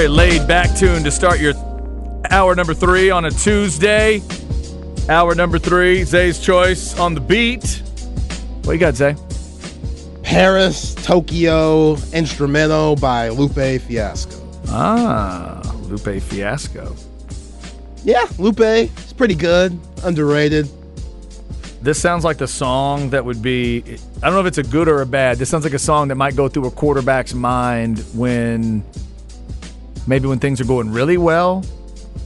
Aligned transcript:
Very 0.00 0.08
laid 0.08 0.48
back 0.48 0.74
tune 0.78 1.04
to 1.04 1.10
start 1.10 1.40
your 1.40 1.52
hour 2.30 2.54
number 2.54 2.72
three 2.72 3.10
on 3.10 3.26
a 3.26 3.30
Tuesday. 3.30 4.22
Hour 5.10 5.34
number 5.34 5.58
three, 5.58 6.04
Zay's 6.04 6.40
choice 6.40 6.98
on 6.98 7.12
the 7.12 7.20
beat. 7.20 7.82
What 8.64 8.72
you 8.72 8.78
got, 8.78 8.94
Zay? 8.94 9.14
Paris, 10.22 10.94
Tokyo, 10.94 11.96
Instrumental 12.14 12.96
by 12.96 13.28
Lupe 13.28 13.82
Fiasco. 13.82 14.42
Ah, 14.68 15.60
Lupe 15.82 16.22
Fiasco. 16.22 16.96
Yeah, 18.02 18.26
Lupe, 18.38 18.58
it's 18.58 19.12
pretty 19.12 19.34
good, 19.34 19.78
underrated. 20.02 20.66
This 21.82 22.00
sounds 22.00 22.24
like 22.24 22.38
the 22.38 22.48
song 22.48 23.10
that 23.10 23.22
would 23.26 23.42
be. 23.42 23.84
I 24.22 24.26
don't 24.26 24.32
know 24.32 24.40
if 24.40 24.46
it's 24.46 24.56
a 24.56 24.62
good 24.62 24.88
or 24.88 25.02
a 25.02 25.06
bad. 25.06 25.36
This 25.36 25.50
sounds 25.50 25.64
like 25.64 25.74
a 25.74 25.78
song 25.78 26.08
that 26.08 26.14
might 26.14 26.36
go 26.36 26.48
through 26.48 26.68
a 26.68 26.70
quarterback's 26.70 27.34
mind 27.34 27.98
when 28.14 28.82
maybe 30.10 30.26
when 30.28 30.40
things 30.40 30.60
are 30.60 30.64
going 30.64 30.90
really 30.90 31.16
well, 31.16 31.64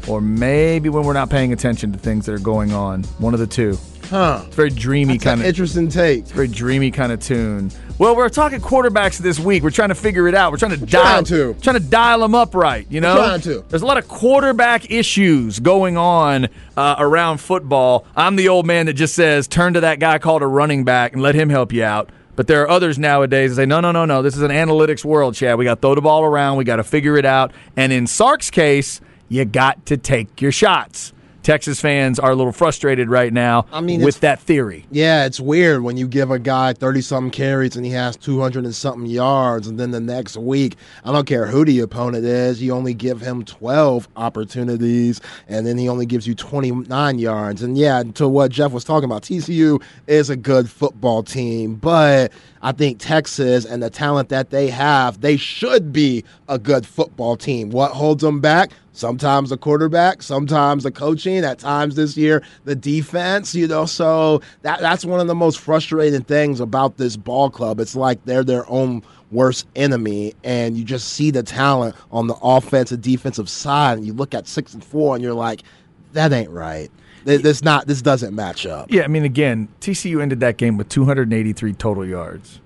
or 0.08 0.20
maybe 0.20 0.88
when 0.88 1.04
we're 1.04 1.12
not 1.12 1.30
paying 1.30 1.52
attention 1.52 1.92
to 1.92 1.98
things 1.98 2.26
that 2.26 2.32
are 2.32 2.38
going 2.38 2.72
on. 2.72 3.04
One 3.18 3.34
of 3.34 3.40
the 3.40 3.46
two. 3.46 3.78
Huh. 4.06 4.42
It's 4.46 4.56
very 4.56 4.70
dreamy 4.70 5.14
That's 5.14 5.24
kind 5.24 5.40
of. 5.40 5.46
interesting 5.46 5.88
take. 5.88 6.20
It's 6.20 6.30
very 6.32 6.48
dreamy 6.48 6.90
kind 6.90 7.12
of 7.12 7.20
tune. 7.20 7.70
Well, 7.98 8.16
we're 8.16 8.28
talking 8.28 8.60
quarterbacks 8.60 9.18
this 9.18 9.38
week. 9.38 9.62
We're 9.62 9.70
trying 9.70 9.90
to 9.90 9.94
figure 9.94 10.26
it 10.28 10.34
out. 10.34 10.50
We're 10.50 10.58
trying 10.58 10.78
to 10.78 10.84
dial, 10.84 11.02
trying 11.02 11.24
to. 11.26 11.54
trying 11.60 11.76
to 11.76 11.88
dial 11.88 12.20
them 12.20 12.34
up 12.34 12.54
right. 12.54 12.86
You 12.90 13.00
know, 13.00 13.16
trying 13.16 13.40
to. 13.42 13.64
There's 13.68 13.82
a 13.82 13.86
lot 13.86 13.98
of 13.98 14.08
quarterback 14.08 14.90
issues 14.90 15.60
going 15.60 15.96
on 15.96 16.48
uh, 16.76 16.96
around 16.98 17.38
football. 17.38 18.06
I'm 18.16 18.36
the 18.36 18.48
old 18.48 18.66
man 18.66 18.86
that 18.86 18.94
just 18.94 19.14
says 19.14 19.46
turn 19.46 19.74
to 19.74 19.80
that 19.80 20.00
guy 20.00 20.18
called 20.18 20.42
a 20.42 20.46
running 20.46 20.84
back 20.84 21.12
and 21.12 21.22
let 21.22 21.34
him 21.34 21.48
help 21.50 21.72
you 21.72 21.84
out. 21.84 22.10
But 22.36 22.46
there 22.46 22.62
are 22.62 22.68
others 22.68 22.98
nowadays 22.98 23.50
that 23.50 23.62
say, 23.62 23.66
no, 23.66 23.80
no, 23.80 23.92
no, 23.92 24.04
no. 24.04 24.20
This 24.20 24.36
is 24.36 24.42
an 24.42 24.50
analytics 24.50 25.04
world, 25.04 25.34
Chad. 25.34 25.56
We 25.56 25.64
got 25.64 25.76
to 25.76 25.80
throw 25.80 25.94
the 25.94 26.02
ball 26.02 26.24
around. 26.24 26.58
We 26.58 26.64
got 26.64 26.76
to 26.76 26.84
figure 26.84 27.16
it 27.16 27.24
out. 27.24 27.52
And 27.76 27.92
in 27.92 28.06
Sark's 28.06 28.50
case, 28.50 29.00
you 29.28 29.44
got 29.44 29.86
to 29.86 29.96
take 29.96 30.42
your 30.42 30.52
shots. 30.52 31.13
Texas 31.44 31.78
fans 31.78 32.18
are 32.18 32.30
a 32.30 32.34
little 32.34 32.52
frustrated 32.52 33.10
right 33.10 33.32
now 33.32 33.66
I 33.70 33.82
mean, 33.82 34.02
with 34.02 34.20
that 34.20 34.40
theory. 34.40 34.86
Yeah, 34.90 35.26
it's 35.26 35.38
weird 35.38 35.82
when 35.82 35.98
you 35.98 36.08
give 36.08 36.30
a 36.30 36.38
guy 36.38 36.72
30 36.72 37.02
something 37.02 37.30
carries 37.30 37.76
and 37.76 37.84
he 37.84 37.92
has 37.92 38.16
200 38.16 38.64
and 38.64 38.74
something 38.74 39.06
yards, 39.06 39.68
and 39.68 39.78
then 39.78 39.90
the 39.90 40.00
next 40.00 40.38
week, 40.38 40.76
I 41.04 41.12
don't 41.12 41.26
care 41.26 41.46
who 41.46 41.64
the 41.66 41.80
opponent 41.80 42.24
is, 42.24 42.62
you 42.62 42.72
only 42.72 42.94
give 42.94 43.20
him 43.20 43.44
12 43.44 44.08
opportunities, 44.16 45.20
and 45.46 45.66
then 45.66 45.76
he 45.76 45.86
only 45.88 46.06
gives 46.06 46.26
you 46.26 46.34
29 46.34 47.18
yards. 47.18 47.62
And 47.62 47.76
yeah, 47.76 48.02
to 48.14 48.26
what 48.26 48.50
Jeff 48.50 48.72
was 48.72 48.84
talking 48.84 49.04
about, 49.04 49.22
TCU 49.22 49.82
is 50.06 50.30
a 50.30 50.36
good 50.36 50.70
football 50.70 51.22
team, 51.22 51.74
but 51.74 52.32
I 52.62 52.72
think 52.72 52.98
Texas 52.98 53.66
and 53.66 53.82
the 53.82 53.90
talent 53.90 54.30
that 54.30 54.48
they 54.48 54.70
have, 54.70 55.20
they 55.20 55.36
should 55.36 55.92
be 55.92 56.24
a 56.48 56.58
good 56.58 56.86
football 56.86 57.36
team. 57.36 57.68
What 57.68 57.90
holds 57.90 58.22
them 58.22 58.40
back? 58.40 58.70
Sometimes 58.94 59.50
the 59.50 59.56
quarterback, 59.56 60.22
sometimes 60.22 60.84
the 60.84 60.92
coaching, 60.92 61.44
at 61.44 61.58
times 61.58 61.96
this 61.96 62.16
year 62.16 62.44
the 62.64 62.76
defense, 62.76 63.52
you 63.52 63.66
know. 63.66 63.86
So 63.86 64.40
that 64.62 64.80
that's 64.80 65.04
one 65.04 65.18
of 65.18 65.26
the 65.26 65.34
most 65.34 65.58
frustrating 65.58 66.22
things 66.22 66.60
about 66.60 66.96
this 66.96 67.16
ball 67.16 67.50
club. 67.50 67.80
It's 67.80 67.96
like 67.96 68.24
they're 68.24 68.44
their 68.44 68.70
own 68.70 69.02
worst 69.32 69.66
enemy, 69.74 70.32
and 70.44 70.76
you 70.76 70.84
just 70.84 71.08
see 71.08 71.32
the 71.32 71.42
talent 71.42 71.96
on 72.12 72.28
the 72.28 72.36
offensive 72.40 73.02
defensive 73.02 73.48
side, 73.48 73.98
and 73.98 74.06
you 74.06 74.12
look 74.12 74.32
at 74.32 74.46
six 74.46 74.74
and 74.74 74.84
four, 74.84 75.16
and 75.16 75.24
you're 75.24 75.34
like, 75.34 75.64
that 76.12 76.32
ain't 76.32 76.50
right. 76.50 76.88
This 77.24 77.64
not 77.64 77.88
this 77.88 78.00
doesn't 78.00 78.32
match 78.32 78.64
up. 78.64 78.92
Yeah, 78.92 79.02
I 79.02 79.08
mean, 79.08 79.24
again, 79.24 79.66
TCU 79.80 80.22
ended 80.22 80.38
that 80.40 80.56
game 80.56 80.76
with 80.76 80.88
283 80.88 81.72
total 81.72 82.06
yards. 82.06 82.60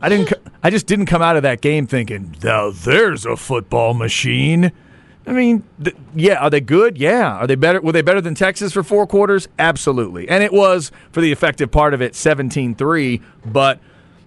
I 0.00 0.08
didn't. 0.08 0.32
I 0.62 0.70
just 0.70 0.86
didn't 0.86 1.06
come 1.06 1.22
out 1.22 1.36
of 1.36 1.44
that 1.44 1.60
game 1.60 1.86
thinking, 1.86 2.34
"Now 2.42 2.70
there's 2.70 3.24
a 3.24 3.36
football 3.36 3.94
machine." 3.94 4.72
I 5.28 5.32
mean, 5.32 5.62
th- 5.82 5.96
yeah, 6.14 6.36
are 6.36 6.48
they 6.48 6.60
good? 6.60 6.96
Yeah, 6.96 7.34
are 7.34 7.46
they 7.46 7.54
better? 7.54 7.82
Were 7.82 7.92
they 7.92 8.00
better 8.00 8.22
than 8.22 8.34
Texas 8.34 8.72
for 8.72 8.82
four 8.82 9.06
quarters? 9.06 9.46
Absolutely, 9.58 10.26
and 10.28 10.42
it 10.42 10.52
was 10.52 10.90
for 11.12 11.20
the 11.20 11.30
effective 11.30 11.70
part 11.70 11.92
of 11.92 12.00
it, 12.00 12.14
17-3. 12.14 13.22
But 13.44 13.78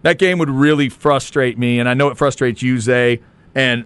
that 0.03 0.19
game 0.19 0.37
would 0.37 0.49
really 0.49 0.89
frustrate 0.89 1.57
me, 1.57 1.79
and 1.79 1.89
I 1.89 1.95
know 1.95 2.09
it 2.09 2.17
frustrates 2.17 2.61
you, 2.61 2.79
Zay, 2.79 3.19
and 3.55 3.85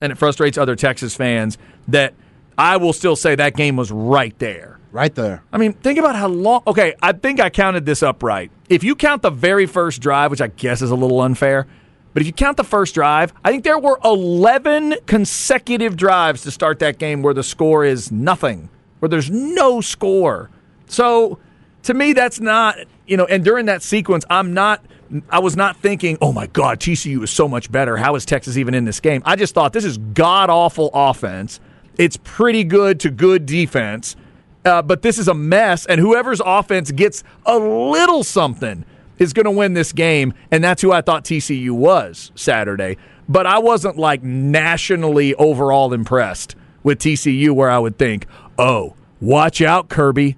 and 0.00 0.10
it 0.10 0.16
frustrates 0.16 0.56
other 0.56 0.74
Texas 0.74 1.14
fans 1.14 1.58
that 1.88 2.14
I 2.56 2.78
will 2.78 2.92
still 2.94 3.16
say 3.16 3.34
that 3.34 3.54
game 3.54 3.76
was 3.76 3.92
right 3.92 4.36
there. 4.38 4.78
Right 4.90 5.14
there. 5.14 5.42
I 5.52 5.58
mean, 5.58 5.74
think 5.74 5.98
about 5.98 6.16
how 6.16 6.28
long. 6.28 6.62
Okay, 6.66 6.94
I 7.02 7.12
think 7.12 7.40
I 7.40 7.50
counted 7.50 7.84
this 7.84 8.02
up 8.02 8.22
right. 8.22 8.50
If 8.70 8.82
you 8.82 8.96
count 8.96 9.20
the 9.20 9.30
very 9.30 9.66
first 9.66 10.00
drive, 10.00 10.30
which 10.30 10.40
I 10.40 10.46
guess 10.46 10.80
is 10.80 10.90
a 10.90 10.94
little 10.94 11.20
unfair, 11.20 11.66
but 12.18 12.22
if 12.22 12.26
you 12.26 12.32
count 12.32 12.56
the 12.56 12.64
first 12.64 12.96
drive, 12.96 13.32
I 13.44 13.52
think 13.52 13.62
there 13.62 13.78
were 13.78 14.00
11 14.04 14.96
consecutive 15.06 15.96
drives 15.96 16.42
to 16.42 16.50
start 16.50 16.80
that 16.80 16.98
game 16.98 17.22
where 17.22 17.32
the 17.32 17.44
score 17.44 17.84
is 17.84 18.10
nothing, 18.10 18.70
where 18.98 19.08
there's 19.08 19.30
no 19.30 19.80
score. 19.80 20.50
So 20.86 21.38
to 21.84 21.94
me, 21.94 22.14
that's 22.14 22.40
not, 22.40 22.76
you 23.06 23.16
know, 23.16 23.24
and 23.26 23.44
during 23.44 23.66
that 23.66 23.84
sequence, 23.84 24.24
I'm 24.28 24.52
not. 24.52 24.84
I 25.30 25.38
was 25.38 25.54
not 25.54 25.76
thinking, 25.76 26.18
oh 26.20 26.32
my 26.32 26.48
God, 26.48 26.80
TCU 26.80 27.22
is 27.22 27.30
so 27.30 27.46
much 27.46 27.70
better. 27.70 27.96
How 27.96 28.16
is 28.16 28.26
Texas 28.26 28.56
even 28.56 28.74
in 28.74 28.84
this 28.84 28.98
game? 28.98 29.22
I 29.24 29.36
just 29.36 29.54
thought 29.54 29.72
this 29.72 29.84
is 29.84 29.98
god 29.98 30.50
awful 30.50 30.90
offense. 30.92 31.60
It's 31.98 32.18
pretty 32.24 32.64
good 32.64 32.98
to 32.98 33.10
good 33.10 33.46
defense. 33.46 34.16
Uh, 34.64 34.82
but 34.82 35.02
this 35.02 35.20
is 35.20 35.28
a 35.28 35.34
mess, 35.34 35.86
and 35.86 36.00
whoever's 36.00 36.42
offense 36.44 36.90
gets 36.90 37.22
a 37.46 37.56
little 37.56 38.24
something 38.24 38.84
is 39.18 39.32
going 39.32 39.44
to 39.44 39.50
win 39.50 39.74
this 39.74 39.92
game, 39.92 40.34
and 40.50 40.62
that's 40.62 40.82
who 40.82 40.92
I 40.92 41.00
thought 41.00 41.24
TCU 41.24 41.72
was 41.72 42.32
Saturday. 42.34 42.96
But 43.28 43.46
I 43.46 43.58
wasn't 43.58 43.98
like 43.98 44.22
nationally 44.22 45.34
overall 45.34 45.92
impressed 45.92 46.56
with 46.82 46.98
TCU, 46.98 47.50
where 47.50 47.70
I 47.70 47.78
would 47.78 47.98
think, 47.98 48.26
oh, 48.58 48.94
watch 49.20 49.60
out, 49.60 49.88
Kirby. 49.88 50.36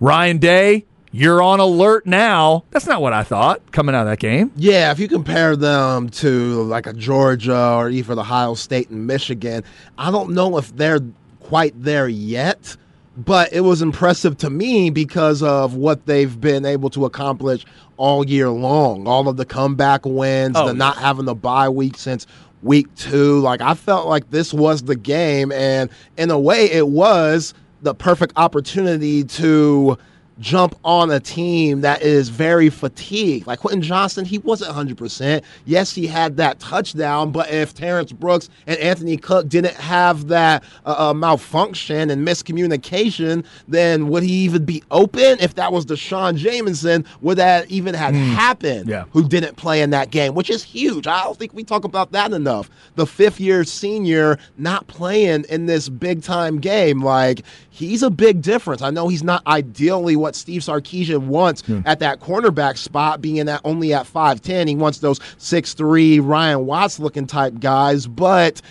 Ryan 0.00 0.38
Day, 0.38 0.84
you're 1.12 1.42
on 1.42 1.60
alert 1.60 2.06
now. 2.06 2.64
That's 2.70 2.86
not 2.86 3.02
what 3.02 3.12
I 3.12 3.22
thought 3.22 3.70
coming 3.70 3.94
out 3.94 4.02
of 4.02 4.08
that 4.08 4.18
game. 4.18 4.50
Yeah, 4.56 4.90
if 4.90 4.98
you 4.98 5.08
compare 5.08 5.56
them 5.56 6.08
to 6.10 6.62
like 6.62 6.86
a 6.86 6.92
Georgia 6.92 7.74
or 7.76 7.90
even 7.90 8.18
Ohio 8.18 8.54
State 8.54 8.88
and 8.90 9.06
Michigan, 9.06 9.62
I 9.98 10.10
don't 10.10 10.30
know 10.30 10.56
if 10.56 10.74
they're 10.74 11.00
quite 11.40 11.74
there 11.80 12.08
yet, 12.08 12.76
but 13.16 13.52
it 13.52 13.60
was 13.60 13.82
impressive 13.82 14.36
to 14.38 14.50
me 14.50 14.90
because 14.90 15.42
of 15.42 15.74
what 15.74 16.06
they've 16.06 16.40
been 16.40 16.64
able 16.64 16.90
to 16.90 17.04
accomplish 17.04 17.64
all 17.96 18.26
year 18.26 18.48
long. 18.48 19.06
All 19.06 19.28
of 19.28 19.36
the 19.36 19.44
comeback 19.44 20.04
wins, 20.06 20.56
Oh, 20.56 20.66
the 20.66 20.72
yeah. 20.72 20.78
not 20.78 20.96
having 20.96 21.26
the 21.26 21.34
bye 21.34 21.68
week 21.68 21.96
since 21.98 22.26
week 22.62 22.92
two. 22.94 23.38
Like 23.40 23.60
I 23.60 23.74
felt 23.74 24.06
like 24.08 24.30
this 24.30 24.54
was 24.54 24.82
the 24.82 24.96
game, 24.96 25.52
and 25.52 25.90
in 26.16 26.30
a 26.30 26.38
way, 26.38 26.70
it 26.70 26.88
was 26.88 27.54
the 27.82 27.94
perfect 27.94 28.32
opportunity 28.36 29.24
to 29.24 29.98
jump 30.40 30.74
on 30.84 31.10
a 31.10 31.20
team 31.20 31.82
that 31.82 32.02
is 32.02 32.28
very 32.28 32.70
fatigued. 32.70 33.46
Like 33.46 33.60
Quentin 33.60 33.82
Johnston, 33.82 34.24
he 34.24 34.38
wasn't 34.38 34.74
100%. 34.74 35.42
Yes, 35.64 35.94
he 35.94 36.06
had 36.06 36.36
that 36.38 36.58
touchdown, 36.58 37.30
but 37.32 37.50
if 37.50 37.74
Terrence 37.74 38.12
Brooks 38.12 38.48
and 38.66 38.78
Anthony 38.78 39.16
Cook 39.16 39.48
didn't 39.48 39.74
have 39.74 40.28
that 40.28 40.64
uh, 40.84 41.10
uh, 41.10 41.14
malfunction 41.14 42.10
and 42.10 42.26
miscommunication, 42.26 43.44
then 43.68 44.08
would 44.08 44.22
he 44.22 44.32
even 44.32 44.64
be 44.64 44.82
open? 44.90 45.38
If 45.40 45.54
that 45.54 45.72
was 45.72 45.84
D'Shawn 45.84 46.36
Jamison, 46.36 47.04
would 47.20 47.38
that 47.38 47.70
even 47.70 47.94
have 47.94 48.14
happened? 48.14 48.88
Yeah. 48.88 49.04
Who 49.12 49.28
didn't 49.28 49.56
play 49.56 49.82
in 49.82 49.90
that 49.90 50.10
game, 50.10 50.34
which 50.34 50.50
is 50.50 50.62
huge. 50.62 51.06
I 51.06 51.22
don't 51.24 51.38
think 51.38 51.52
we 51.54 51.64
talk 51.64 51.84
about 51.84 52.12
that 52.12 52.32
enough. 52.32 52.70
The 52.96 53.06
fifth 53.06 53.40
year 53.40 53.64
senior 53.64 54.38
not 54.58 54.86
playing 54.86 55.44
in 55.48 55.66
this 55.66 55.88
big 55.88 56.22
time 56.22 56.58
game, 56.58 57.02
like 57.02 57.42
he's 57.70 58.02
a 58.02 58.10
big 58.10 58.42
difference. 58.42 58.82
I 58.82 58.90
know 58.90 59.08
he's 59.08 59.22
not 59.22 59.44
ideally 59.46 60.16
what 60.22 60.34
Steve 60.34 60.62
Sarkisian 60.62 61.26
wants 61.26 61.62
at 61.84 61.98
that 61.98 62.20
cornerback 62.20 62.78
spot, 62.78 63.20
being 63.20 63.44
that 63.46 63.60
only 63.64 63.92
at 63.92 64.06
five 64.06 64.40
ten. 64.40 64.68
He 64.68 64.76
wants 64.76 65.00
those 65.00 65.20
six 65.36 65.74
three 65.74 66.20
Ryan 66.20 66.64
Watts 66.64 66.98
looking 66.98 67.26
type 67.26 67.60
guys, 67.60 68.06
but 68.06 68.62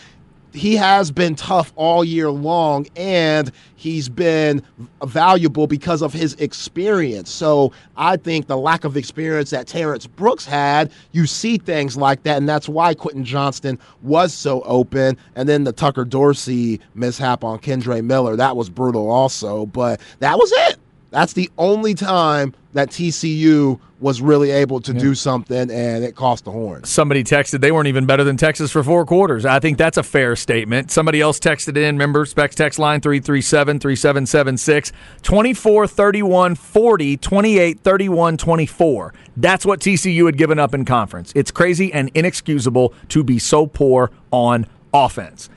he 0.54 0.76
has 0.76 1.12
been 1.12 1.34
tough 1.36 1.72
all 1.78 2.04
year 2.04 2.30
long 2.30 2.86
and 2.98 3.54
he's 3.78 4.10
been 4.10 4.62
valuable 5.06 5.66
because 5.66 6.02
of 6.02 6.12
his 6.12 6.34
experience. 6.36 7.30
So 7.30 7.72
I 7.96 8.18
think 8.18 8.48
the 8.48 8.58
lack 8.58 8.84
of 8.84 8.98
experience 8.98 9.52
that 9.52 9.68
Terrence 9.68 10.08
Brooks 10.08 10.46
had, 10.46 10.92
you 11.14 11.26
see 11.26 11.58
things 11.58 11.96
like 11.96 12.24
that, 12.24 12.36
and 12.36 12.50
that's 12.50 12.68
why 12.68 12.94
Quentin 12.94 13.24
Johnston 13.24 13.80
was 14.02 14.34
so 14.34 14.62
open. 14.64 15.18
And 15.36 15.48
then 15.48 15.64
the 15.64 15.72
Tucker 15.72 16.04
Dorsey 16.04 16.82
mishap 16.96 17.46
on 17.46 17.60
Kendre 17.60 18.04
Miller, 18.04 18.36
that 18.36 18.58
was 18.58 18.70
brutal 18.70 19.10
also, 19.10 19.68
but 19.68 20.02
that 20.20 20.38
was 20.38 20.52
it. 20.54 20.81
That's 21.12 21.34
the 21.34 21.52
only 21.58 21.94
time 21.94 22.56
that 22.74 22.90
TCU 22.90 23.80
was 24.00 24.22
really 24.22 24.50
able 24.50 24.82
to 24.82 24.94
do 24.94 25.14
something, 25.14 25.70
and 25.70 26.04
it 26.04 26.16
cost 26.16 26.46
the 26.46 26.52
horns. 26.52 26.90
Somebody 26.90 27.24
texted 27.24 27.62
they 27.62 27.72
weren't 27.72 27.88
even 27.88 28.08
better 28.08 28.24
than 28.24 28.36
Texas 28.36 28.72
for 28.72 28.82
four 28.82 29.06
quarters. 29.06 29.46
I 29.46 29.60
think 29.60 29.78
that's 29.78 29.98
a 29.98 30.04
fair 30.04 30.36
statement. 30.36 30.90
Somebody 30.90 31.22
else 31.22 31.40
texted 31.40 31.78
in, 31.78 31.96
remember, 31.96 32.26
Specs 32.26 32.56
text 32.56 32.80
line 32.80 33.00
337 33.02 33.80
3776, 33.80 34.92
24 35.22 35.88
31 35.88 36.56
40, 36.56 37.18
28 37.18 37.80
31 37.82 38.38
24. 38.38 39.14
That's 39.38 39.66
what 39.66 39.80
TCU 39.82 40.26
had 40.26 40.38
given 40.38 40.58
up 40.58 40.74
in 40.74 40.84
conference. 40.84 41.32
It's 41.36 41.52
crazy 41.52 41.94
and 41.94 42.10
inexcusable 42.16 42.94
to 43.10 43.24
be 43.24 43.38
so 43.38 43.68
poor 43.68 44.10
on 44.32 44.66
offense. 44.94 45.50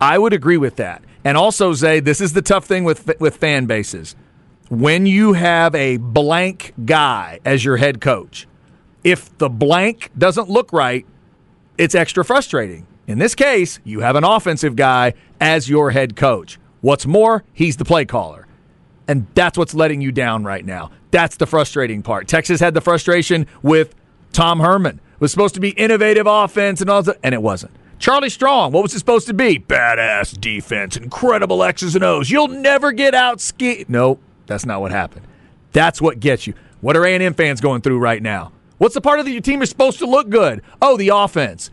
I 0.00 0.18
would 0.18 0.32
agree 0.32 0.56
with 0.56 0.76
that. 0.76 1.04
And 1.24 1.36
also, 1.36 1.72
Zay, 1.72 2.00
this 2.00 2.20
is 2.20 2.32
the 2.32 2.42
tough 2.42 2.64
thing 2.64 2.82
with 2.82 3.20
with 3.20 3.36
fan 3.36 3.66
bases. 3.66 4.16
When 4.72 5.04
you 5.04 5.34
have 5.34 5.74
a 5.74 5.98
blank 5.98 6.72
guy 6.86 7.40
as 7.44 7.62
your 7.62 7.76
head 7.76 8.00
coach, 8.00 8.48
if 9.04 9.36
the 9.36 9.50
blank 9.50 10.10
doesn't 10.16 10.48
look 10.48 10.72
right, 10.72 11.04
it's 11.76 11.94
extra 11.94 12.24
frustrating. 12.24 12.86
In 13.06 13.18
this 13.18 13.34
case, 13.34 13.80
you 13.84 14.00
have 14.00 14.16
an 14.16 14.24
offensive 14.24 14.74
guy 14.74 15.12
as 15.38 15.68
your 15.68 15.90
head 15.90 16.16
coach. 16.16 16.58
What's 16.80 17.04
more, 17.04 17.44
he's 17.52 17.76
the 17.76 17.84
play 17.84 18.06
caller. 18.06 18.46
And 19.06 19.26
that's 19.34 19.58
what's 19.58 19.74
letting 19.74 20.00
you 20.00 20.10
down 20.10 20.42
right 20.42 20.64
now. 20.64 20.90
That's 21.10 21.36
the 21.36 21.46
frustrating 21.46 22.02
part. 22.02 22.26
Texas 22.26 22.58
had 22.58 22.72
the 22.72 22.80
frustration 22.80 23.46
with 23.60 23.94
Tom 24.32 24.60
Herman. 24.60 25.02
It 25.12 25.20
was 25.20 25.32
supposed 25.32 25.52
to 25.52 25.60
be 25.60 25.72
innovative 25.72 26.26
offense 26.26 26.80
and 26.80 26.88
all 26.88 27.02
that, 27.02 27.18
and 27.22 27.34
it 27.34 27.42
wasn't. 27.42 27.72
Charlie 27.98 28.30
Strong, 28.30 28.72
what 28.72 28.82
was 28.82 28.94
it 28.94 29.00
supposed 29.00 29.26
to 29.26 29.34
be? 29.34 29.58
Badass 29.58 30.40
defense, 30.40 30.96
incredible 30.96 31.62
X's 31.62 31.94
and 31.94 32.02
O's. 32.02 32.30
You'll 32.30 32.48
never 32.48 32.90
get 32.90 33.14
out 33.14 33.38
ski. 33.38 33.84
No, 33.86 34.18
that's 34.46 34.66
not 34.66 34.80
what 34.80 34.90
happened. 34.90 35.26
That's 35.72 36.00
what 36.00 36.20
gets 36.20 36.46
you. 36.46 36.54
What 36.80 36.96
are 36.96 37.04
A&M 37.04 37.34
fans 37.34 37.60
going 37.60 37.80
through 37.80 37.98
right 37.98 38.22
now? 38.22 38.52
What's 38.78 38.94
the 38.94 39.00
part 39.00 39.20
of 39.20 39.26
the, 39.26 39.32
your 39.32 39.40
team 39.40 39.62
is 39.62 39.70
supposed 39.70 39.98
to 40.00 40.06
look 40.06 40.28
good? 40.28 40.62
Oh, 40.80 40.96
the 40.96 41.10
offense. 41.10 41.70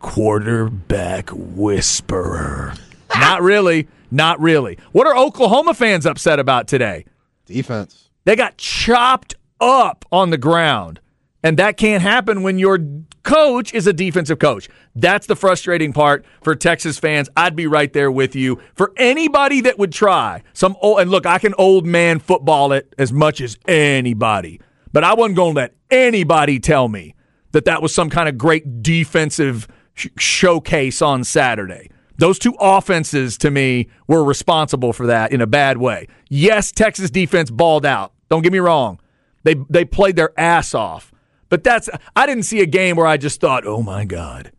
Quarterback 0.00 1.30
whisperer. 1.32 2.74
not 3.16 3.42
really. 3.42 3.88
Not 4.10 4.40
really. 4.40 4.78
What 4.92 5.06
are 5.06 5.16
Oklahoma 5.16 5.72
fans 5.72 6.04
upset 6.04 6.38
about 6.38 6.68
today? 6.68 7.06
Defense. 7.46 8.10
They 8.24 8.36
got 8.36 8.56
chopped 8.56 9.34
up 9.60 10.04
on 10.10 10.30
the 10.30 10.38
ground. 10.38 11.00
And 11.42 11.58
that 11.58 11.76
can't 11.76 12.02
happen 12.02 12.42
when 12.42 12.58
your 12.58 12.78
coach 13.22 13.72
is 13.72 13.86
a 13.86 13.92
defensive 13.92 14.38
coach. 14.38 14.68
That's 14.94 15.26
the 15.26 15.36
frustrating 15.36 15.92
part 15.92 16.24
for 16.42 16.54
Texas 16.54 16.98
fans. 16.98 17.30
I'd 17.36 17.56
be 17.56 17.66
right 17.66 17.92
there 17.92 18.10
with 18.10 18.36
you. 18.36 18.60
For 18.74 18.92
anybody 18.96 19.62
that 19.62 19.78
would 19.78 19.92
try 19.92 20.42
some 20.52 20.76
old, 20.82 21.00
and 21.00 21.10
look, 21.10 21.26
I 21.26 21.38
can 21.38 21.54
old 21.54 21.86
man 21.86 22.18
football 22.18 22.72
it 22.72 22.94
as 22.98 23.12
much 23.12 23.40
as 23.40 23.58
anybody, 23.66 24.60
but 24.92 25.04
I 25.04 25.14
wasn't 25.14 25.36
going 25.36 25.54
to 25.54 25.60
let 25.60 25.74
anybody 25.90 26.58
tell 26.58 26.88
me 26.88 27.14
that 27.52 27.64
that 27.64 27.82
was 27.82 27.94
some 27.94 28.10
kind 28.10 28.28
of 28.28 28.36
great 28.36 28.82
defensive 28.82 29.66
sh- 29.94 30.08
showcase 30.18 31.02
on 31.02 31.24
Saturday. 31.24 31.90
Those 32.18 32.38
two 32.38 32.54
offenses, 32.60 33.38
to 33.38 33.50
me, 33.50 33.88
were 34.06 34.22
responsible 34.22 34.92
for 34.92 35.06
that 35.06 35.32
in 35.32 35.40
a 35.40 35.46
bad 35.46 35.78
way. 35.78 36.06
Yes, 36.28 36.70
Texas 36.70 37.10
defense 37.10 37.50
balled 37.50 37.86
out. 37.86 38.12
Don't 38.28 38.42
get 38.42 38.52
me 38.52 38.58
wrong. 38.58 39.00
They 39.42 39.54
they 39.70 39.86
played 39.86 40.16
their 40.16 40.38
ass 40.38 40.74
off. 40.74 41.12
But 41.50 41.62
that's 41.62 41.90
I 42.16 42.24
didn't 42.26 42.44
see 42.44 42.60
a 42.60 42.66
game 42.66 42.96
where 42.96 43.06
I 43.06 43.18
just 43.18 43.40
thought, 43.40 43.66
"Oh 43.66 43.82
my 43.82 44.06
god. 44.06 44.52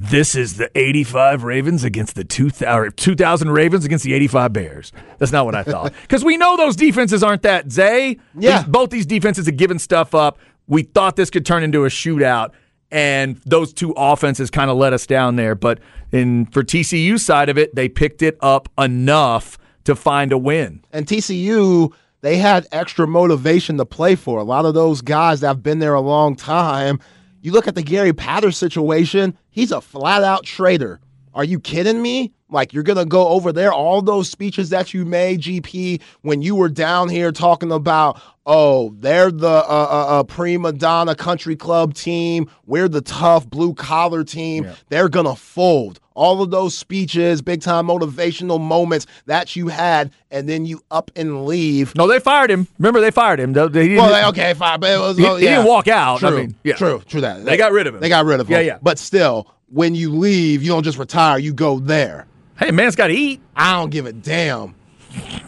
This 0.00 0.36
is 0.36 0.58
the 0.58 0.70
85 0.78 1.42
Ravens 1.42 1.82
against 1.82 2.14
the 2.14 2.22
2000, 2.22 2.96
2000 2.96 3.50
Ravens 3.50 3.84
against 3.84 4.04
the 4.04 4.14
85 4.14 4.52
Bears. 4.52 4.92
That's 5.18 5.32
not 5.32 5.44
what 5.44 5.56
I 5.56 5.64
thought. 5.64 5.92
Because 6.02 6.24
we 6.24 6.36
know 6.36 6.56
those 6.56 6.76
defenses 6.76 7.24
aren't 7.24 7.42
that. 7.42 7.72
Zay, 7.72 8.18
Yeah. 8.38 8.58
these- 8.62 8.68
both 8.68 8.90
these 8.90 9.06
defenses 9.06 9.46
have 9.46 9.56
given 9.56 9.80
stuff 9.80 10.14
up. 10.14 10.38
We 10.68 10.84
thought 10.84 11.16
this 11.16 11.30
could 11.30 11.44
turn 11.44 11.64
into 11.64 11.84
a 11.84 11.88
shootout, 11.88 12.50
and 12.92 13.38
those 13.44 13.72
two 13.72 13.92
offenses 13.96 14.50
kind 14.50 14.70
of 14.70 14.76
let 14.76 14.92
us 14.92 15.04
down 15.04 15.34
there. 15.34 15.56
But 15.56 15.80
in 16.12 16.46
for 16.46 16.62
TCU 16.62 17.18
side 17.18 17.48
of 17.48 17.58
it, 17.58 17.74
they 17.74 17.88
picked 17.88 18.22
it 18.22 18.36
up 18.40 18.68
enough 18.78 19.58
to 19.82 19.96
find 19.96 20.30
a 20.30 20.38
win. 20.38 20.80
And 20.92 21.06
TCU, 21.08 21.92
they 22.20 22.36
had 22.36 22.66
extra 22.72 23.06
motivation 23.06 23.76
to 23.78 23.84
play 23.84 24.14
for. 24.14 24.38
A 24.38 24.44
lot 24.44 24.64
of 24.64 24.74
those 24.74 25.00
guys 25.00 25.40
that 25.40 25.48
have 25.48 25.62
been 25.62 25.78
there 25.78 25.94
a 25.94 26.00
long 26.00 26.34
time. 26.34 27.00
You 27.40 27.52
look 27.52 27.68
at 27.68 27.74
the 27.74 27.82
Gary 27.82 28.12
Pather 28.12 28.52
situation, 28.52 29.36
he's 29.50 29.72
a 29.72 29.80
flat 29.80 30.24
out 30.24 30.44
traitor. 30.44 31.00
Are 31.34 31.44
you 31.44 31.60
kidding 31.60 32.02
me? 32.02 32.32
Like, 32.50 32.72
you're 32.72 32.82
going 32.82 32.98
to 32.98 33.04
go 33.04 33.28
over 33.28 33.52
there, 33.52 33.72
all 33.72 34.00
those 34.00 34.30
speeches 34.30 34.70
that 34.70 34.94
you 34.94 35.04
made, 35.04 35.42
GP, 35.42 36.00
when 36.22 36.40
you 36.40 36.56
were 36.56 36.70
down 36.70 37.10
here 37.10 37.30
talking 37.30 37.70
about, 37.70 38.20
oh, 38.48 38.94
they're 38.98 39.30
the 39.30 39.46
uh, 39.46 39.60
uh, 39.68 40.06
uh, 40.20 40.22
prima 40.24 40.72
donna 40.72 41.14
country 41.14 41.54
club 41.54 41.94
team. 41.94 42.50
We're 42.66 42.88
the 42.88 43.02
tough 43.02 43.48
blue 43.48 43.74
collar 43.74 44.24
team. 44.24 44.66
They're 44.88 45.08
going 45.08 45.26
to 45.26 45.36
fold. 45.36 46.00
All 46.14 46.42
of 46.42 46.50
those 46.50 46.76
speeches, 46.76 47.42
big 47.42 47.60
time 47.60 47.86
motivational 47.86 48.60
moments 48.60 49.06
that 49.26 49.54
you 49.54 49.68
had, 49.68 50.10
and 50.32 50.48
then 50.48 50.66
you 50.66 50.82
up 50.90 51.12
and 51.14 51.44
leave. 51.46 51.94
No, 51.94 52.08
they 52.08 52.18
fired 52.18 52.50
him. 52.50 52.66
Remember, 52.78 53.00
they 53.00 53.12
fired 53.12 53.38
him. 53.38 53.52
They- 53.52 53.68
they- 53.68 53.96
Well, 53.96 54.10
they- 54.10 54.24
okay, 54.42 54.54
fine, 54.54 54.80
but 54.80 54.90
it 54.90 54.98
was 54.98 55.16
He- 55.16 55.24
oh, 55.24 55.36
he 55.36 55.46
didn't 55.46 55.66
walk 55.66 55.86
out. 55.86 56.16
I 56.24 56.28
True, 56.30 56.36
mean, 56.38 56.56
yeah. 56.64 56.74
true, 56.74 57.00
true. 57.06 57.20
That 57.20 57.44
They 57.44 57.56
got 57.56 57.70
rid 57.70 57.86
of 57.86 57.94
him. 57.94 58.00
They 58.00 58.08
got 58.08 58.24
rid 58.24 58.40
of 58.40 58.48
him. 58.48 58.54
Yeah, 58.54 58.60
yeah. 58.60 58.78
But 58.82 58.98
still, 58.98 59.46
when 59.70 59.94
you 59.94 60.12
leave, 60.12 60.62
you 60.62 60.70
don't 60.70 60.82
just 60.82 60.98
retire. 60.98 61.38
You 61.38 61.52
go 61.52 61.78
there. 61.78 62.26
hey, 62.58 62.72
man's 62.72 62.96
got 62.96 63.08
to 63.08 63.14
eat. 63.14 63.40
I 63.54 63.74
don't 63.74 63.90
give 63.90 64.06
a 64.06 64.12
damn. 64.12 64.74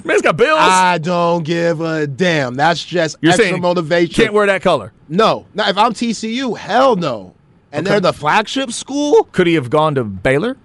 Man's 0.04 0.22
got 0.22 0.36
bills. 0.36 0.58
I 0.60 0.98
don't 0.98 1.42
give 1.44 1.80
a 1.80 2.06
damn. 2.06 2.54
That's 2.54 2.82
just 2.84 3.16
You're 3.20 3.30
extra 3.32 3.46
saying 3.48 3.60
motivation. 3.60 4.14
Can't 4.14 4.32
wear 4.34 4.46
that 4.46 4.62
color. 4.62 4.92
no. 5.08 5.46
Now, 5.54 5.68
if 5.68 5.76
I'm 5.76 5.92
TCU, 5.92 6.56
hell 6.56 6.96
no. 6.96 7.34
And 7.72 7.86
Okay. 7.86 7.92
they're 7.94 8.00
the 8.00 8.12
flagship 8.12 8.72
school. 8.72 9.24
Could 9.32 9.46
he 9.46 9.54
have 9.54 9.70
gone 9.70 9.94
to 9.94 10.02
Baylor? 10.04 10.56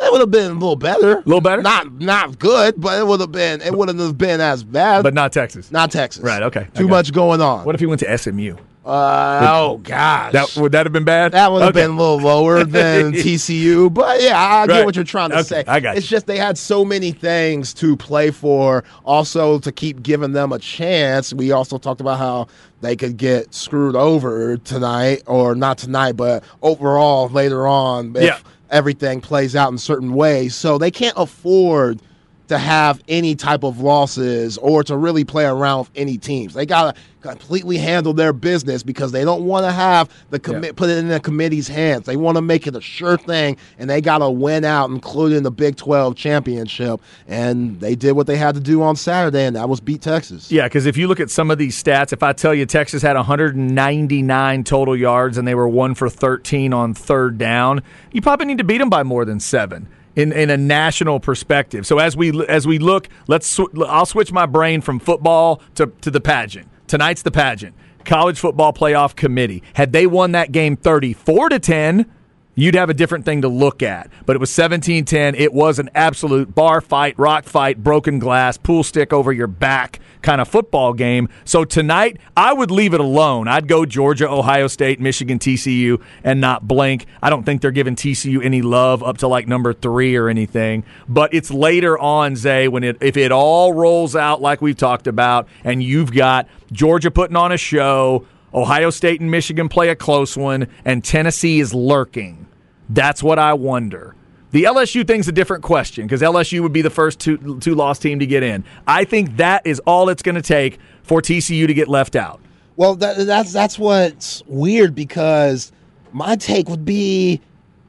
It 0.00 0.12
would 0.12 0.20
have 0.20 0.30
been 0.30 0.50
a 0.50 0.54
little 0.54 0.76
better. 0.76 1.14
A 1.18 1.22
little 1.24 1.40
better? 1.40 1.62
Not 1.62 2.00
not 2.00 2.38
good, 2.38 2.80
but 2.80 2.98
it 2.98 3.06
would 3.06 3.20
have 3.20 3.32
been. 3.32 3.60
It 3.62 3.72
wouldn't 3.74 3.98
have 4.00 4.18
been 4.18 4.40
as 4.40 4.62
bad. 4.62 5.02
But 5.02 5.14
not 5.14 5.32
Texas. 5.32 5.70
not 5.72 5.90
Texas. 5.90 6.22
Right, 6.22 6.42
okay, 6.42 6.66
Too 6.74 6.88
much 6.88 7.12
going 7.12 7.40
on. 7.40 7.64
What 7.64 7.74
if 7.74 7.80
he 7.80 7.86
went 7.86 8.00
to 8.00 8.18
SMU? 8.18 8.56
Uh, 8.84 9.48
oh 9.50 9.78
gosh. 9.78 10.32
That 10.32 10.56
would 10.56 10.72
that 10.72 10.84
have 10.84 10.92
been 10.92 11.04
bad? 11.04 11.32
That 11.32 11.50
would 11.50 11.62
have 11.62 11.70
Okay. 11.70 11.84
been 11.84 11.92
a 11.92 11.96
little 11.96 12.18
lower 12.20 12.64
than 12.64 13.12
TCU, 13.14 13.92
but 13.92 14.20
yeah, 14.22 14.38
I 14.38 14.60
Right. 14.60 14.68
get 14.68 14.84
what 14.84 14.94
you're 14.94 15.04
trying 15.04 15.30
to 15.30 15.36
Okay, 15.38 15.46
say. 15.48 15.64
I 15.66 15.80
got 15.80 15.96
It's 15.96 16.10
you. 16.10 16.16
just 16.16 16.26
they 16.26 16.36
had 16.36 16.58
so 16.58 16.84
many 16.84 17.10
things 17.12 17.72
to 17.74 17.96
play 17.96 18.30
for, 18.30 18.84
also 19.04 19.58
to 19.60 19.72
keep 19.72 20.02
giving 20.02 20.32
them 20.32 20.52
a 20.52 20.58
chance. 20.58 21.32
We 21.32 21.50
also 21.50 21.78
talked 21.78 22.02
about 22.02 22.18
how 22.18 22.48
they 22.82 22.94
could 22.94 23.16
get 23.16 23.54
screwed 23.54 23.96
over 23.96 24.58
tonight, 24.58 25.22
or 25.26 25.54
not 25.54 25.78
tonight, 25.78 26.12
but 26.12 26.44
overall 26.60 27.28
later 27.30 27.66
on 27.66 28.14
if 28.16 28.22
Yeah. 28.24 28.38
everything 28.70 29.22
plays 29.22 29.56
out 29.56 29.72
in 29.72 29.78
certain 29.78 30.12
ways. 30.12 30.54
So 30.54 30.76
they 30.76 30.90
can't 30.90 31.16
afford 31.16 32.00
to 32.48 32.58
have 32.58 33.02
any 33.08 33.34
type 33.34 33.64
of 33.64 33.80
losses 33.80 34.58
or 34.58 34.84
to 34.84 34.96
really 34.96 35.24
play 35.24 35.44
around 35.46 35.78
with 35.80 35.90
any 35.96 36.18
teams. 36.18 36.52
They 36.54 36.66
got 36.66 36.94
to 36.94 37.00
completely 37.22 37.78
handle 37.78 38.12
their 38.12 38.34
business 38.34 38.82
because 38.82 39.10
they 39.10 39.24
don't 39.24 39.46
want 39.46 39.64
to 39.64 39.72
have 39.72 40.10
the 40.28 40.38
commit 40.38 40.64
Yeah. 40.64 40.72
put 40.76 40.90
it 40.90 40.98
in 40.98 41.08
the 41.08 41.20
committee's 41.20 41.68
hands. 41.68 42.04
They 42.04 42.16
want 42.16 42.36
to 42.36 42.42
make 42.42 42.66
it 42.66 42.76
a 42.76 42.82
sure 42.82 43.16
thing 43.16 43.56
and 43.78 43.88
they 43.88 44.02
got 44.02 44.18
to 44.18 44.28
win 44.28 44.62
out 44.62 44.90
including 44.90 45.42
the 45.42 45.50
Big 45.50 45.76
12 45.76 46.16
championship 46.16 47.00
and 47.26 47.80
they 47.80 47.94
did 47.94 48.12
what 48.12 48.26
they 48.26 48.36
had 48.36 48.54
to 48.56 48.60
do 48.60 48.82
on 48.82 48.94
Saturday 48.96 49.44
and 49.46 49.56
that 49.56 49.70
was 49.70 49.80
beat 49.80 50.02
Texas. 50.02 50.52
Yeah, 50.52 50.64
because 50.64 50.84
if 50.84 50.98
you 50.98 51.08
look 51.08 51.18
at 51.18 51.30
some 51.30 51.50
of 51.50 51.56
these 51.56 51.82
stats, 51.82 52.12
if 52.12 52.22
I 52.22 52.34
tell 52.34 52.52
you 52.54 52.66
Texas 52.66 53.00
had 53.00 53.16
199 53.16 54.64
total 54.64 54.94
yards 54.96 55.38
and 55.38 55.48
they 55.48 55.54
were 55.54 55.68
one 55.68 55.94
for 55.94 56.10
13 56.10 56.74
on 56.74 56.92
third 56.92 57.38
down, 57.38 57.82
you 58.12 58.20
probably 58.20 58.44
need 58.46 58.58
to 58.58 58.64
beat 58.64 58.78
them 58.78 58.90
by 58.90 59.02
more 59.02 59.24
than 59.24 59.40
seven 59.40 59.88
in, 60.16 60.32
in 60.32 60.50
a 60.50 60.56
national 60.56 61.20
perspective. 61.20 61.86
So 61.86 61.98
as 61.98 62.16
we 62.16 62.46
as 62.46 62.66
we 62.66 62.78
look, 62.78 63.08
let's 63.26 63.46
sw- 63.46 63.82
I'll 63.86 64.06
switch 64.06 64.32
my 64.32 64.46
brain 64.46 64.80
from 64.80 64.98
football 64.98 65.62
to 65.74 65.86
to 66.02 66.10
the 66.10 66.20
pageant. 66.20 66.68
Tonight's 66.86 67.22
the 67.22 67.30
pageant. 67.30 67.74
College 68.04 68.38
Football 68.38 68.72
Playoff 68.72 69.16
Committee. 69.16 69.62
Had 69.74 69.92
they 69.92 70.06
won 70.06 70.32
that 70.32 70.52
game 70.52 70.76
34 70.76 71.48
to 71.48 71.58
10, 71.58 72.06
you'd 72.54 72.74
have 72.74 72.90
a 72.90 72.94
different 72.94 73.24
thing 73.24 73.42
to 73.42 73.48
look 73.48 73.82
at. 73.82 74.10
But 74.26 74.36
it 74.36 74.38
was 74.38 74.50
17 74.50 75.04
10. 75.04 75.34
It 75.34 75.52
was 75.52 75.78
an 75.78 75.90
absolute 75.94 76.54
bar 76.54 76.80
fight, 76.80 77.18
rock 77.18 77.44
fight, 77.44 77.82
broken 77.82 78.18
glass, 78.18 78.56
pool 78.56 78.82
stick 78.82 79.12
over 79.12 79.32
your 79.32 79.46
back 79.46 80.00
kind 80.24 80.40
of 80.40 80.48
football 80.48 80.92
game. 80.94 81.28
So 81.44 81.64
tonight, 81.64 82.18
I 82.36 82.52
would 82.52 82.70
leave 82.70 82.94
it 82.94 83.00
alone. 83.00 83.46
I'd 83.46 83.68
go 83.68 83.84
Georgia, 83.84 84.28
Ohio 84.28 84.66
State, 84.66 84.98
Michigan, 84.98 85.38
TCU, 85.38 86.02
and 86.24 86.40
not 86.40 86.66
blink. 86.66 87.06
I 87.22 87.30
don't 87.30 87.44
think 87.44 87.60
they're 87.60 87.70
giving 87.70 87.94
TCU 87.94 88.42
any 88.42 88.62
love 88.62 89.02
up 89.02 89.18
to 89.18 89.28
like 89.28 89.46
number 89.46 89.72
three 89.72 90.16
or 90.16 90.28
anything. 90.28 90.84
But 91.08 91.32
it's 91.34 91.50
later 91.50 91.96
on, 91.98 92.34
Zay, 92.34 92.66
when 92.66 92.82
it 92.82 92.96
if 93.00 93.16
it 93.16 93.30
all 93.30 93.72
rolls 93.72 94.16
out 94.16 94.40
like 94.40 94.60
we've 94.60 94.76
talked 94.76 95.06
about, 95.06 95.46
and 95.62 95.82
you've 95.82 96.12
got 96.12 96.48
Georgia 96.72 97.10
putting 97.10 97.36
on 97.36 97.52
a 97.52 97.58
show. 97.58 98.26
Ohio 98.54 98.90
State 98.90 99.20
and 99.20 99.30
Michigan 99.30 99.68
play 99.68 99.88
a 99.88 99.96
close 99.96 100.36
one, 100.36 100.68
and 100.84 101.04
Tennessee 101.04 101.60
is 101.60 101.74
lurking. 101.74 102.46
That's 102.88 103.22
what 103.22 103.38
I 103.38 103.54
wonder. 103.54 104.14
The 104.52 104.64
LSU 104.64 105.04
thing's 105.04 105.26
a 105.26 105.32
different 105.32 105.64
question 105.64 106.06
because 106.06 106.22
LSU 106.22 106.60
would 106.60 106.72
be 106.72 106.82
the 106.82 106.90
first 106.90 107.18
two 107.18 107.58
two 107.58 107.74
loss 107.74 107.98
team 107.98 108.20
to 108.20 108.26
get 108.26 108.44
in. 108.44 108.64
I 108.86 109.04
think 109.04 109.36
that 109.38 109.66
is 109.66 109.80
all 109.80 110.08
it's 110.08 110.22
going 110.22 110.36
to 110.36 110.42
take 110.42 110.78
for 111.02 111.20
TCU 111.20 111.66
to 111.66 111.74
get 111.74 111.88
left 111.88 112.14
out. 112.14 112.40
Well, 112.76 112.94
that, 112.96 113.26
that's 113.26 113.52
that's 113.52 113.80
what's 113.80 114.44
weird 114.46 114.94
because 114.94 115.72
my 116.12 116.36
take 116.36 116.68
would 116.68 116.84
be 116.84 117.40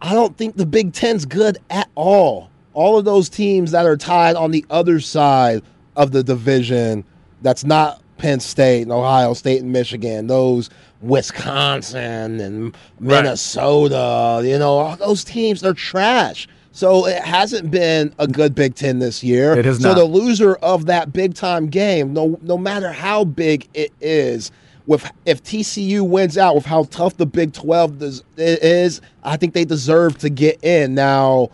I 0.02 0.14
don't 0.14 0.36
think 0.38 0.56
the 0.56 0.66
Big 0.66 0.94
Ten's 0.94 1.26
good 1.26 1.60
at 1.70 1.88
all. 1.94 2.50
All 2.74 2.98
of 2.98 3.06
those 3.06 3.30
teams 3.30 3.70
that 3.72 3.86
are 3.86 3.96
tied 3.96 4.36
on 4.36 4.50
the 4.50 4.66
other 4.72 5.00
side 5.00 5.62
of 5.96 6.12
the 6.12 6.24
division, 6.24 7.04
that's 7.44 7.64
not 7.64 8.02
Penn 8.18 8.40
State 8.40 8.84
and 8.84 8.92
Ohio 8.92 9.34
State 9.34 9.62
and 9.62 9.72
Michigan, 9.72 10.28
those 10.28 10.70
Wisconsin 11.02 12.40
and 12.40 12.76
Minnesota, 13.00 14.42
you 14.46 14.58
know, 14.58 14.78
all 14.78 14.96
those 14.96 15.24
teams, 15.24 15.62
they're 15.62 15.74
trash. 15.74 16.48
So 16.72 17.08
it 17.08 17.22
hasn't 17.24 17.72
been 17.72 18.14
a 18.20 18.28
good 18.28 18.54
Big 18.54 18.76
Ten 18.76 19.00
this 19.00 19.24
year. 19.24 19.58
It 19.58 19.64
has 19.64 19.82
so 19.82 19.90
not. 19.90 19.98
the 19.98 20.04
loser 20.04 20.56
of 20.56 20.88
that 20.88 21.14
big 21.14 21.34
time 21.34 21.68
game, 21.68 22.12
no 22.14 22.38
no 22.42 22.58
matter 22.58 22.92
how 22.92 23.24
big 23.24 23.70
it 23.74 23.94
is, 24.02 24.52
with 24.86 25.10
if 25.26 25.42
TCU 25.42 26.08
wins 26.08 26.38
out 26.38 26.54
with 26.54 26.66
how 26.66 26.84
tough 26.84 27.16
the 27.16 27.26
Big 27.26 27.54
Twelve 27.54 28.00
does, 28.00 28.24
is, 28.36 29.00
I 29.24 29.38
think 29.38 29.54
they 29.54 29.64
deserve 29.64 30.18
to 30.18 30.30
get 30.30 30.62
in. 30.64 30.96
Now, 30.96 31.50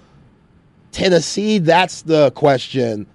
Tennessee, 0.91 1.59
that's 1.59 2.01
the 2.01 2.31
question. 2.31 3.05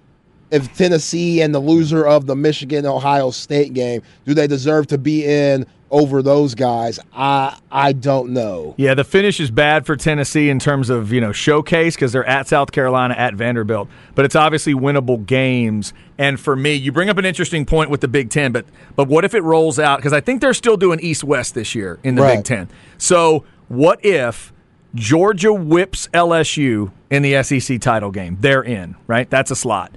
If 0.49 0.73
Tennessee 0.77 1.41
and 1.41 1.53
the 1.53 1.59
loser 1.59 2.05
of 2.05 2.25
the 2.25 2.35
Michigan 2.35 2.85
Ohio 2.85 3.31
State 3.31 3.73
game, 3.73 4.01
do 4.25 4.33
they 4.33 4.47
deserve 4.47 4.87
to 4.87 4.97
be 4.97 5.25
in 5.25 5.65
over 5.91 6.21
those 6.21 6.55
guys? 6.55 6.99
I 7.13 7.57
I 7.69 7.91
don't 7.91 8.31
know. 8.31 8.73
Yeah, 8.77 8.93
the 8.93 9.03
finish 9.03 9.39
is 9.41 9.51
bad 9.51 9.85
for 9.85 9.95
Tennessee 9.97 10.49
in 10.49 10.59
terms 10.59 10.89
of 10.89 11.11
you 11.11 11.19
know 11.19 11.33
showcase 11.33 11.95
because 11.95 12.13
they're 12.13 12.25
at 12.25 12.47
South 12.47 12.71
Carolina, 12.71 13.13
at 13.17 13.33
Vanderbilt, 13.35 13.89
but 14.15 14.23
it's 14.23 14.35
obviously 14.35 14.73
winnable 14.73 15.25
games. 15.25 15.93
And 16.17 16.39
for 16.39 16.55
me, 16.55 16.73
you 16.73 16.91
bring 16.93 17.09
up 17.09 17.17
an 17.17 17.25
interesting 17.25 17.65
point 17.65 17.89
with 17.89 17.99
the 17.99 18.07
Big 18.07 18.29
Ten, 18.29 18.53
but 18.53 18.65
but 18.95 19.09
what 19.09 19.25
if 19.25 19.33
it 19.33 19.41
rolls 19.41 19.79
out? 19.79 19.97
Because 19.97 20.13
I 20.13 20.21
think 20.21 20.39
they're 20.39 20.53
still 20.53 20.77
doing 20.77 20.99
East 21.01 21.23
West 21.25 21.55
this 21.55 21.75
year 21.75 21.99
in 22.03 22.15
the 22.15 22.21
Right. 22.21 22.37
Big 22.37 22.45
Ten. 22.45 22.69
So 22.97 23.43
what 23.67 24.03
if 24.05 24.53
Georgia 24.95 25.53
whips 25.53 26.07
LSU 26.13 26.91
in 27.09 27.21
the 27.21 27.43
SEC 27.43 27.79
title 27.81 28.11
game? 28.11 28.37
They're 28.39 28.63
in, 28.63 28.95
right? 29.07 29.29
That's 29.29 29.51
a 29.51 29.55
slot. 29.55 29.91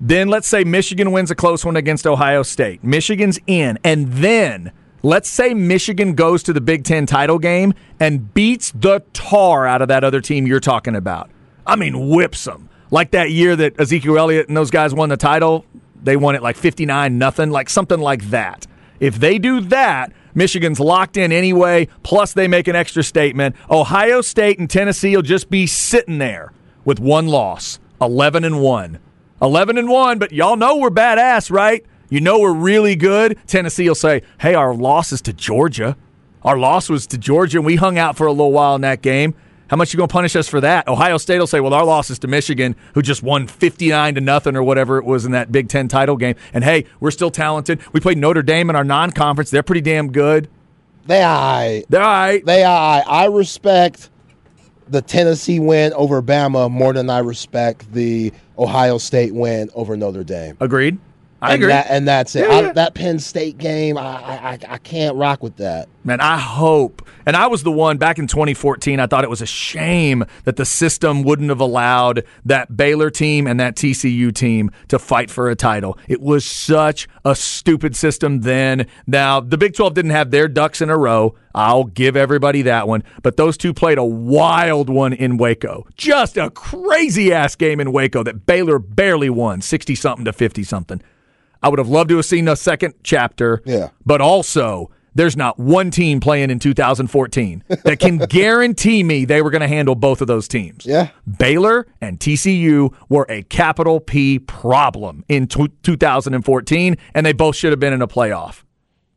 Then 0.00 0.28
let's 0.28 0.46
say 0.46 0.62
Michigan 0.64 1.10
wins 1.10 1.30
a 1.30 1.34
close 1.34 1.64
one 1.64 1.76
against 1.76 2.06
Ohio 2.06 2.42
State. 2.42 2.84
Michigan's 2.84 3.38
in. 3.46 3.78
And 3.82 4.12
then 4.12 4.72
let's 5.02 5.28
say 5.28 5.54
Michigan 5.54 6.14
goes 6.14 6.42
to 6.44 6.52
the 6.52 6.60
Big 6.60 6.84
Ten 6.84 7.04
title 7.04 7.38
game 7.38 7.74
and 7.98 8.32
beats 8.32 8.70
the 8.72 9.02
tar 9.12 9.66
out 9.66 9.82
of 9.82 9.88
that 9.88 10.04
other 10.04 10.20
team 10.20 10.46
you're 10.46 10.60
talking 10.60 10.94
about. 10.94 11.30
I 11.66 11.76
mean, 11.76 12.08
whips 12.08 12.44
them. 12.44 12.68
Like 12.90 13.10
that 13.10 13.30
year 13.30 13.56
that 13.56 13.78
Ezekiel 13.78 14.18
Elliott 14.18 14.48
and 14.48 14.56
those 14.56 14.70
guys 14.70 14.94
won 14.94 15.08
the 15.08 15.16
title, 15.16 15.64
they 16.02 16.16
won 16.16 16.34
it 16.34 16.42
like 16.42 16.56
59 16.56 17.18
nothing, 17.18 17.50
like 17.50 17.68
something 17.68 18.00
like 18.00 18.30
that. 18.30 18.66
If 19.00 19.18
they 19.20 19.38
do 19.38 19.60
that, 19.62 20.12
Michigan's 20.34 20.80
locked 20.80 21.16
in 21.16 21.32
anyway, 21.32 21.88
plus 22.02 22.32
they 22.32 22.48
make 22.48 22.68
an 22.68 22.76
extra 22.76 23.02
statement. 23.02 23.56
Ohio 23.70 24.20
State 24.20 24.58
and 24.58 24.70
Tennessee 24.70 25.14
will 25.14 25.22
just 25.22 25.50
be 25.50 25.66
sitting 25.66 26.18
there 26.18 26.52
with 26.84 27.00
one 27.00 27.26
loss, 27.26 27.78
11 28.00 28.44
and 28.44 28.62
1. 28.62 28.98
11 29.40 29.78
and 29.78 29.88
1, 29.88 30.18
but 30.18 30.32
y'all 30.32 30.56
know 30.56 30.76
we're 30.76 30.90
badass, 30.90 31.50
right? 31.50 31.84
You 32.10 32.20
know 32.20 32.38
we're 32.40 32.52
really 32.54 32.96
good. 32.96 33.38
Tennessee 33.46 33.86
will 33.88 33.94
say, 33.94 34.22
"Hey, 34.40 34.54
our 34.54 34.74
loss 34.74 35.12
is 35.12 35.20
to 35.22 35.32
Georgia. 35.32 35.96
Our 36.42 36.56
loss 36.58 36.88
was 36.88 37.06
to 37.08 37.18
Georgia 37.18 37.58
and 37.58 37.66
we 37.66 37.76
hung 37.76 37.98
out 37.98 38.16
for 38.16 38.26
a 38.26 38.32
little 38.32 38.52
while 38.52 38.74
in 38.74 38.80
that 38.80 39.02
game. 39.02 39.34
How 39.68 39.76
much 39.76 39.92
you 39.92 39.98
going 39.98 40.08
to 40.08 40.12
punish 40.12 40.34
us 40.34 40.48
for 40.48 40.60
that?" 40.62 40.88
Ohio 40.88 41.18
State 41.18 41.38
will 41.38 41.46
say, 41.46 41.60
"Well, 41.60 41.74
our 41.74 41.84
loss 41.84 42.08
is 42.08 42.18
to 42.20 42.26
Michigan, 42.28 42.74
who 42.94 43.02
just 43.02 43.22
won 43.22 43.46
59 43.46 44.14
to 44.14 44.20
nothing 44.22 44.56
or 44.56 44.62
whatever 44.62 44.96
it 44.96 45.04
was 45.04 45.26
in 45.26 45.32
that 45.32 45.52
Big 45.52 45.68
10 45.68 45.86
title 45.88 46.16
game. 46.16 46.36
And 46.54 46.64
hey, 46.64 46.86
we're 46.98 47.10
still 47.10 47.30
talented. 47.30 47.80
We 47.92 48.00
played 48.00 48.16
Notre 48.16 48.42
Dame 48.42 48.70
in 48.70 48.76
our 48.76 48.84
non-conference. 48.84 49.50
They're 49.50 49.62
pretty 49.62 49.82
damn 49.82 50.10
good. 50.10 50.48
They 51.06 51.22
I 51.22 51.84
They're 51.90 52.02
all 52.02 52.08
right. 52.08 52.44
they 52.44 52.64
I 52.64 53.00
I 53.00 53.26
respect 53.26 54.08
the 54.90 55.02
Tennessee 55.02 55.60
win 55.60 55.92
over 55.94 56.20
Bama 56.22 56.70
more 56.70 56.92
than 56.92 57.10
I 57.10 57.18
respect 57.18 57.92
the 57.92 58.32
Ohio 58.58 58.98
State 58.98 59.34
win 59.34 59.70
over 59.74 59.96
Notre 59.96 60.24
Dame. 60.24 60.56
Agreed. 60.60 60.98
I 61.40 61.54
and 61.54 61.62
agree. 61.62 61.72
That, 61.72 61.86
and 61.88 62.08
that's 62.08 62.34
it. 62.34 62.48
Yeah, 62.48 62.56
I- 62.70 62.72
that 62.72 62.94
Penn 62.94 63.18
State 63.20 63.58
game, 63.58 63.96
I 63.96 64.02
I- 64.02 64.58
I 64.68 64.78
can't 64.78 65.14
rock 65.16 65.42
with 65.42 65.56
that. 65.58 65.88
Man, 66.08 66.22
I 66.22 66.38
hope. 66.38 67.06
And 67.26 67.36
I 67.36 67.48
was 67.48 67.64
the 67.64 67.70
one 67.70 67.98
back 67.98 68.18
in 68.18 68.26
2014. 68.26 68.98
I 68.98 69.06
thought 69.06 69.24
it 69.24 69.30
was 69.30 69.42
a 69.42 69.46
shame 69.46 70.24
that 70.44 70.56
the 70.56 70.64
system 70.64 71.22
wouldn't 71.22 71.50
have 71.50 71.60
allowed 71.60 72.24
that 72.46 72.74
Baylor 72.74 73.10
team 73.10 73.46
and 73.46 73.60
that 73.60 73.76
TCU 73.76 74.34
team 74.34 74.70
to 74.88 74.98
fight 74.98 75.30
for 75.30 75.50
a 75.50 75.54
title. 75.54 75.98
It 76.08 76.22
was 76.22 76.46
such 76.46 77.08
a 77.26 77.34
stupid 77.34 77.94
system 77.94 78.40
then. 78.40 78.86
Now, 79.06 79.38
the 79.40 79.58
Big 79.58 79.74
12 79.74 79.92
didn't 79.92 80.12
have 80.12 80.30
their 80.30 80.48
ducks 80.48 80.80
in 80.80 80.88
a 80.88 80.96
row. 80.96 81.34
I'll 81.54 81.84
give 81.84 82.16
everybody 82.16 82.62
that 82.62 82.88
one. 82.88 83.04
But 83.22 83.36
those 83.36 83.58
two 83.58 83.74
played 83.74 83.98
a 83.98 84.04
wild 84.04 84.88
one 84.88 85.12
in 85.12 85.36
Waco. 85.36 85.86
Just 85.94 86.38
a 86.38 86.48
crazy 86.48 87.34
ass 87.34 87.54
game 87.54 87.80
in 87.80 87.92
Waco 87.92 88.22
that 88.22 88.46
Baylor 88.46 88.78
barely 88.78 89.28
won 89.28 89.60
60 89.60 89.94
something 89.94 90.24
to 90.24 90.32
50 90.32 90.64
something. 90.64 91.02
I 91.62 91.68
would 91.68 91.78
have 91.78 91.88
loved 91.88 92.08
to 92.08 92.16
have 92.16 92.24
seen 92.24 92.48
a 92.48 92.56
second 92.56 92.94
chapter. 93.02 93.60
Yeah. 93.66 93.90
But 94.06 94.22
also, 94.22 94.90
there's 95.14 95.36
not 95.36 95.58
one 95.58 95.90
team 95.90 96.20
playing 96.20 96.50
in 96.50 96.58
2014 96.58 97.64
that 97.68 97.98
can 97.98 98.18
guarantee 98.28 99.02
me 99.02 99.24
they 99.24 99.42
were 99.42 99.50
going 99.50 99.62
to 99.62 99.68
handle 99.68 99.94
both 99.94 100.20
of 100.20 100.26
those 100.26 100.48
teams. 100.48 100.86
Yeah. 100.86 101.10
Baylor 101.38 101.86
and 102.00 102.18
TCU 102.18 102.94
were 103.08 103.26
a 103.28 103.42
capital 103.44 104.00
P 104.00 104.38
problem 104.38 105.24
in 105.28 105.46
t- 105.46 105.72
2014, 105.82 106.96
and 107.14 107.26
they 107.26 107.32
both 107.32 107.56
should 107.56 107.72
have 107.72 107.80
been 107.80 107.92
in 107.92 108.02
a 108.02 108.08
playoff. 108.08 108.62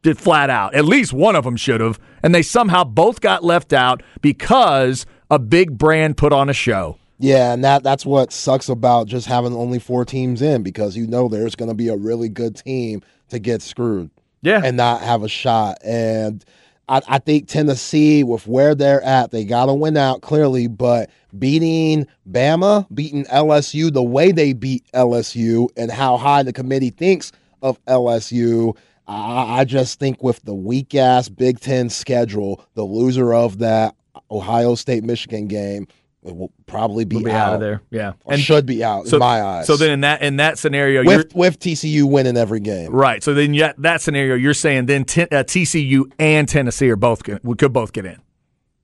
Did 0.02 0.18
flat 0.18 0.50
out. 0.50 0.74
At 0.74 0.86
least 0.86 1.14
one 1.14 1.36
of 1.36 1.44
them 1.44 1.56
should 1.56 1.80
have. 1.80 2.00
And 2.24 2.34
they 2.34 2.42
somehow 2.42 2.84
both 2.84 3.22
got 3.22 3.44
left 3.44 3.72
out 3.72 4.02
because 4.22 5.06
a 5.30 5.38
big 5.38 5.78
brand 5.78 6.18
put 6.18 6.34
on 6.34 6.50
a 6.50 6.54
show. 6.54 6.98
Yeah, 7.20 7.54
and 7.54 7.64
that 7.64 7.84
that's 7.84 8.04
what 8.04 8.34
sucks 8.34 8.68
about 8.68 9.06
just 9.06 9.28
having 9.28 9.54
only 9.54 9.78
four 9.78 10.06
teams 10.06 10.42
in 10.42 10.64
because 10.64 10.98
you 10.98 11.06
know 11.06 11.28
there's 11.28 11.54
going 11.54 11.70
to 11.70 11.76
be 11.76 11.88
a 11.88 11.96
really 11.96 12.30
good 12.30 12.56
team 12.56 13.04
to 13.30 13.38
get 13.38 13.62
screwed. 13.62 14.10
Yeah. 14.42 14.62
and 14.64 14.78
not 14.78 15.02
have 15.02 15.24
a 15.24 15.30
shot. 15.30 15.78
And 15.84 16.44
I, 16.90 17.02
I 17.08 17.20
think 17.20 17.48
Tennessee, 17.48 18.24
with 18.24 18.48
where 18.48 18.76
they're 18.76 19.04
at, 19.04 19.32
they 19.32 19.46
got 19.46 19.68
to 19.68 19.74
win 19.74 19.98
out 19.98 20.22
clearly. 20.22 20.68
But 20.68 21.10
beating 21.38 22.08
Bama, 22.30 22.88
beating 22.94 23.26
LSU 23.26 23.92
the 23.92 24.04
way 24.04 24.32
they 24.32 24.54
beat 24.54 24.86
LSU, 24.94 25.70
and 25.78 25.92
how 25.92 26.18
high 26.18 26.44
the 26.44 26.54
committee 26.54 26.90
thinks 26.90 27.32
of 27.62 27.84
LSU. 27.86 28.76
I, 29.08 29.60
I 29.60 29.66
just 29.66 30.00
think 30.00 30.22
with 30.24 30.42
the 30.44 30.54
weak 30.54 30.96
ass 30.96 31.30
Big 31.30 31.60
Ten 31.60 31.90
schedule, 31.90 32.66
the 32.76 32.84
loser 32.84 33.34
of 33.34 33.60
that 33.60 33.96
Ohio 34.30 34.76
State 34.76 35.04
Michigan 35.04 35.48
game 35.48 35.88
will 36.24 36.52
probably 36.68 37.06
be, 37.06 37.18
We'll 37.18 37.26
be 37.26 37.32
out 37.32 37.56
of 37.56 37.60
there. 37.60 37.82
Yeah. 37.90 38.14
Or 38.26 38.38
should 38.38 38.66
be 38.66 38.84
out 38.84 39.08
so, 39.08 39.18
in 39.18 39.20
my 39.20 39.42
eyes. 39.42 39.68
So 39.68 39.76
then 39.76 39.92
in 39.92 40.02
that 40.02 40.22
in 40.22 40.38
that 40.38 40.60
scenario, 40.60 41.02
you're, 41.02 41.18
with 41.18 41.36
with 41.36 41.60
TCU 41.60 42.04
winning 42.04 42.38
every 42.38 42.60
game. 42.60 42.92
Right. 42.92 43.24
So 43.24 43.34
then, 43.34 43.54
yeah, 43.54 43.74
that 43.80 44.02
scenario, 44.02 44.36
you're 44.36 44.54
saying 44.54 44.86
then 44.86 45.06
t- 45.06 45.24
uh, 45.24 45.44
TCU 45.44 46.12
and 46.20 46.48
Tennessee 46.48 46.90
are 46.90 46.96
both 46.96 47.22
we 47.44 47.56
could 47.56 47.74
both 47.74 47.94
get 47.94 48.06
in. 48.06 48.22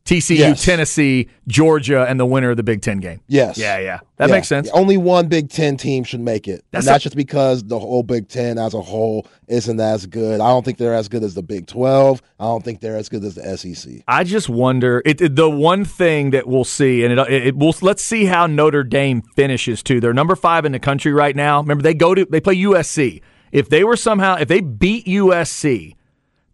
TCU, 0.08 0.38
Yes. 0.38 0.64
Tennessee, 0.64 1.28
Georgia, 1.48 2.06
and 2.08 2.20
the 2.20 2.26
winner 2.26 2.50
of 2.52 2.58
the 2.58 2.64
Big 2.64 2.82
Ten 2.82 3.00
game. 3.00 3.20
Yes. 3.28 3.58
Yeah, 3.58 3.78
yeah, 3.80 4.00
that 4.18 4.30
Yeah. 4.30 4.36
makes 4.36 4.48
sense. 4.48 4.70
Only 4.74 4.98
one 4.98 5.28
Big 5.28 5.50
Ten 5.50 5.78
team 5.78 6.04
should 6.04 6.22
make 6.22 6.48
it. 6.48 6.64
That's 6.72 6.86
and 6.88 6.94
that's 6.96 7.04
a- 7.04 7.10
just 7.10 7.16
because 7.18 7.64
the 7.64 7.78
whole 7.78 8.04
Big 8.04 8.28
Ten 8.30 8.58
as 8.58 8.74
a 8.74 8.82
whole 8.82 9.28
isn't 9.48 9.80
as 9.80 10.06
good. 10.06 10.40
I 10.40 10.48
don't 10.48 10.64
think 10.66 10.78
they're 10.78 10.94
as 10.94 11.08
good 11.10 11.24
as 11.24 11.34
the 11.36 11.44
Big 11.44 11.68
12. 11.68 12.22
I 12.40 12.46
don't 12.46 12.64
think 12.64 12.80
they're 12.80 12.96
as 12.98 13.10
good 13.10 13.24
as 13.24 13.36
the 13.36 13.46
SEC. 13.58 14.04
I 14.08 14.24
just 14.24 14.48
wonder. 14.50 15.02
It, 15.06 15.20
it- 15.22 15.36
the 15.36 15.50
one 15.50 15.84
thing 15.86 16.32
that 16.32 16.48
we'll 16.48 16.64
see, 16.64 17.04
and 17.04 17.12
it, 17.20 17.20
it, 17.30 17.48
it 17.48 17.58
will. 17.58 17.76
Let's 17.82 18.02
see 18.02 18.26
how 18.26 18.48
Notre 18.48 18.84
Dame 18.84 19.22
finishes 19.36 19.84
too. 19.84 20.00
They're 20.00 20.14
number 20.14 20.36
five 20.38 20.66
in 20.66 20.72
the 20.72 20.80
country 20.80 21.12
right 21.14 21.36
now. 21.36 21.60
Remember, 21.62 21.82
they 21.84 21.94
go 21.94 22.16
to 22.16 22.26
they 22.30 22.40
play 22.40 22.56
USC. 22.56 23.22
If 23.52 23.70
they 23.70 23.84
were 23.84 23.96
somehow 23.98 24.36
if 24.36 24.48
they 24.48 24.62
beat 24.62 25.06
USC, 25.06 25.96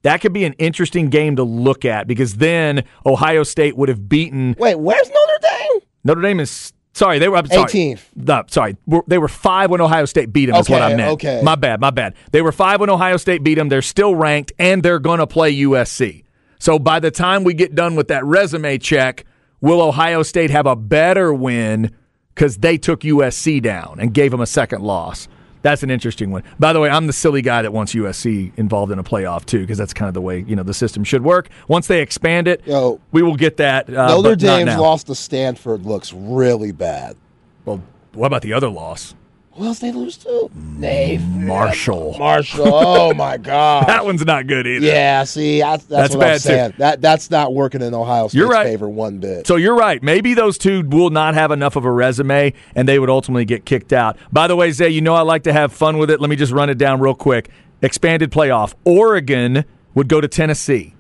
that 0.03 0.21
could 0.21 0.33
be 0.33 0.45
an 0.45 0.53
interesting 0.53 1.09
game 1.09 1.35
to 1.37 1.43
look 1.43 1.83
at 1.85 2.07
because 2.07 2.35
then 2.35 2.83
Ohio 3.05 3.43
State 3.43 3.75
would 3.75 3.89
have 3.89 4.07
beaten 4.07 4.55
Wait, 4.59 4.75
where's 4.75 5.09
Notre 5.09 5.39
Dame? 5.41 5.81
Notre 6.03 6.21
Dame 6.21 6.39
is 6.39 6.73
sorry. 6.93 7.19
They 7.19 7.27
were 7.27 7.37
I'm 7.37 7.47
sorry. 7.47 7.69
18th. 7.69 8.01
No, 8.15 8.43
sorry, 8.47 8.77
they 9.07 9.17
were 9.17 9.27
five 9.27 9.69
when 9.71 9.81
Ohio 9.81 10.05
State 10.05 10.31
beat 10.31 10.45
them. 10.47 10.55
Is 10.55 10.69
what 10.69 10.81
I 10.81 10.95
meant. 10.95 11.11
okay. 11.13 11.41
my 11.43 11.55
bad, 11.55 11.81
my 11.81 11.89
bad. 11.89 12.15
They 12.31 12.41
were 12.41 12.51
five 12.51 12.79
when 12.79 12.89
Ohio 12.89 13.17
State 13.17 13.43
beat 13.43 13.55
them. 13.55 13.69
They're 13.69 13.81
still 13.81 14.15
ranked, 14.15 14.53
and 14.59 14.83
they're 14.83 14.99
going 14.99 15.19
to 15.19 15.27
play 15.27 15.55
USC. 15.55 16.23
So 16.59 16.79
by 16.79 16.99
the 17.01 17.11
time 17.11 17.43
we 17.43 17.53
get 17.53 17.75
done 17.75 17.95
with 17.95 18.07
that 18.07 18.23
resume 18.23 18.77
check, 18.77 19.25
will 19.59 19.81
Ohio 19.81 20.23
State 20.23 20.49
have 20.49 20.65
a 20.65 20.75
better 20.75 21.33
win 21.33 21.93
because 22.33 22.57
they 22.57 22.77
took 22.77 23.01
USC 23.01 23.61
down 23.61 23.97
and 23.99 24.13
gave 24.13 24.31
them 24.31 24.41
a 24.41 24.45
second 24.45 24.81
loss? 24.81 25.27
That's 25.63 25.81
an 25.81 25.89
interesting 25.89 26.29
one. 26.29 26.43
By 26.59 26.73
the 26.73 26.79
way, 26.79 26.89
I'm 26.89 27.07
the 27.07 27.13
silly 27.13 27.41
guy 27.41 27.61
that 27.63 27.73
wants 27.73 27.95
USC 27.95 28.51
involved 28.57 28.91
in 28.91 28.99
a 28.99 29.03
playoff 29.03 29.45
too, 29.45 29.61
because 29.61 29.77
that's 29.77 29.93
kind 29.93 30.07
of 30.07 30.13
the 30.13 30.21
way 30.21 30.41
you 30.47 30.55
know 30.55 30.63
the 30.63 30.73
system 30.73 31.03
should 31.03 31.23
work. 31.23 31.49
Once 31.67 31.87
they 31.87 32.01
expand 32.01 32.47
it, 32.47 32.61
Yo, 32.67 32.99
we 33.11 33.23
will 33.23 33.35
get 33.35 33.57
that. 33.57 33.89
Uh, 33.89 34.07
Notre 34.21 34.35
Dame's 34.35 34.77
loss 34.77 35.03
to 35.05 35.15
Stanford 35.15 35.85
looks 35.85 36.13
really 36.13 36.71
bad. 36.71 37.15
Well, 37.65 37.81
what 38.13 38.27
about 38.27 38.41
the 38.43 38.53
other 38.53 38.69
loss? 38.69 39.15
Who 39.55 39.65
else 39.65 39.77
they 39.79 39.91
lose 39.91 40.17
to? 40.17 40.49
Nave. 40.55 41.21
Marshall. 41.27 42.15
Marshall. 42.17 42.67
Oh 42.73 43.13
my 43.13 43.37
god. 43.51 43.87
That 43.87 44.03
one's 44.03 44.25
not 44.25 44.47
good 44.47 44.65
either. 44.65 44.83
yeah, 44.85 45.23
see, 45.25 45.61
I, 45.61 45.73
that's, 45.77 45.85
That's 45.85 46.15
what 46.15 46.21
bad, 46.21 46.33
I'm 46.33 46.39
saying. 46.39 46.73
That 46.79 47.01
that's 47.01 47.29
not 47.29 47.53
working 47.53 47.83
in 47.83 47.93
Ohio 47.93 48.23
State's 48.29 48.33
You're 48.35 48.47
right. 48.49 48.65
favor 48.65 48.89
one 48.89 49.19
bit. 49.19 49.45
So 49.45 49.55
you're 49.55 49.75
right. 49.75 50.01
Maybe 50.01 50.33
those 50.33 50.57
two 50.57 50.81
will 50.87 51.11
not 51.11 51.35
have 51.35 51.51
enough 51.51 51.75
of 51.75 51.85
a 51.85 51.91
resume, 51.91 52.53
and 52.73 52.87
they 52.87 52.97
would 52.97 53.11
ultimately 53.11 53.45
get 53.45 53.63
kicked 53.63 53.93
out. 53.93 54.17
By 54.31 54.47
the 54.47 54.55
way, 54.55 54.71
Zay, 54.71 54.89
you 54.89 55.01
know 55.01 55.13
I 55.13 55.21
like 55.21 55.43
to 55.43 55.53
have 55.53 55.71
fun 55.71 55.99
with 55.99 56.09
it. 56.09 56.19
Let 56.19 56.31
me 56.31 56.35
just 56.35 56.51
run 56.51 56.69
it 56.71 56.79
down 56.79 56.99
real 56.99 57.13
quick. 57.13 57.49
Expanded 57.83 58.31
playoff. 58.31 58.73
Oregon 58.85 59.65
would 59.93 60.07
go 60.07 60.19
to 60.19 60.27
Tennessee. 60.27 60.95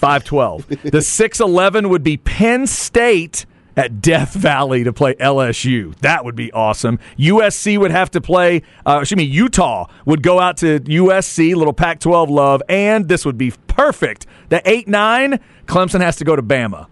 5-12. 0.00 0.66
the 0.68 0.76
6-11 0.98 1.90
would 1.90 2.02
be 2.02 2.16
Penn 2.16 2.66
State 2.66 3.44
at 3.76 4.00
Death 4.00 4.34
Valley 4.34 4.84
to 4.84 4.92
play 4.92 5.14
LSU. 5.14 5.94
That 5.98 6.24
would 6.24 6.36
be 6.36 6.52
awesome. 6.52 6.98
USC 7.18 7.78
would 7.78 7.90
have 7.90 8.10
to 8.12 8.20
play, 8.20 8.62
uh, 8.86 8.98
excuse 9.02 9.16
me, 9.16 9.24
Utah 9.24 9.86
would 10.04 10.22
go 10.22 10.40
out 10.40 10.56
to 10.58 10.80
USC, 10.80 11.54
little 11.54 11.72
Pac 11.72 12.00
12 12.00 12.30
love, 12.30 12.62
and 12.68 13.08
this 13.08 13.24
would 13.24 13.38
be 13.38 13.52
perfect. 13.66 14.26
The 14.48 14.60
8 14.68 14.88
9, 14.88 15.40
Clemson 15.66 16.00
has 16.00 16.16
to 16.16 16.24
go 16.24 16.36
to 16.36 16.42
Bama. 16.42 16.86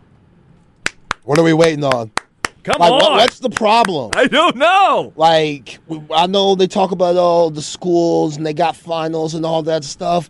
What 1.24 1.38
are 1.38 1.44
we 1.44 1.52
waiting 1.52 1.84
on? 1.84 2.10
Come 2.62 2.80
Like, 2.80 2.92
on. 2.92 2.98
what, 3.00 3.12
what's 3.12 3.38
the 3.38 3.50
problem? 3.50 4.10
I 4.14 4.26
don't 4.26 4.56
know. 4.56 5.12
Like, 5.16 5.78
I 6.14 6.26
know 6.26 6.54
they 6.54 6.66
talk 6.66 6.90
about 6.90 7.16
all 7.16 7.50
the 7.50 7.62
schools 7.62 8.36
and 8.36 8.44
they 8.44 8.52
got 8.54 8.76
finals 8.76 9.34
and 9.34 9.44
all 9.46 9.62
that 9.64 9.84
stuff. 9.84 10.28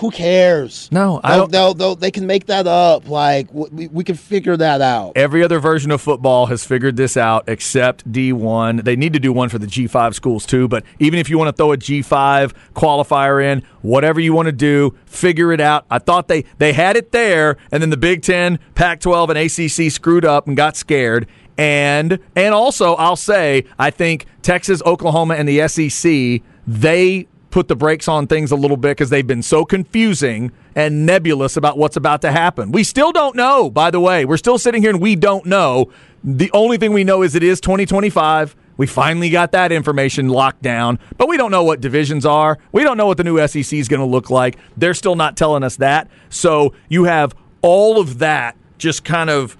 Who- 0.00 0.10
cares? 0.10 0.88
No, 0.90 1.20
I 1.22 1.36
don't- 1.36 1.52
they'll- 1.52 1.74
they'll- 1.74 1.94
they 1.96 2.10
can 2.10 2.26
make 2.26 2.46
that 2.46 2.66
up. 2.66 3.08
Like, 3.08 3.48
we, 3.52 3.88
we 3.88 4.04
can 4.04 4.14
figure 4.16 4.56
that 4.56 4.80
out. 4.80 5.12
Every 5.16 5.42
other 5.44 5.58
version 5.58 5.90
of 5.90 6.00
football 6.00 6.46
has 6.46 6.64
figured 6.64 6.96
this 6.96 7.16
out 7.16 7.44
except 7.48 8.10
D1. 8.10 8.84
They 8.84 8.96
need 8.96 9.12
to 9.12 9.18
do 9.20 9.32
one 9.32 9.48
for 9.48 9.58
the 9.58 9.66
G5 9.66 10.14
schools 10.14 10.46
too, 10.46 10.68
but 10.68 10.84
even 10.98 11.18
if 11.18 11.28
you 11.28 11.38
want 11.38 11.48
to 11.48 11.52
throw 11.60 11.72
a 11.72 11.76
G5 11.76 12.52
qualifier 12.74 13.42
in, 13.44 13.62
whatever 13.82 14.20
you 14.20 14.32
want 14.32 14.46
to 14.46 14.52
do, 14.52 14.94
figure 15.06 15.52
it 15.52 15.60
out. 15.60 15.84
I 15.90 15.98
thought 15.98 16.28
they 16.28 16.44
they 16.58 16.72
had 16.72 16.96
it 16.96 17.12
there 17.12 17.56
and 17.72 17.82
then 17.82 17.90
the 17.90 17.96
Big 17.96 18.22
10, 18.22 18.58
Pac-12 18.74 19.28
and 19.30 19.38
ACC 19.38 19.90
screwed 19.92 20.24
up 20.24 20.46
and 20.46 20.56
got 20.56 20.76
scared. 20.76 21.26
And 21.58 22.18
and 22.34 22.54
also, 22.54 22.94
I'll 22.94 23.16
say, 23.16 23.64
I 23.78 23.90
think 23.90 24.26
Texas, 24.42 24.82
Oklahoma 24.84 25.34
and 25.34 25.48
the 25.48 25.66
SEC, 25.68 26.42
they 26.66 27.26
put 27.50 27.68
the 27.68 27.76
brakes 27.76 28.08
on 28.08 28.26
things 28.26 28.50
a 28.50 28.56
little 28.56 28.76
bit 28.76 28.96
because 28.96 29.10
they've 29.10 29.26
been 29.26 29.42
so 29.42 29.64
confusing 29.64 30.52
and 30.74 31.06
nebulous 31.06 31.56
about 31.56 31.78
what's 31.78 31.96
about 31.96 32.20
to 32.22 32.32
happen. 32.32 32.72
We 32.72 32.84
still 32.84 33.12
don't 33.12 33.36
know, 33.36 33.70
by 33.70 33.90
the 33.90 34.00
way. 34.00 34.24
We're 34.24 34.36
still 34.36 34.58
sitting 34.58 34.82
here 34.82 34.90
and 34.90 35.00
we 35.00 35.16
don't 35.16 35.46
know. 35.46 35.90
The 36.22 36.50
only 36.52 36.76
thing 36.76 36.92
we 36.92 37.04
know 37.04 37.22
is 37.22 37.34
it 37.34 37.42
is 37.42 37.60
2025. 37.60 38.56
We 38.76 38.86
finally 38.86 39.30
got 39.30 39.52
that 39.52 39.72
information 39.72 40.28
locked 40.28 40.60
down, 40.60 40.98
but 41.16 41.28
we 41.28 41.36
don't 41.36 41.50
know 41.50 41.64
what 41.64 41.80
divisions 41.80 42.26
are. 42.26 42.58
We 42.72 42.82
don't 42.82 42.96
know 42.96 43.06
what 43.06 43.16
the 43.16 43.24
new 43.24 43.38
SEC 43.46 43.72
is 43.72 43.88
going 43.88 44.00
to 44.00 44.06
look 44.06 44.28
like. 44.28 44.58
They're 44.76 44.94
still 44.94 45.16
not 45.16 45.36
telling 45.36 45.62
us 45.62 45.76
that. 45.76 46.10
So 46.28 46.74
you 46.88 47.04
have 47.04 47.34
all 47.62 47.98
of 47.98 48.18
that 48.18 48.56
just 48.76 49.02
kind 49.04 49.30
of 49.30 49.56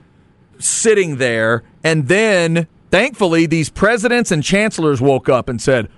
sitting 0.58 1.16
there. 1.16 1.62
And 1.82 2.08
then, 2.08 2.66
thankfully, 2.90 3.46
these 3.46 3.70
presidents 3.70 4.30
and 4.30 4.42
chancellors 4.42 5.00
woke 5.00 5.28
up 5.28 5.48
and 5.48 5.62
said, 5.62 5.88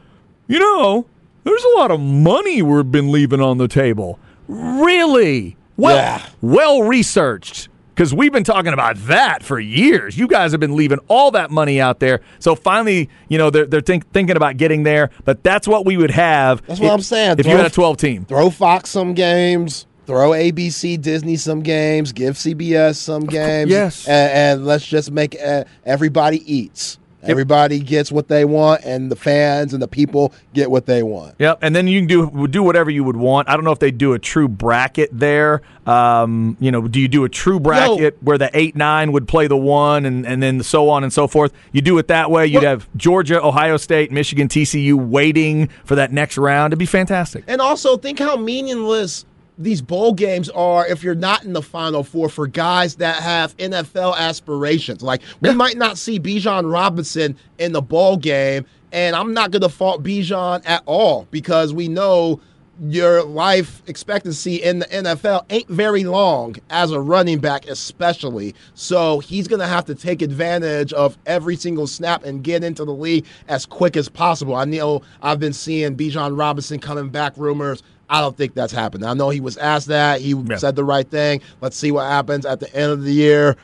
you 0.46 0.58
know, 0.60 1.06
there's 1.48 1.64
a 1.64 1.78
lot 1.78 1.90
of 1.90 2.00
money 2.00 2.62
we've 2.62 2.90
been 2.90 3.10
leaving 3.10 3.40
on 3.40 3.58
the 3.58 3.68
table. 3.68 4.18
Really? 4.48 5.56
Well, 5.76 5.96
Yeah. 5.96 6.22
well 6.40 6.82
researched. 6.82 7.68
Because 7.94 8.14
we've 8.14 8.30
been 8.32 8.44
talking 8.44 8.72
about 8.72 8.96
that 9.08 9.42
for 9.42 9.58
years. 9.58 10.16
You 10.16 10.28
guys 10.28 10.52
have 10.52 10.60
been 10.60 10.76
leaving 10.76 11.00
all 11.08 11.32
that 11.32 11.50
money 11.50 11.80
out 11.80 11.98
there. 11.98 12.20
So 12.38 12.54
finally, 12.54 13.10
you 13.28 13.38
know, 13.38 13.50
they're, 13.50 13.66
they're 13.66 13.80
think, 13.80 14.08
thinking 14.12 14.36
about 14.36 14.56
getting 14.56 14.84
there. 14.84 15.10
But 15.24 15.42
that's 15.42 15.66
what 15.66 15.84
we 15.84 15.96
would 15.96 16.12
have. 16.12 16.64
That's 16.66 16.78
what 16.78 16.92
I'm 16.92 17.00
saying. 17.00 17.40
If 17.40 17.46
you 17.46 17.56
had 17.56 17.66
a 17.66 17.70
12 17.70 17.96
team. 17.96 18.24
Throw 18.24 18.50
Fox 18.50 18.90
some 18.90 19.14
games. 19.14 19.86
Throw 20.06 20.30
ABC, 20.30 21.00
Disney 21.00 21.34
some 21.36 21.60
games. 21.60 22.12
Give 22.12 22.36
CBS 22.36 22.94
some 22.94 23.24
games. 23.26 23.68
yes. 23.70 24.06
and, 24.06 24.32
and 24.32 24.66
let's 24.66 24.86
just 24.86 25.10
make 25.10 25.36
uh, 25.44 25.64
everybody 25.84 26.40
eats. 26.54 26.98
Everybody 27.22 27.80
gets 27.80 28.12
what 28.12 28.28
they 28.28 28.44
want, 28.44 28.82
and 28.84 29.10
the 29.10 29.16
fans 29.16 29.72
and 29.72 29.82
the 29.82 29.88
people 29.88 30.32
get 30.54 30.70
what 30.70 30.86
they 30.86 31.02
want. 31.02 31.34
Yep, 31.38 31.58
and 31.62 31.74
then 31.74 31.88
you 31.88 32.00
can 32.00 32.06
do 32.06 32.46
do 32.48 32.62
whatever 32.62 32.90
you 32.90 33.02
would 33.04 33.16
want. 33.16 33.48
I 33.48 33.54
don't 33.56 33.64
know 33.64 33.72
if 33.72 33.80
they 33.80 33.90
do 33.90 34.12
a 34.12 34.18
true 34.18 34.46
bracket 34.48 35.10
there. 35.12 35.62
Um, 35.86 36.56
you 36.60 36.70
know, 36.70 36.86
do 36.86 37.00
you 37.00 37.08
do 37.08 37.24
a 37.24 37.28
true 37.28 37.58
bracket 37.58 38.22
where 38.22 38.38
the 38.38 38.50
eight 38.54 38.76
nine 38.76 39.10
would 39.12 39.26
play 39.26 39.46
the 39.48 39.56
one, 39.56 40.04
and 40.04 40.26
and 40.26 40.42
then 40.42 40.62
so 40.62 40.88
on 40.90 41.02
and 41.02 41.12
so 41.12 41.26
forth? 41.26 41.52
You 41.72 41.80
do 41.80 41.98
it 41.98 42.08
that 42.08 42.30
way. 42.30 42.46
You'd 42.46 42.62
Well- 42.62 42.70
have 42.70 42.88
Georgia, 42.96 43.42
Ohio 43.42 43.76
State, 43.78 44.12
Michigan, 44.12 44.46
TCU 44.48 44.94
waiting 44.94 45.68
for 45.84 45.96
that 45.96 46.12
next 46.12 46.38
round. 46.38 46.70
It'd 46.72 46.78
be 46.78 46.86
fantastic. 46.86 47.44
And 47.48 47.60
also, 47.60 47.96
think 47.96 48.18
how 48.20 48.36
meaningless 48.36 49.24
these 49.58 49.82
bowl 49.82 50.12
games 50.12 50.48
are 50.50 50.86
if 50.86 51.02
you're 51.02 51.14
not 51.14 51.44
in 51.44 51.52
the 51.52 51.62
Final 51.62 52.04
Four 52.04 52.28
for 52.28 52.46
guys 52.46 52.96
that 52.96 53.22
have 53.22 53.56
NFL 53.56 54.16
aspirations. 54.16 55.02
Like, 55.02 55.22
we 55.40 55.52
might 55.52 55.76
not 55.76 55.98
see 55.98 56.20
Bijan 56.20 56.72
Robinson 56.72 57.36
in 57.58 57.72
the 57.72 57.82
bowl 57.82 58.16
game, 58.16 58.64
and 58.92 59.16
I'm 59.16 59.34
not 59.34 59.50
going 59.50 59.62
to 59.62 59.68
fault 59.68 60.02
Bijan 60.02 60.62
at 60.64 60.82
all 60.86 61.26
because 61.30 61.74
we 61.74 61.88
know 61.88 62.40
your 62.80 63.24
life 63.24 63.82
expectancy 63.86 64.56
in 64.56 64.78
the 64.78 64.86
NFL 64.86 65.44
ain't 65.50 65.68
very 65.68 66.04
long 66.04 66.54
as 66.70 66.92
a 66.92 67.00
running 67.00 67.38
back, 67.38 67.66
especially. 67.66 68.54
So 68.74 69.18
he's 69.18 69.48
going 69.48 69.60
to 69.60 69.66
have 69.66 69.84
to 69.86 69.94
take 69.94 70.22
advantage 70.22 70.92
of 70.92 71.18
every 71.26 71.56
single 71.56 71.86
snap 71.86 72.24
and 72.24 72.42
get 72.44 72.62
into 72.62 72.84
the 72.84 72.94
league 72.94 73.26
as 73.48 73.66
quick 73.66 73.96
as 73.96 74.08
possible. 74.08 74.54
I 74.54 74.64
know 74.64 75.02
I've 75.22 75.40
been 75.40 75.52
seeing 75.52 75.96
Bijan 75.96 76.38
Robinson 76.38 76.78
coming 76.78 77.08
back 77.08 77.32
rumors. 77.36 77.82
I 78.10 78.20
don't 78.20 78.36
think 78.36 78.54
that's 78.54 78.72
happened. 78.72 79.04
I 79.04 79.14
know 79.14 79.30
he 79.30 79.40
was 79.40 79.56
asked 79.58 79.88
that. 79.88 80.20
He 80.20 80.34
said 80.58 80.76
the 80.76 80.84
right 80.84 81.08
thing. 81.08 81.40
Let's 81.60 81.76
see 81.76 81.90
what 81.90 82.06
happens 82.06 82.46
at 82.46 82.60
the 82.60 82.74
end 82.74 82.92
of 82.92 83.02
the 83.02 83.12
year. 83.12 83.56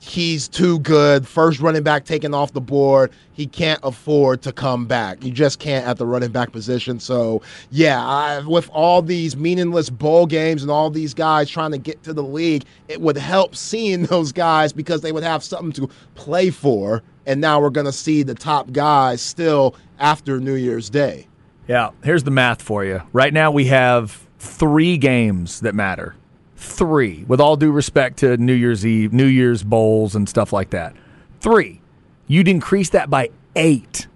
He's 0.00 0.46
too 0.46 0.78
good. 0.80 1.26
First 1.26 1.58
running 1.58 1.82
back 1.82 2.04
taken 2.04 2.32
off 2.32 2.52
the 2.52 2.60
board. 2.60 3.10
He 3.32 3.46
can't 3.46 3.80
afford 3.82 4.42
to 4.42 4.52
come 4.52 4.86
back. 4.86 5.24
You 5.24 5.32
just 5.32 5.58
can't 5.58 5.86
at 5.86 5.96
the 5.96 6.06
running 6.06 6.30
back 6.30 6.52
position. 6.52 7.00
So, 7.00 7.42
yeah, 7.70 8.04
I, 8.06 8.40
with 8.46 8.70
all 8.70 9.02
these 9.02 9.36
meaningless 9.36 9.90
bowl 9.90 10.26
games 10.26 10.62
and 10.62 10.70
all 10.70 10.90
these 10.90 11.14
guys 11.14 11.50
trying 11.50 11.72
to 11.72 11.78
get 11.78 12.04
to 12.04 12.12
the 12.12 12.22
league, 12.22 12.64
it 12.86 13.00
would 13.00 13.16
help 13.16 13.56
seeing 13.56 14.02
those 14.06 14.30
guys 14.30 14.72
because 14.72 15.00
they 15.00 15.10
would 15.12 15.24
have 15.24 15.42
something 15.42 15.72
to 15.72 15.92
play 16.14 16.50
for. 16.50 17.02
And 17.26 17.40
now 17.40 17.60
we're 17.60 17.70
going 17.70 17.86
to 17.86 17.92
see 17.92 18.22
the 18.22 18.34
top 18.34 18.72
guys 18.72 19.20
still 19.20 19.74
after 19.98 20.40
New 20.40 20.54
Year's 20.54 20.88
Day. 20.88 21.27
Yeah, 21.68 21.90
here's 22.02 22.24
the 22.24 22.30
math 22.30 22.62
for 22.62 22.82
you. 22.84 23.02
Right 23.12 23.32
now, 23.32 23.50
we 23.50 23.66
have 23.66 24.26
three 24.38 24.96
games 24.96 25.60
that 25.60 25.74
matter. 25.74 26.16
Three, 26.56 27.24
with 27.28 27.40
all 27.40 27.56
due 27.56 27.70
respect 27.70 28.18
to 28.18 28.36
New 28.38 28.54
Year's 28.54 28.86
Eve, 28.86 29.12
New 29.12 29.26
Year's 29.26 29.62
bowls, 29.62 30.14
and 30.16 30.28
stuff 30.28 30.52
like 30.52 30.70
that. 30.70 30.96
Three. 31.40 31.80
You'd 32.26 32.48
increase 32.48 32.90
that 32.90 33.10
by 33.10 33.30
eight. 33.54 34.06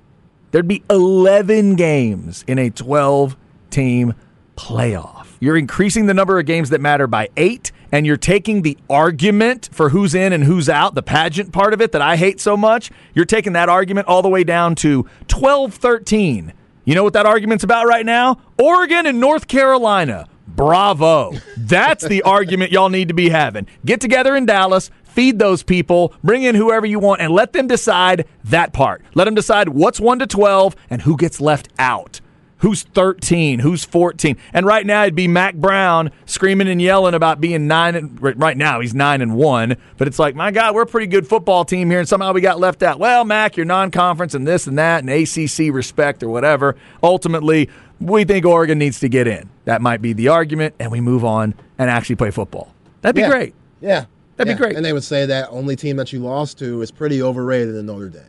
There'd 0.51 0.67
be 0.67 0.83
11 0.91 1.77
games 1.77 2.45
in 2.49 2.59
a 2.59 2.71
12 2.71 3.37
team 3.71 4.15
playoff. 4.57 5.29
You're 5.41 5.57
increasing 5.57 6.07
the 6.07 6.15
number 6.15 6.39
of 6.39 6.47
games 6.47 6.71
that 6.71 6.81
matter 6.81 7.07
by 7.07 7.29
eight, 7.37 7.71
and 7.91 8.07
you're 8.07 8.17
taking 8.17 8.63
the 8.63 8.79
argument 8.89 9.69
for 9.73 9.91
who's 9.91 10.15
in 10.15 10.33
and 10.33 10.45
who's 10.45 10.69
out, 10.69 10.95
the 10.95 11.03
pageant 11.03 11.53
part 11.53 11.75
of 11.75 11.81
it 11.81 11.93
that 11.93 12.03
I 12.03 12.17
hate 12.17 12.41
so 12.41 12.57
much. 12.57 12.91
You're 13.15 13.25
taking 13.25 13.53
that 13.55 13.69
argument 13.69 14.09
all 14.09 14.23
the 14.23 14.29
way 14.29 14.45
down 14.45 14.75
to 14.77 15.07
12 15.29 15.75
13. 15.75 16.53
You 16.85 16.97
know 16.97 17.05
what 17.05 17.13
that 17.13 17.27
argument's 17.27 17.63
about 17.63 17.87
right 17.87 18.05
now? 18.05 18.39
Oregon 18.59 19.07
and 19.07 19.21
North 19.21 19.47
Carolina. 19.47 20.29
Bravo. 20.49 21.33
That's 21.57 22.05
the 22.05 22.23
argument 22.23 22.73
y'all 22.73 22.89
need 22.89 23.09
to 23.09 23.15
be 23.15 23.29
having. 23.29 23.69
Get 23.85 24.01
together 24.01 24.35
in 24.35 24.47
Dallas, 24.47 24.91
feed 25.05 25.39
those 25.39 25.63
people, 25.63 26.13
bring 26.25 26.43
in 26.43 26.57
whoever 26.57 26.85
you 26.85 26.99
want, 26.99 27.21
and 27.21 27.33
let 27.33 27.53
them 27.53 27.69
decide 27.69 28.27
that 28.45 28.73
part. 28.73 29.03
Let 29.15 29.27
them 29.27 29.35
decide 29.35 29.69
what's 29.69 30.01
1 30.01 30.19
to 30.19 30.27
12 30.27 30.75
and 30.91 31.03
who 31.03 31.17
gets 31.17 31.41
left 31.41 31.69
out. 31.79 32.21
Who's 32.63 32.85
13? 32.85 33.59
Who's 33.59 33.85
14? 33.85 34.37
And 34.53 34.65
right 34.65 34.87
now 34.87 35.03
it'd 35.03 35.17
be 35.17 35.27
Mack 35.29 35.57
Brown 35.57 36.11
screaming 36.27 36.69
and 36.69 36.81
yelling 36.81 37.13
about 37.13 37.41
being 37.41 37.67
nine. 37.67 37.95
And, 37.97 38.23
right- 38.23 38.57
now 38.57 38.81
he's 38.81 38.95
nine 38.95 39.21
and 39.21 39.35
one, 39.35 39.77
but 39.99 40.07
it's 40.07 40.19
like, 40.19 40.37
my 40.37 40.51
God, 40.53 40.75
we're 40.75 40.83
a 40.83 40.87
pretty 40.87 41.09
good 41.09 41.27
football 41.27 41.65
team 41.65 41.91
here, 41.91 41.99
and 41.99 42.09
somehow 42.09 42.33
we 42.33 42.41
got 42.41 42.61
left 42.61 42.83
out. 42.85 43.01
Well, 43.01 43.25
Mack, 43.25 43.57
you're 43.57 43.67
non-conference 43.67 44.35
and 44.35 44.47
this 44.47 44.67
and 44.69 44.79
that, 44.79 45.03
and 45.03 45.11
ACC 45.11 45.73
respect 45.75 46.23
or 46.23 46.29
whatever. 46.29 46.77
Ultimately, 47.03 47.69
we 48.01 48.23
think 48.25 48.47
Oregon 48.47 48.79
needs 48.79 49.01
to 49.01 49.09
get 49.09 49.27
in. 49.27 49.49
That 49.65 49.83
might 49.83 50.01
be 50.01 50.13
the 50.13 50.29
argument, 50.29 50.75
and 50.79 50.93
we 50.93 51.01
move 51.01 51.25
on 51.25 51.55
and 51.79 51.91
actually 51.91 52.17
play 52.17 52.31
football. 52.31 52.73
That'd 53.01 53.17
be 53.17 53.23
Yeah. 53.23 53.31
great. 53.31 53.55
Yeah. 53.81 54.05
That'd 54.37 54.57
be 54.57 54.61
great. 54.61 54.77
And 54.77 54.85
they 54.85 54.93
would 54.93 55.05
say 55.05 55.27
that 55.27 55.49
only 55.51 55.75
team 55.77 55.97
that 55.97 56.13
you 56.13 56.21
lost 56.21 56.59
to 56.61 56.81
is 56.81 56.91
pretty 56.93 57.21
overrated 57.23 57.75
in 57.75 57.87
Notre 57.87 58.09
Dame. 58.09 58.23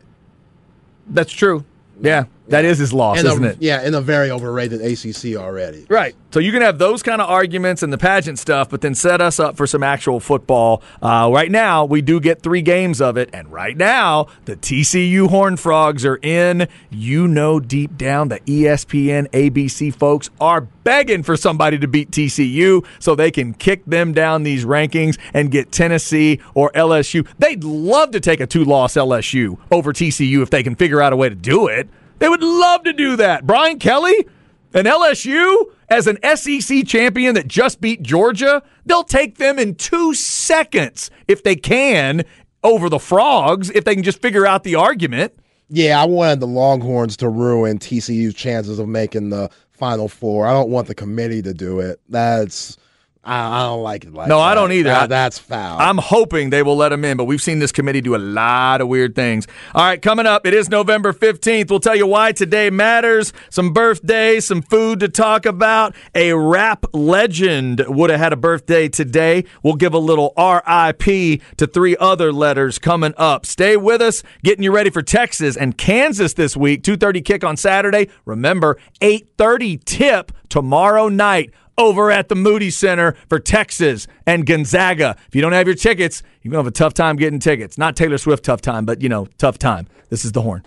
That's 1.08 1.32
true. 1.32 1.64
Yeah, 2.00 2.24
that 2.48 2.64
is 2.64 2.78
his 2.78 2.92
loss, 2.92 3.18
And 3.18 3.28
isn't 3.28 3.44
it? 3.44 3.56
Yeah, 3.60 3.82
in 3.86 3.94
a 3.94 4.00
very 4.00 4.30
overrated 4.30 4.80
ACC 4.80 5.36
already. 5.36 5.86
Right. 5.88 6.14
So 6.30 6.40
you 6.40 6.52
can 6.52 6.62
have 6.62 6.78
those 6.78 7.02
kind 7.02 7.22
of 7.22 7.30
arguments 7.30 7.82
and 7.82 7.92
the 7.92 7.98
pageant 7.98 8.38
stuff, 8.38 8.68
but 8.68 8.80
then 8.80 8.94
set 8.94 9.20
us 9.20 9.40
up 9.40 9.56
for 9.56 9.66
some 9.66 9.82
actual 9.82 10.20
football. 10.20 10.82
Uh, 11.00 11.30
right 11.32 11.50
now, 11.50 11.84
we 11.84 12.02
do 12.02 12.20
get 12.20 12.42
three 12.42 12.60
games 12.62 13.00
of 13.00 13.16
it, 13.16 13.30
and 13.32 13.50
right 13.52 13.76
now, 13.76 14.26
the 14.44 14.56
TCU 14.56 15.28
Horned 15.28 15.60
Frogs 15.60 16.04
are 16.04 16.18
in. 16.22 16.68
You 16.90 17.28
know, 17.28 17.60
deep 17.60 17.96
down, 17.96 18.28
the 18.28 18.40
ESPN, 18.40 19.30
ABC 19.30 19.94
folks 19.94 20.30
are 20.40 20.60
begging 20.60 21.22
for 21.22 21.36
somebody 21.36 21.78
to 21.78 21.88
beat 21.88 22.10
TCU 22.10 22.84
so 22.98 23.14
they 23.14 23.30
can 23.30 23.54
kick 23.54 23.84
them 23.86 24.12
down 24.12 24.42
these 24.42 24.64
rankings 24.64 25.18
and 25.32 25.50
get 25.50 25.72
Tennessee 25.72 26.40
or 26.52 26.70
LSU. 26.72 27.26
They'd 27.38 27.64
love 27.64 28.10
to 28.10 28.20
take 28.20 28.40
a 28.40 28.46
two 28.46 28.64
loss 28.64 28.94
LSU 28.94 29.58
over 29.70 29.92
TCU 29.92 30.42
if 30.42 30.50
they 30.50 30.62
can 30.62 30.74
figure 30.74 31.00
out 31.00 31.12
a 31.12 31.16
way 31.16 31.28
to 31.28 31.34
do 31.34 31.68
it. 31.68 31.88
They 32.18 32.28
would 32.28 32.42
love 32.42 32.84
to 32.84 32.92
do 32.92 33.16
that. 33.16 33.46
Brian 33.46 33.78
Kelly, 33.78 34.26
and 34.72 34.86
LSU, 34.86 35.66
as 35.88 36.06
an 36.06 36.18
SEC 36.36 36.86
champion 36.86 37.34
that 37.36 37.46
just 37.46 37.80
beat 37.80 38.02
Georgia, 38.02 38.62
they'll 38.84 39.04
take 39.04 39.38
them 39.38 39.58
in 39.58 39.76
two 39.76 40.14
seconds 40.14 41.10
if 41.28 41.42
they 41.42 41.54
can 41.56 42.24
over 42.64 42.88
the 42.88 42.98
frogs 42.98 43.70
if 43.70 43.84
they 43.84 43.94
can 43.94 44.02
just 44.02 44.20
figure 44.20 44.46
out 44.46 44.64
the 44.64 44.74
argument. 44.74 45.32
Yeah, 45.68 46.00
I 46.00 46.06
wanted 46.06 46.40
the 46.40 46.46
Longhorns 46.46 47.16
to 47.18 47.28
ruin 47.28 47.78
TCU's 47.78 48.34
chances 48.34 48.78
of 48.78 48.88
making 48.88 49.30
the 49.30 49.50
Final 49.72 50.08
Four. 50.08 50.46
I 50.46 50.52
don't 50.52 50.70
want 50.70 50.88
the 50.88 50.94
committee 50.94 51.42
to 51.42 51.54
do 51.54 51.80
it. 51.80 52.00
That's 52.08 52.76
I, 53.26 53.60
I 53.60 53.62
don't 53.68 53.82
like 53.82 54.04
it 54.04 54.12
like 54.12 54.28
No, 54.28 54.38
that. 54.38 54.44
I 54.44 54.54
don't 54.54 54.72
either. 54.72 54.90
That- 54.90 55.08
that's 55.08 55.38
foul. 55.38 55.78
I'm 55.78 55.98
hoping 55.98 56.50
they 56.50 56.62
will 56.62 56.76
let 56.76 56.92
him 56.92 57.04
in, 57.04 57.16
but 57.16 57.24
we've 57.24 57.40
seen 57.42 57.58
this 57.58 57.72
committee 57.72 58.00
do 58.00 58.14
a 58.14 58.18
lot 58.18 58.80
of 58.80 58.88
weird 58.88 59.14
things. 59.14 59.46
All 59.74 59.84
right, 59.84 60.00
coming 60.00 60.26
up, 60.26 60.46
it 60.46 60.54
is 60.54 60.68
November 60.68 61.12
15th. 61.12 61.70
We'll 61.70 61.80
tell 61.80 61.96
you 61.96 62.06
why 62.06 62.32
today 62.32 62.70
matters. 62.70 63.32
Some 63.50 63.72
birthdays, 63.72 64.46
some 64.46 64.62
food 64.62 65.00
to 65.00 65.08
talk 65.08 65.46
about. 65.46 65.94
A 66.14 66.32
rap 66.34 66.84
legend 66.92 67.84
would 67.88 68.10
have 68.10 68.18
had 68.20 68.32
a 68.32 68.36
birthday 68.36 68.88
today. 68.88 69.44
We'll 69.62 69.74
give 69.76 69.94
a 69.94 69.98
little 69.98 70.32
RIP 70.36 71.40
to 71.56 71.66
three 71.66 71.96
other 71.98 72.32
letters 72.32 72.78
coming 72.78 73.14
up. 73.16 73.46
Stay 73.46 73.76
with 73.76 74.00
us, 74.00 74.22
getting 74.42 74.62
you 74.64 74.72
ready 74.72 74.90
for 74.90 75.02
Texas 75.02 75.56
and 75.56 75.76
Kansas 75.78 76.34
this 76.34 76.56
week. 76.56 76.82
2:30 76.82 77.20
kick 77.24 77.44
on 77.44 77.56
Saturday. 77.56 78.08
Remember, 78.24 78.76
8:30 79.00 79.76
tip 79.84 80.32
tomorrow 80.48 81.08
night 81.08 81.50
over 81.76 82.10
at 82.10 82.28
the 82.28 82.34
Moody 82.34 82.70
Center 82.70 83.14
for 83.28 83.38
Texas 83.38 84.06
and 84.26 84.46
Gonzaga. 84.46 85.16
If 85.28 85.34
you 85.34 85.42
don't 85.42 85.52
have 85.52 85.66
your 85.66 85.76
tickets, 85.76 86.22
you're 86.42 86.50
going 86.52 86.62
to 86.62 86.64
have 86.64 86.72
a 86.72 86.76
tough 86.76 86.94
time 86.94 87.16
getting 87.16 87.38
tickets. 87.38 87.78
Not 87.78 87.96
Taylor 87.96 88.18
Swift 88.18 88.44
tough 88.44 88.60
time, 88.60 88.84
but, 88.84 89.02
you 89.02 89.08
know, 89.08 89.26
tough 89.38 89.58
time. 89.58 89.86
This 90.10 90.24
is 90.24 90.32
the 90.32 90.42
horn. 90.42 90.64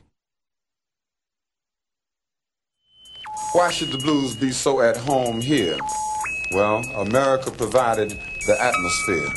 Why 3.53 3.71
should 3.71 3.91
the 3.91 3.97
blues 3.97 4.35
be 4.35 4.51
so 4.51 4.81
at 4.81 4.97
home 4.97 5.41
here? 5.41 5.77
Well, 6.53 6.79
America 6.95 7.51
provided 7.51 8.09
the 8.09 8.57
atmosphere. 8.61 9.29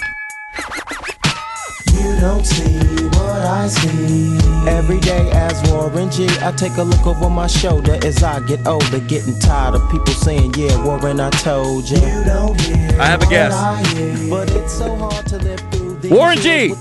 You 2.01 2.21
don't 2.21 2.45
see 2.47 3.05
what 3.17 3.43
I 3.45 3.69
see. 3.69 4.39
Every 4.69 5.01
day 5.01 5.31
as 5.33 5.61
Warren 5.71 6.11
G, 6.11 6.29
I 6.41 6.53
take 6.53 6.77
a 6.77 6.83
look 6.83 7.07
over 7.07 7.29
my 7.31 7.47
shoulder 7.47 7.99
as 8.05 8.23
I 8.23 8.41
get 8.47 8.67
older, 8.67 9.01
getting 9.01 9.39
tired 9.39 9.75
of 9.75 9.91
people 9.91 10.15
saying, 10.15 10.55
Yeah, 10.57 10.83
Warren, 10.85 11.21
I 11.21 11.31
told 11.31 11.89
you. 11.89 11.99
You 11.99 12.25
don't 12.25 12.61
hear 12.61 13.01
I 13.01 13.07
have 13.07 13.23
a 13.23 13.27
guess. 13.27 13.53
I 13.55 13.87
hear. 13.89 14.31
But 14.31 14.51
it's 14.53 14.73
so 14.73 14.95
hard 14.97 15.27
to 15.27 15.39
live 15.39 15.61
through 15.71 15.95
these 15.99 16.11
Warren 16.13 16.39
G. 16.39 16.75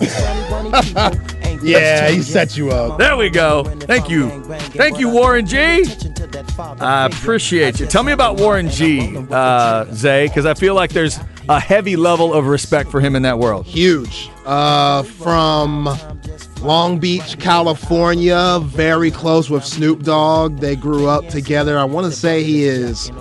with 1.62 1.72
these 1.72 1.82
funny, 1.82 2.00
funny 2.00 2.08
people. 2.08 2.08
Ain't 2.08 2.10
Yeah, 2.10 2.10
he 2.10 2.22
set 2.22 2.58
you 2.58 2.72
up. 2.72 2.98
There 2.98 3.18
we 3.18 3.30
go. 3.30 3.64
Thank 3.64 4.10
you. 4.10 4.30
Thank 4.74 5.00
you, 5.00 5.10
Warren 5.10 5.46
G. 5.46 5.86
I 6.80 7.06
appreciate 7.06 7.80
you. 7.80 7.86
Tell 7.86 8.04
me 8.04 8.12
about 8.12 8.40
Warren 8.40 8.70
G, 8.70 9.18
uh, 9.32 9.86
Zay, 9.94 10.28
because 10.28 10.46
I 10.46 10.54
feel 10.54 10.76
like 10.76 10.92
there's 10.92 11.20
a 11.48 11.60
heavy 11.60 11.96
level 11.96 12.34
of 12.34 12.48
respect 12.48 12.92
for 12.92 13.02
him 13.02 13.16
in 13.16 13.24
that 13.24 13.40
world. 13.40 13.66
huge. 13.66 14.30
Uh, 14.46 15.04
from 15.04 15.90
Long 16.62 17.00
Beach, 17.00 17.40
California, 17.40 18.60
very 18.64 19.12
close 19.12 19.50
with 19.50 19.64
Snoop 19.64 20.04
Dogg. 20.04 20.60
They 20.60 20.76
grew 20.76 21.08
up 21.08 21.28
together. 21.28 21.78
I 21.78 21.84
want 21.86 22.06
to 22.06 22.12
say 22.12 22.44
he 22.44 22.64
is. 22.64 23.12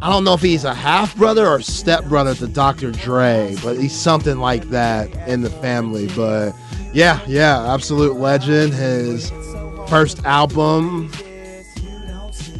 I 0.00 0.10
don't 0.10 0.24
know 0.24 0.34
if 0.34 0.40
he's 0.42 0.64
a 0.64 0.74
half 0.74 1.16
brother 1.16 1.46
or 1.46 1.60
step 1.60 2.04
brother 2.04 2.34
to 2.36 2.46
Dr. 2.46 2.92
Dre, 2.92 3.56
but 3.62 3.76
he's 3.76 3.94
something 3.94 4.38
like 4.38 4.68
that 4.70 5.12
in 5.28 5.42
the 5.42 5.50
family. 5.50 6.08
But 6.14 6.52
yeah, 6.92 7.20
yeah, 7.26 7.72
absolute 7.72 8.16
legend. 8.16 8.74
His 8.74 9.30
first 9.88 10.24
album, 10.24 11.10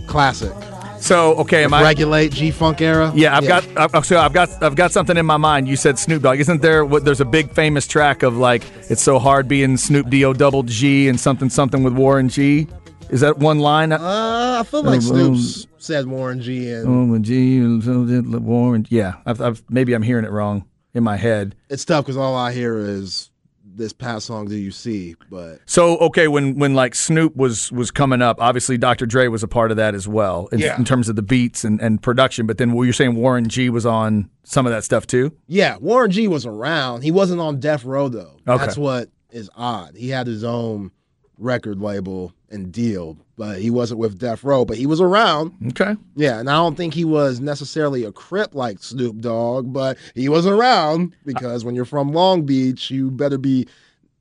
classic. 0.07 0.53
So, 1.01 1.35
okay, 1.37 1.62
am 1.64 1.73
I? 1.73 1.83
Regulate 1.83 2.33
G 2.33 2.51
Funk 2.51 2.81
era. 2.81 3.12
Yeah, 3.14 3.37
I've 3.37 3.47
got. 3.47 3.95
I've, 3.95 4.05
so 4.05 4.19
I've 4.19 4.33
got. 4.33 4.62
I've 4.62 4.75
got 4.75 4.93
something 4.93 5.17
in 5.17 5.27
my 5.27 5.37
mind. 5.37 5.69
You 5.69 5.77
said 5.77 5.99
Snoop 5.99 6.23
Dogg. 6.23 6.41
Isn't 6.41 6.61
there? 6.61 6.85
What, 6.85 7.05
there's 7.05 7.21
a 7.21 7.25
big 7.25 7.53
famous 7.53 7.87
track 7.87 8.23
of 8.23 8.37
like 8.37 8.64
it's 8.91 9.03
so 9.03 9.19
hard 9.19 9.47
being 9.49 9.77
Snoop 9.77 10.11
D 10.11 10.25
O 10.25 10.33
double 10.33 10.64
G 10.64 11.09
and 11.09 11.19
something 11.19 11.51
something 11.51 11.83
with 11.85 11.93
Warren 11.95 12.29
G. 12.29 12.67
Is 13.11 13.21
that 13.21 13.38
one 13.38 13.59
line? 13.61 13.93
Uh, 13.93 14.59
I 14.61 14.62
feel 14.69 14.83
like 14.83 15.01
Snoop's 15.01 15.67
said 15.79 16.07
Warren 16.07 16.43
G 16.43 16.71
and 16.71 17.11
with 17.11 17.23
G 17.23 17.61
Warren. 17.61 18.87
Yeah, 18.91 19.14
I've, 19.25 19.41
I've, 19.41 19.62
maybe 19.71 19.95
I'm 19.95 20.03
hearing 20.03 20.25
it 20.25 20.31
wrong 20.31 20.67
in 20.95 21.05
my 21.05 21.17
head. 21.17 21.55
it's 21.71 21.85
tough 21.85 22.05
because 22.05 22.17
all 22.17 22.35
I 22.35 22.53
hear 22.53 22.77
is 22.77 23.31
this 23.79 23.93
past 23.95 24.27
song 24.27 24.47
do 24.47 24.57
you 24.57 24.71
see 24.71 25.14
but 25.31 25.61
So 25.67 25.97
okay, 25.99 26.29
when 26.29 26.59
when 26.59 26.75
like 26.75 26.95
Snoop 26.95 27.35
was 27.37 27.73
was 27.73 27.91
coming 27.91 28.21
up, 28.21 28.37
obviously 28.41 28.77
Dr. 28.77 29.07
Dre 29.07 29.29
was 29.29 29.43
a 29.43 29.49
part 29.49 29.71
of 29.71 29.77
that 29.79 29.95
as 29.95 30.07
well 30.07 30.49
in, 30.53 30.59
Yeah. 30.59 30.77
in 30.77 30.85
terms 30.85 31.09
of 31.09 31.17
the 31.17 31.23
beats 31.23 31.64
and, 31.64 31.81
and 31.81 32.03
production. 32.03 32.47
But 32.47 32.59
then, 32.59 32.73
well, 32.73 32.85
you're 32.85 32.93
saying 32.93 33.14
Warren 33.14 33.49
G 33.49 33.71
was 33.71 33.87
on 33.87 34.29
some 34.45 34.67
of 34.67 34.73
that 34.73 34.85
stuff 34.85 35.07
too. 35.07 35.33
yeah 35.47 35.77
warren 35.79 36.11
g 36.11 36.27
was 36.29 36.45
around 36.47 37.03
he 37.03 37.11
wasn't 37.11 37.41
on 37.41 37.61
death 37.61 37.85
row 37.85 38.09
though 38.09 38.37
Okay. 38.47 38.64
that's 38.64 38.77
what 38.79 39.09
is 39.31 39.51
odd 39.57 39.95
he 39.97 40.09
had 40.09 40.27
his 40.27 40.43
own 40.43 40.91
record 41.38 41.81
label 41.81 42.33
and 42.51 42.73
deal 42.73 43.17
but 43.38 43.59
he 43.61 43.70
wasn't 43.70 43.98
with 43.98 44.18
death 44.18 44.44
row 44.44 44.64
but 44.64 44.77
he 44.77 44.85
was 44.85 45.01
around 45.01 45.53
Okay. 45.68 45.96
yeah 46.16 46.38
and 46.40 46.51
i 46.51 46.55
don't 46.55 46.74
think 46.77 46.92
he 46.92 47.05
was 47.05 47.40
necessarily 47.40 48.05
a 48.05 48.12
crip 48.12 48.55
like 48.55 48.83
snoop 48.83 49.18
dogg 49.20 49.72
but 49.72 49.96
he 50.14 50.29
was 50.29 50.44
around 50.46 51.14
because 51.24 51.64
when 51.64 51.74
you're 51.74 51.85
from 51.87 52.12
long 52.12 52.42
beach 52.44 52.90
you 52.90 53.11
better 53.11 53.38
be 53.38 53.66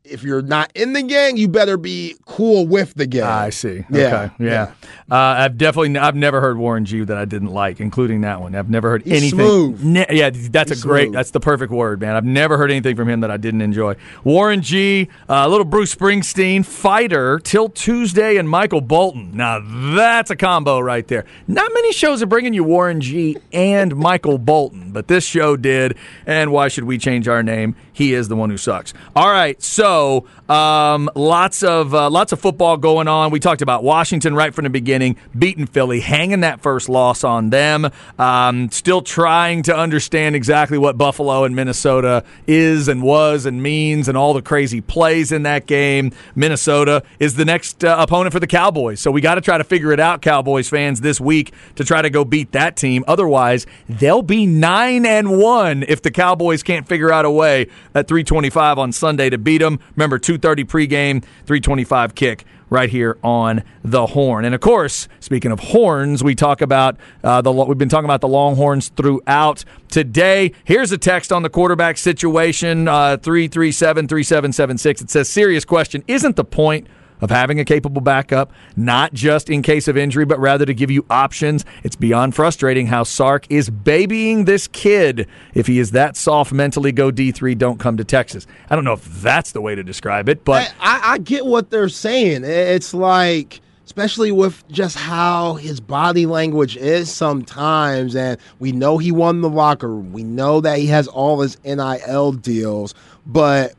if 0.09 0.23
you're 0.23 0.41
not 0.41 0.71
in 0.75 0.93
the 0.93 1.03
gang 1.03 1.37
you 1.37 1.47
better 1.47 1.77
be 1.77 2.15
cool 2.25 2.65
with 2.67 2.93
the 2.95 3.05
gang 3.05 3.23
I 3.23 3.49
see. 3.49 3.83
Yeah, 3.89 4.29
Okay. 4.37 4.45
Yeah. 4.45 4.71
Uh, 5.09 5.15
I've 5.15 5.57
definitely 5.57 5.97
I've 5.97 6.15
never 6.15 6.41
heard 6.41 6.57
Warren 6.57 6.85
G 6.85 7.03
that 7.03 7.17
I 7.17 7.25
didn't 7.25 7.49
like, 7.53 7.79
including 7.79 8.21
that 8.21 8.41
one. 8.41 8.55
I've 8.55 8.69
never 8.69 8.89
heard 8.89 9.03
He's 9.03 9.13
anything. 9.21 9.39
smooth. 9.39 9.83
Ne- 9.83 10.05
yeah, 10.09 10.29
that's 10.31 10.71
He's 10.71 10.83
a 10.83 10.87
great. 10.87 11.03
smooth. 11.05 11.13
That's 11.15 11.31
the 11.31 11.39
perfect 11.39 11.71
word, 11.71 12.01
man. 12.01 12.15
I've 12.15 12.25
never 12.25 12.57
heard 12.57 12.71
anything 12.71 12.95
from 12.95 13.09
him 13.09 13.21
that 13.21 13.31
I 13.31 13.37
didn't 13.37 13.61
enjoy. 13.61 13.95
Warren 14.23 14.61
G, 14.61 15.07
uh, 15.29 15.47
little 15.47 15.65
Bruce 15.65 15.93
Springsteen, 15.95 16.65
fighter 16.65 17.39
till 17.39 17.69
Tuesday, 17.69 18.37
and 18.37 18.49
Michael 18.49 18.81
Bolton. 18.81 19.31
Now 19.35 19.59
that's 19.95 20.29
a 20.31 20.35
combo 20.35 20.79
right 20.79 21.07
there. 21.07 21.25
Not 21.47 21.71
many 21.73 21.91
shows 21.93 22.21
are 22.21 22.25
bringing 22.27 22.53
you 22.53 22.63
Warren 22.63 23.01
G 23.01 23.37
and 23.53 23.95
Michael 23.95 24.37
Bolton, 24.37 24.91
but 24.91 25.07
this 25.07 25.25
show 25.25 25.55
did. 25.55 25.95
And 26.25 26.51
why 26.51 26.67
should 26.67 26.83
we 26.85 26.97
change 26.97 27.27
our 27.27 27.43
name? 27.43 27.75
He 27.97 28.13
is 28.13 28.27
the 28.27 28.35
one 28.35 28.51
who 28.51 28.57
sucks. 28.57 28.93
All 29.15 29.31
right, 29.31 29.59
so 29.59 30.27
um, 30.47 31.09
lots 31.15 31.63
of 31.63 31.95
uh, 31.95 32.11
lots 32.11 32.31
of 32.31 32.39
football 32.39 32.77
going 32.77 33.07
on. 33.07 33.31
We 33.31 33.39
talked 33.39 33.63
about 33.63 33.83
Washington 33.83 34.35
right 34.35 34.53
from 34.53 34.65
the 34.65 34.69
beginning, 34.69 35.17
beating 35.35 35.65
Philly, 35.65 35.99
hanging 35.99 36.41
that 36.41 36.61
first 36.61 36.89
loss 36.89 37.23
on 37.23 37.49
them. 37.49 37.89
Um, 38.19 38.69
still 38.69 39.01
trying 39.01 39.63
to 39.63 39.75
understand 39.75 40.35
exactly 40.35 40.77
what 40.77 40.95
Buffalo 40.95 41.43
and 41.43 41.55
Minnesota 41.55 42.23
is 42.45 42.87
and 42.87 43.01
was 43.01 43.47
and 43.47 43.63
means, 43.63 44.07
and 44.07 44.15
all 44.15 44.35
the 44.35 44.43
crazy 44.43 44.79
plays 44.79 45.31
in 45.31 45.41
that 45.43 45.65
game. 45.65 46.11
Minnesota 46.35 47.01
is 47.17 47.33
the 47.33 47.45
next 47.45 47.83
uh, 47.83 47.95
opponent 47.97 48.31
for 48.31 48.39
the 48.39 48.45
Cowboys, 48.45 48.99
so 48.99 49.09
we 49.09 49.21
got 49.21 49.35
to 49.35 49.41
try 49.41 49.57
to 49.57 49.63
figure 49.63 49.91
it 49.91 49.99
out, 49.99 50.21
Cowboys 50.21 50.69
fans, 50.69 51.01
this 51.01 51.19
week 51.19 51.51
to 51.73 51.83
try 51.83 52.03
to 52.03 52.11
go 52.11 52.23
beat 52.23 52.51
that 52.51 52.77
team. 52.77 53.03
Otherwise, 53.07 53.65
they'll 53.89 54.21
be 54.21 54.45
nine 54.45 55.03
and 55.03 55.39
one 55.39 55.83
if 55.87 56.03
the 56.03 56.11
Cowboys 56.11 56.61
can't 56.61 56.87
figure 56.87 57.11
out 57.11 57.25
a 57.25 57.31
way 57.31 57.65
at 57.97 58.07
325 58.07 58.77
on 58.77 58.91
Sunday 58.91 59.29
to 59.29 59.37
beat 59.37 59.59
them. 59.59 59.79
Remember, 59.95 60.19
2:30 60.19 60.63
pregame, 60.65 61.23
325 61.45 62.15
kick 62.15 62.45
right 62.69 62.89
here 62.89 63.17
on 63.23 63.63
the 63.83 64.07
horn. 64.07 64.45
And 64.45 64.53
of 64.53 64.61
course, 64.61 65.07
speaking 65.19 65.51
of 65.51 65.59
horns, 65.59 66.23
we 66.23 66.35
talk 66.35 66.61
about 66.61 66.97
uh, 67.23 67.41
the 67.41 67.51
we've 67.51 67.77
been 67.77 67.89
talking 67.89 68.05
about 68.05 68.21
the 68.21 68.27
Longhorns 68.27 68.89
throughout 68.89 69.63
today. 69.89 70.51
Here's 70.63 70.91
a 70.91 70.97
text 70.97 71.31
on 71.31 71.43
the 71.43 71.49
quarterback 71.49 71.97
situation 71.97 72.87
uh, 72.87 73.17
337 73.17 74.07
3776. 74.07 75.01
It 75.01 75.09
says, 75.09 75.29
Serious 75.29 75.65
question. 75.65 76.03
Isn't 76.07 76.35
the 76.35 76.45
point 76.45 76.87
of 77.21 77.29
having 77.29 77.59
a 77.59 77.65
capable 77.65 78.01
backup, 78.01 78.51
not 78.75 79.13
just 79.13 79.49
in 79.49 79.61
case 79.61 79.87
of 79.87 79.97
injury, 79.97 80.25
but 80.25 80.39
rather 80.39 80.65
to 80.65 80.73
give 80.73 80.91
you 80.91 81.05
options. 81.09 81.65
It's 81.83 81.95
beyond 81.95 82.35
frustrating 82.35 82.87
how 82.87 83.03
Sark 83.03 83.45
is 83.49 83.69
babying 83.69 84.45
this 84.45 84.67
kid. 84.67 85.27
If 85.53 85.67
he 85.67 85.79
is 85.79 85.91
that 85.91 86.15
soft 86.15 86.51
mentally, 86.51 86.91
go 86.91 87.11
D3, 87.11 87.57
don't 87.57 87.79
come 87.79 87.97
to 87.97 88.03
Texas. 88.03 88.47
I 88.69 88.75
don't 88.75 88.83
know 88.83 88.93
if 88.93 89.05
that's 89.05 89.51
the 89.51 89.61
way 89.61 89.75
to 89.75 89.83
describe 89.83 90.29
it, 90.29 90.43
but 90.43 90.73
I, 90.79 91.13
I 91.13 91.17
get 91.19 91.45
what 91.45 91.69
they're 91.69 91.89
saying. 91.89 92.43
It's 92.43 92.93
like, 92.93 93.61
especially 93.85 94.31
with 94.31 94.67
just 94.69 94.97
how 94.97 95.55
his 95.55 95.79
body 95.79 96.25
language 96.25 96.77
is 96.77 97.11
sometimes, 97.11 98.15
and 98.15 98.37
we 98.59 98.71
know 98.71 98.97
he 98.97 99.11
won 99.11 99.41
the 99.41 99.49
locker 99.49 99.87
room. 99.87 100.13
We 100.13 100.23
know 100.23 100.61
that 100.61 100.77
he 100.77 100.87
has 100.87 101.07
all 101.07 101.41
his 101.41 101.57
NIL 101.63 102.33
deals, 102.33 102.93
but 103.25 103.73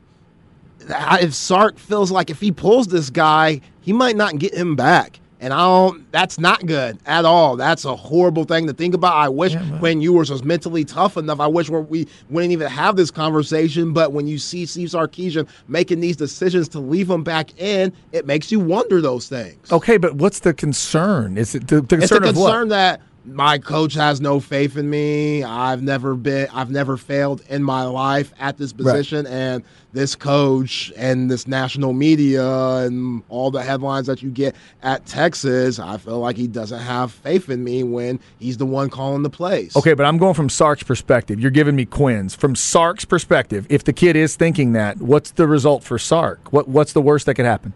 if 0.89 1.33
Sark 1.33 1.77
feels 1.77 2.11
like 2.11 2.29
if 2.29 2.39
he 2.39 2.51
pulls 2.51 2.87
this 2.87 3.09
guy, 3.09 3.61
he 3.81 3.93
might 3.93 4.15
not 4.15 4.37
get 4.39 4.53
him 4.53 4.75
back. 4.75 5.19
And 5.41 5.53
I 5.53 5.59
don't. 5.59 6.11
That's 6.11 6.37
not 6.37 6.65
good 6.65 6.99
at 7.05 7.23
all. 7.23 7.55
That's 7.55 7.85
a 7.85 7.95
horrible 7.95 8.43
thing 8.43 8.67
to 8.67 8.73
think 8.73 8.93
about. 8.93 9.15
I 9.15 9.29
wish 9.29 9.55
when 9.79 10.01
you 10.01 10.11
were 10.11 10.19
was 10.19 10.43
mentally 10.43 10.83
tough 10.83 11.15
enough. 11.15 11.39
I 11.39 11.47
wish 11.47 11.69
we 11.69 12.07
wouldn't 12.29 12.51
even 12.51 12.67
have 12.67 12.97
this 12.97 13.09
conversation. 13.09 13.93
But 13.93 14.11
when 14.11 14.27
you 14.27 14.37
see 14.37 14.65
Steve 14.65 14.89
Sarkisian 14.89 15.47
making 15.69 16.01
these 16.01 16.17
decisions 16.17 16.67
to 16.69 16.79
leave 16.79 17.09
him 17.09 17.23
back 17.23 17.57
in, 17.57 17.93
it 18.11 18.25
makes 18.25 18.51
you 18.51 18.59
wonder 18.59 18.99
those 18.99 19.29
things. 19.29 19.71
okay, 19.71 19.95
but 19.95 20.15
what's 20.15 20.39
the 20.41 20.53
concern? 20.53 21.37
Is 21.37 21.55
it 21.55 21.69
the, 21.69 21.79
the 21.81 21.95
it's 21.95 22.09
concern 22.09 22.23
a 22.25 22.29
of 22.31 22.35
what? 22.35 22.47
concern 22.47 22.67
that 22.69 23.01
my 23.33 23.57
coach 23.57 23.93
has 23.93 24.21
no 24.21 24.39
faith 24.39 24.77
in 24.77 24.89
me. 24.89 25.43
I've 25.43 25.81
never 25.81 26.15
been 26.15 26.47
I've 26.53 26.71
never 26.71 26.97
failed 26.97 27.41
in 27.49 27.63
my 27.63 27.83
life 27.83 28.33
at 28.39 28.57
this 28.57 28.73
position 28.73 29.25
and 29.27 29.63
this 29.93 30.15
coach 30.15 30.93
and 30.95 31.29
this 31.29 31.47
national 31.47 31.93
media 31.93 32.45
and 32.77 33.23
all 33.29 33.51
the 33.51 33.61
headlines 33.61 34.07
that 34.07 34.21
you 34.21 34.29
get 34.29 34.55
at 34.83 35.05
Texas, 35.05 35.79
I 35.79 35.97
feel 35.97 36.19
like 36.19 36.37
he 36.37 36.47
doesn't 36.47 36.79
have 36.79 37.11
faith 37.11 37.49
in 37.49 37.63
me 37.63 37.83
when 37.83 38.19
he's 38.39 38.57
the 38.57 38.65
one 38.65 38.89
calling 38.89 39.23
the 39.23 39.29
plays. 39.29 39.75
Okay, 39.75 39.93
but 39.93 40.05
I'm 40.05 40.17
going 40.17 40.35
from 40.35 40.49
Sark's 40.49 40.83
perspective. 40.83 41.39
You're 41.39 41.51
giving 41.51 41.75
me 41.75 41.85
Quinn's. 41.85 42.35
From 42.35 42.55
Sark's 42.55 43.05
perspective, 43.05 43.65
if 43.69 43.83
the 43.83 43.93
kid 43.93 44.15
is 44.15 44.35
thinking 44.35 44.73
that, 44.73 44.97
what's 44.97 45.31
the 45.31 45.47
result 45.47 45.83
for 45.83 45.97
Sark? 45.97 46.53
What 46.53 46.67
what's 46.67 46.93
the 46.93 47.01
worst 47.01 47.25
that 47.25 47.35
could 47.35 47.45
happen? 47.45 47.73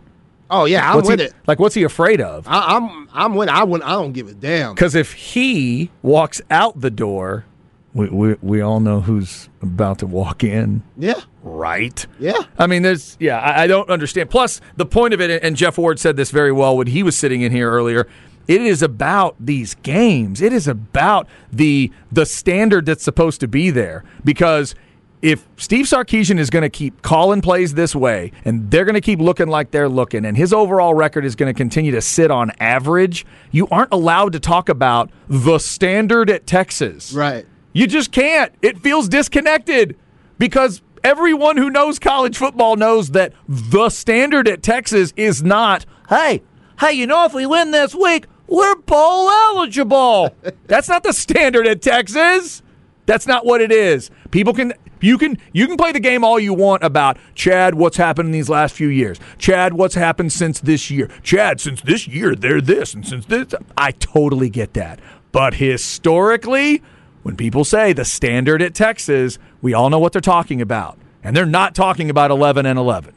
Oh 0.49 0.65
yeah, 0.65 0.89
I'm 0.89 0.97
What's 0.97 1.07
with 1.09 1.19
he, 1.19 1.25
it. 1.27 1.33
Like, 1.47 1.59
what's 1.59 1.75
he 1.75 1.83
afraid 1.83 2.21
of? 2.21 2.47
I, 2.47 2.75
I'm 2.77 3.09
I'm 3.13 3.35
with 3.35 3.49
I 3.49 3.63
wouldn't 3.63 3.89
I 3.89 3.93
don't 3.93 4.11
give 4.13 4.27
a 4.27 4.33
damn. 4.33 4.75
Because 4.75 4.95
if 4.95 5.13
he 5.13 5.89
walks 6.01 6.41
out 6.51 6.79
the 6.79 6.91
door, 6.91 7.45
we, 7.93 8.09
we 8.09 8.33
we 8.41 8.61
all 8.61 8.79
know 8.79 9.01
who's 9.01 9.49
about 9.61 9.99
to 9.99 10.07
walk 10.07 10.43
in, 10.43 10.83
Yeah. 10.97 11.21
right? 11.43 12.05
Yeah. 12.19 12.33
I 12.59 12.67
mean, 12.67 12.81
there's 12.83 13.17
yeah, 13.19 13.39
I, 13.39 13.63
I 13.63 13.67
don't 13.67 13.89
understand. 13.89 14.29
Plus, 14.29 14.61
the 14.77 14.85
point 14.85 15.13
of 15.13 15.21
it, 15.21 15.43
and 15.43 15.55
Jeff 15.55 15.77
Ward 15.77 15.99
said 15.99 16.17
this 16.17 16.29
very 16.31 16.51
well 16.51 16.77
when 16.77 16.87
he 16.87 17.03
was 17.03 17.15
sitting 17.17 17.41
in 17.41 17.51
here 17.51 17.71
earlier. 17.71 18.07
It 18.45 18.61
is 18.61 18.81
about 18.81 19.37
these 19.39 19.73
games. 19.75 20.41
It 20.41 20.51
is 20.51 20.67
about 20.67 21.29
the 21.51 21.91
the 22.11 22.25
standard 22.25 22.85
that's 22.85 23.03
supposed 23.03 23.39
to 23.39 23.47
be 23.47 23.69
there 23.69 24.03
because 24.25 24.75
if 25.23 25.47
Steve 25.55 25.85
Sarkisian 25.85 26.37
is 26.37 26.49
going 26.49 26.63
to 26.63 26.69
keep 26.69 27.01
calling 27.01 27.41
plays 27.41 27.73
this 27.73 27.95
way 27.95 28.33
and 28.43 28.69
they're 28.69 28.83
going 28.83 28.93
to 28.93 29.01
keep 29.01 29.19
looking 29.19 29.47
like 29.47 29.71
they're 29.71 29.87
looking 29.87 30.25
and 30.25 30.35
his 30.35 30.51
overall 30.51 30.93
record 30.93 31.23
is 31.23 31.37
going 31.37 31.51
to 31.51 31.57
continue 31.57 31.91
to 31.93 32.01
sit 32.01 32.29
on 32.29 32.51
average, 32.59 33.25
you 33.49 33.65
aren't 33.71 33.93
allowed 33.93 34.33
to 34.33 34.39
talk 34.41 34.67
about 34.67 35.09
the 35.29 35.59
standard 35.59 36.29
at 36.29 36.45
Texas. 36.45 37.13
Right. 37.13 37.45
You 37.71 37.87
just 37.87 38.11
can't. 38.11 38.53
It 38.61 38.79
feels 38.79 39.07
disconnected 39.07 39.97
because 40.37 40.81
everyone 41.05 41.55
who 41.55 41.69
knows 41.69 41.99
college 41.99 42.37
football 42.37 42.75
knows 42.75 43.11
that 43.11 43.31
the 43.47 43.89
standard 43.89 44.49
at 44.49 44.61
Texas 44.61 45.13
is 45.15 45.41
not, 45.41 45.85
hey, 46.09 46.43
hey, 46.81 46.91
you 46.91 47.07
know, 47.07 47.23
if 47.23 47.33
we 47.33 47.45
win 47.45 47.71
this 47.71 47.95
week, 47.95 48.27
we're 48.47 48.75
bowl 48.75 49.29
eligible. 49.29 50.35
That's 50.67 50.89
not 50.89 51.03
the 51.03 51.13
standard 51.13 51.65
at 51.65 51.81
Texas. 51.81 52.61
That's 53.05 53.27
not 53.27 53.45
what 53.45 53.61
it 53.61 53.71
is. 53.71 54.11
People 54.31 54.53
can 54.53 54.73
you 55.03 55.17
can 55.17 55.37
you 55.51 55.67
can 55.67 55.77
play 55.77 55.91
the 55.91 55.99
game 55.99 56.23
all 56.23 56.39
you 56.39 56.53
want 56.53 56.83
about 56.83 57.17
Chad, 57.35 57.75
what's 57.75 57.97
happened 57.97 58.27
in 58.27 58.31
these 58.31 58.49
last 58.49 58.73
few 58.75 58.87
years. 58.87 59.19
Chad, 59.37 59.73
what's 59.73 59.95
happened 59.95 60.31
since 60.31 60.59
this 60.59 60.89
year. 60.89 61.09
Chad, 61.21 61.59
since 61.61 61.81
this 61.81 62.07
year 62.07 62.35
they're 62.35 62.61
this 62.61 62.93
and 62.93 63.05
since 63.05 63.25
this 63.25 63.53
I 63.77 63.91
totally 63.91 64.49
get 64.49 64.73
that. 64.73 64.99
But 65.31 65.55
historically, 65.55 66.81
when 67.23 67.35
people 67.35 67.63
say 67.63 67.93
the 67.93 68.05
standard 68.05 68.61
at 68.61 68.73
Texas, 68.73 69.37
we 69.61 69.73
all 69.73 69.89
know 69.89 69.99
what 69.99 70.11
they're 70.13 70.21
talking 70.21 70.61
about. 70.61 70.97
And 71.23 71.35
they're 71.35 71.45
not 71.45 71.73
talking 71.73 72.09
about 72.09 72.31
11 72.31 72.65
and 72.65 72.77
11. 72.77 73.13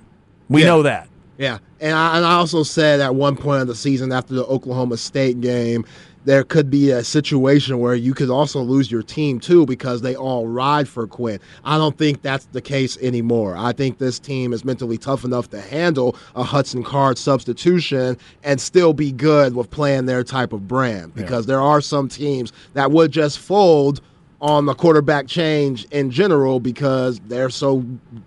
We 0.49 0.63
Yeah. 0.63 0.67
know 0.69 0.83
that. 0.83 1.09
Yeah, 1.39 1.59
and 1.81 1.93
I, 1.95 2.17
and 2.17 2.25
I 2.25 2.35
also 2.35 2.63
said 2.63 3.01
at 3.01 3.15
one 3.15 3.37
point 3.37 3.61
of 3.61 3.69
the 3.69 3.75
season 3.75 4.11
after 4.13 4.33
the 4.33 4.45
Oklahoma 4.47 4.97
State 4.97 5.41
game, 5.43 5.85
there 6.27 6.43
could 6.43 6.71
be 6.71 6.91
a 6.91 7.05
situation 7.05 7.79
where 7.79 7.95
you 7.95 8.13
could 8.13 8.29
also 8.29 8.61
lose 8.61 8.91
your 8.91 9.03
team 9.03 9.39
too 9.39 9.65
because 9.65 10.03
they 10.03 10.17
all 10.17 10.49
ride 10.49 10.89
for 10.89 11.07
Quinn. 11.07 11.39
I 11.65 11.79
don't 11.79 11.97
think 11.97 12.21
that's 12.21 12.47
the 12.47 12.61
case 12.61 12.99
anymore. 12.99 13.57
I 13.57 13.73
think 13.73 13.99
this 13.99 14.19
team 14.19 14.53
is 14.53 14.65
mentally 14.65 14.99
tough 14.99 15.25
enough 15.25 15.49
to 15.51 15.61
handle 15.61 16.17
a 16.35 16.43
Hudson 16.43 16.83
Card 16.83 17.17
substitution 17.17 18.19
and 18.43 18.61
still 18.61 18.93
be 18.93 19.13
good 19.13 19.55
with 19.55 19.71
playing 19.71 20.07
their 20.07 20.25
type 20.25 20.53
of 20.53 20.67
brand 20.67 21.15
because 21.15 21.47
there 21.47 21.61
are 21.61 21.81
some 21.81 22.09
teams 22.09 22.53
that 22.75 22.91
would 22.91 23.13
just 23.13 23.39
fold 23.39 24.01
on 24.41 24.67
the 24.67 24.75
quarterback 24.75 25.29
change 25.29 25.85
in 25.93 26.11
general 26.11 26.59
because 26.59 27.21
they're 27.29 27.51
so 27.51 27.85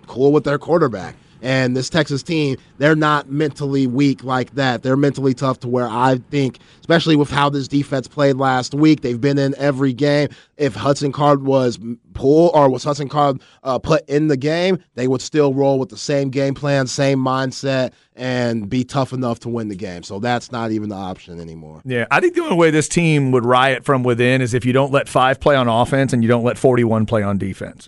cool 0.07 0.31
with 0.31 0.45
their 0.45 0.57
quarterback. 0.57 1.15
And 1.41 1.75
this 1.75 1.89
Texas 1.89 2.23
team, 2.23 2.57
they're 2.77 2.95
not 2.95 3.29
mentally 3.29 3.87
weak 3.87 4.23
like 4.23 4.55
that. 4.55 4.83
They're 4.83 4.97
mentally 4.97 5.33
tough 5.33 5.59
to 5.61 5.67
where 5.67 5.87
I 5.87 6.19
think, 6.29 6.59
especially 6.79 7.15
with 7.15 7.29
how 7.29 7.49
this 7.49 7.67
defense 7.67 8.07
played 8.07 8.35
last 8.35 8.73
week, 8.73 9.01
they've 9.01 9.19
been 9.19 9.37
in 9.37 9.55
every 9.57 9.93
game. 9.93 10.29
If 10.57 10.75
Hudson 10.75 11.11
Card 11.11 11.43
was 11.43 11.79
pulled 12.13 12.51
or 12.53 12.69
was 12.69 12.83
Hudson 12.83 13.07
Card 13.07 13.41
uh, 13.63 13.79
put 13.79 14.07
in 14.09 14.27
the 14.27 14.37
game, 14.37 14.79
they 14.95 15.07
would 15.07 15.21
still 15.21 15.53
roll 15.53 15.79
with 15.79 15.89
the 15.89 15.97
same 15.97 16.29
game 16.29 16.53
plan, 16.53 16.87
same 16.87 17.19
mindset, 17.19 17.93
and 18.15 18.69
be 18.69 18.83
tough 18.83 19.13
enough 19.13 19.39
to 19.39 19.49
win 19.49 19.69
the 19.69 19.75
game. 19.75 20.03
So 20.03 20.19
that's 20.19 20.51
not 20.51 20.71
even 20.71 20.89
the 20.89 20.95
option 20.95 21.39
anymore. 21.39 21.81
Yeah, 21.85 22.05
I 22.11 22.19
think 22.19 22.35
the 22.35 22.43
only 22.43 22.57
way 22.57 22.71
this 22.71 22.89
team 22.89 23.31
would 23.31 23.45
riot 23.45 23.85
from 23.85 24.03
within 24.03 24.41
is 24.41 24.53
if 24.53 24.65
you 24.65 24.73
don't 24.73 24.91
let 24.91 25.07
five 25.07 25.39
play 25.39 25.55
on 25.55 25.69
offense 25.69 26.11
and 26.11 26.21
you 26.21 26.27
don't 26.27 26.43
let 26.43 26.57
41 26.57 27.05
play 27.05 27.23
on 27.23 27.37
defense. 27.37 27.87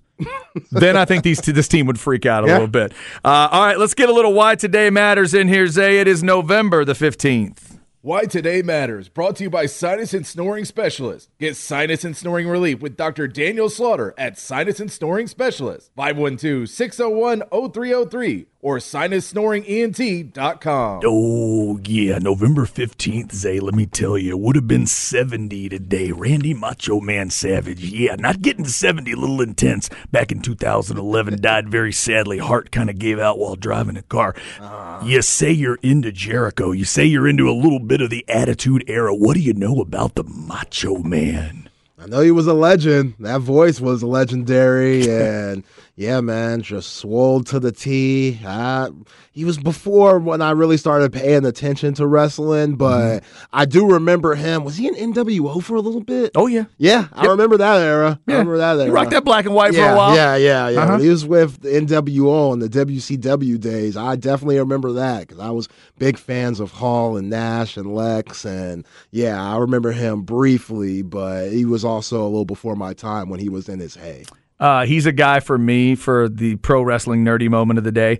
Then 0.72 0.98
I 0.98 1.06
think 1.06 1.24
these 1.24 1.40
this 1.40 1.68
team 1.68 1.86
would 1.88 2.00
freak 2.00 2.26
out 2.26 2.44
a 2.44 2.48
Yeah. 2.48 2.54
little 2.54 2.68
bit. 2.68 2.94
Uh, 3.24 3.50
all 3.52 3.64
right, 3.66 3.78
let's 3.78 3.94
get 3.94 4.10
a 4.10 4.14
little 4.14 4.34
why 4.34 4.56
today 4.56 4.90
matters 4.90 5.34
in 5.34 5.48
here, 5.48 5.68
Zay. 5.68 6.00
It 6.00 6.08
is 6.08 6.24
November 6.24 6.84
the 6.86 6.94
15th. 6.94 7.78
Why 8.04 8.26
Today 8.26 8.64
Matters, 8.64 9.10
brought 9.10 9.36
to 9.36 9.44
you 9.44 9.52
by 9.52 9.68
Sinus 9.68 10.12
and 10.16 10.26
Snoring 10.26 10.66
Specialist. 10.66 11.30
Get 11.40 11.56
sinus 11.56 12.04
and 12.04 12.18
snoring 12.18 12.48
relief 12.48 12.80
with 12.80 12.98
Dr. 12.98 13.28
Daniel 13.28 13.70
Slaughter 13.70 14.16
at 14.18 14.40
Sinus 14.40 14.80
and 14.80 14.92
Snoring 14.92 15.28
Specialist, 15.28 15.92
512 15.96 16.68
601 16.68 17.44
0303 17.52 18.48
or 18.62 18.78
sinussnoringent.com. 18.78 21.02
Oh, 21.04 21.80
yeah, 21.84 22.20
November 22.20 22.66
15th, 22.66 23.34
Zay, 23.34 23.60
let 23.60 23.74
me 23.74 23.86
tell 23.86 24.18
you, 24.18 24.38
would 24.38 24.56
have 24.56 24.68
been 24.68 24.86
70 24.86 25.70
today. 25.70 26.12
Randy 26.12 26.54
Macho 26.54 27.00
Man 27.00 27.30
Savage, 27.30 27.84
yeah, 27.84 28.16
not 28.16 28.42
getting 28.42 28.66
to 28.66 28.70
70, 28.70 29.12
a 29.12 29.16
little 29.16 29.42
intense. 29.42 29.90
Back 30.12 30.32
in 30.32 30.42
2011, 30.42 31.42
died 31.42 31.70
very 31.70 31.92
sadly. 31.92 32.38
Heart 32.38 32.72
kind 32.72 32.90
of 32.90 33.00
gave 33.00 33.20
out 33.20 33.40
while 33.40 33.56
driving 33.56 33.98
a 33.98 34.04
car. 34.04 34.36
Uh-huh. 34.60 35.06
You 35.06 35.22
say 35.22 35.52
you're 35.52 35.80
into 35.82 36.12
Jericho. 36.12 36.72
You 36.72 36.86
say 36.86 37.06
you're 37.06 37.28
into 37.28 37.50
a 37.50 37.54
little 37.54 37.80
bit 37.80 38.02
of 38.02 38.10
the 38.10 38.28
Attitude 38.30 38.84
Era. 38.88 39.16
What 39.16 39.36
do 39.36 39.42
you 39.42 39.54
know 39.54 39.82
about 39.82 40.16
the 40.16 40.24
Macho 40.24 40.98
Man? 41.00 41.70
I 42.02 42.08
know 42.08 42.22
he 42.22 42.32
was 42.32 42.48
a 42.48 42.54
legend. 42.54 43.14
That 43.20 43.42
voice 43.42 43.80
was 43.80 44.02
legendary, 44.02 45.02
and 45.10 45.64
yeah, 46.02 46.20
man, 46.20 46.64
just 46.64 46.96
swole 46.96 47.44
to 47.44 47.60
the 47.60 47.72
T. 47.72 48.40
I, 48.44 48.90
he 49.32 49.46
was 49.46 49.60
before 49.60 50.18
when 50.18 50.42
I 50.42 50.50
really 50.50 50.78
started 50.78 51.14
paying 51.14 51.46
attention 51.46 51.94
to 51.94 52.08
wrestling, 52.08 52.74
but 52.76 53.24
I 53.54 53.66
do 53.66 53.88
remember 53.88 54.34
him. 54.34 54.64
Was 54.64 54.78
he 54.78 54.88
in 54.88 55.14
NWO 55.14 55.64
for 55.64 55.76
a 55.76 55.80
little 55.80 56.02
bit? 56.02 56.32
Oh, 56.34 56.48
yeah. 56.48 56.66
yeah, 56.80 57.08
I 57.14 57.28
remember 57.28 57.56
that 57.58 57.82
era. 57.82 58.20
I 58.28 58.32
remember 58.32 58.58
that 58.58 58.78
era. 58.78 58.88
You 58.88 58.94
rocked 58.94 59.12
that 59.12 59.24
black 59.24 59.46
and 59.46 59.54
white 59.54 59.74
yeah, 59.74 59.90
for 59.90 59.94
a 59.94 59.96
while. 59.96 60.16
Yeah, 60.16 60.36
yeah, 60.38 60.70
yeah. 60.70 60.82
Uh-huh. 60.82 60.98
He 60.98 61.08
was 61.08 61.24
with 61.24 61.62
the 61.62 61.70
NWO 61.70 62.52
and 62.52 62.64
the 62.64 62.70
WCW 62.70 63.60
days. 63.60 63.96
I 63.96 64.16
definitely 64.16 64.58
remember 64.58 64.94
that 64.94 65.28
because 65.28 65.40
I 65.40 65.52
was 65.52 65.70
big 66.00 66.18
fans 66.18 66.60
of 66.60 66.72
Hall 66.72 67.16
and 67.16 67.30
Nash 67.30 67.78
and 67.78 67.94
Lex, 67.94 68.44
and 68.44 68.88
yeah, 69.12 69.40
I 69.40 69.58
remember 69.60 69.92
him 69.92 70.24
briefly, 70.24 71.04
but 71.04 71.52
he 71.52 71.64
was 71.64 71.86
also 71.86 72.24
a 72.24 72.26
little 72.26 72.44
before 72.44 72.76
my 72.76 72.94
time 72.94 73.30
when 73.30 73.40
he 73.40 73.50
was 73.50 73.70
in 73.70 73.80
his 73.80 73.94
hay. 73.94 74.26
Uh, 74.62 74.86
he's 74.86 75.08
a 75.08 75.12
guy 75.12 75.40
for 75.40 75.58
me 75.58 75.96
for 75.96 76.30
the 76.30 76.56
pro 76.58 76.84
wrestling 76.84 77.26
nerdy 77.26 77.50
moment 77.50 77.80
of 77.80 77.84
the 77.84 77.92
day. 77.92 78.20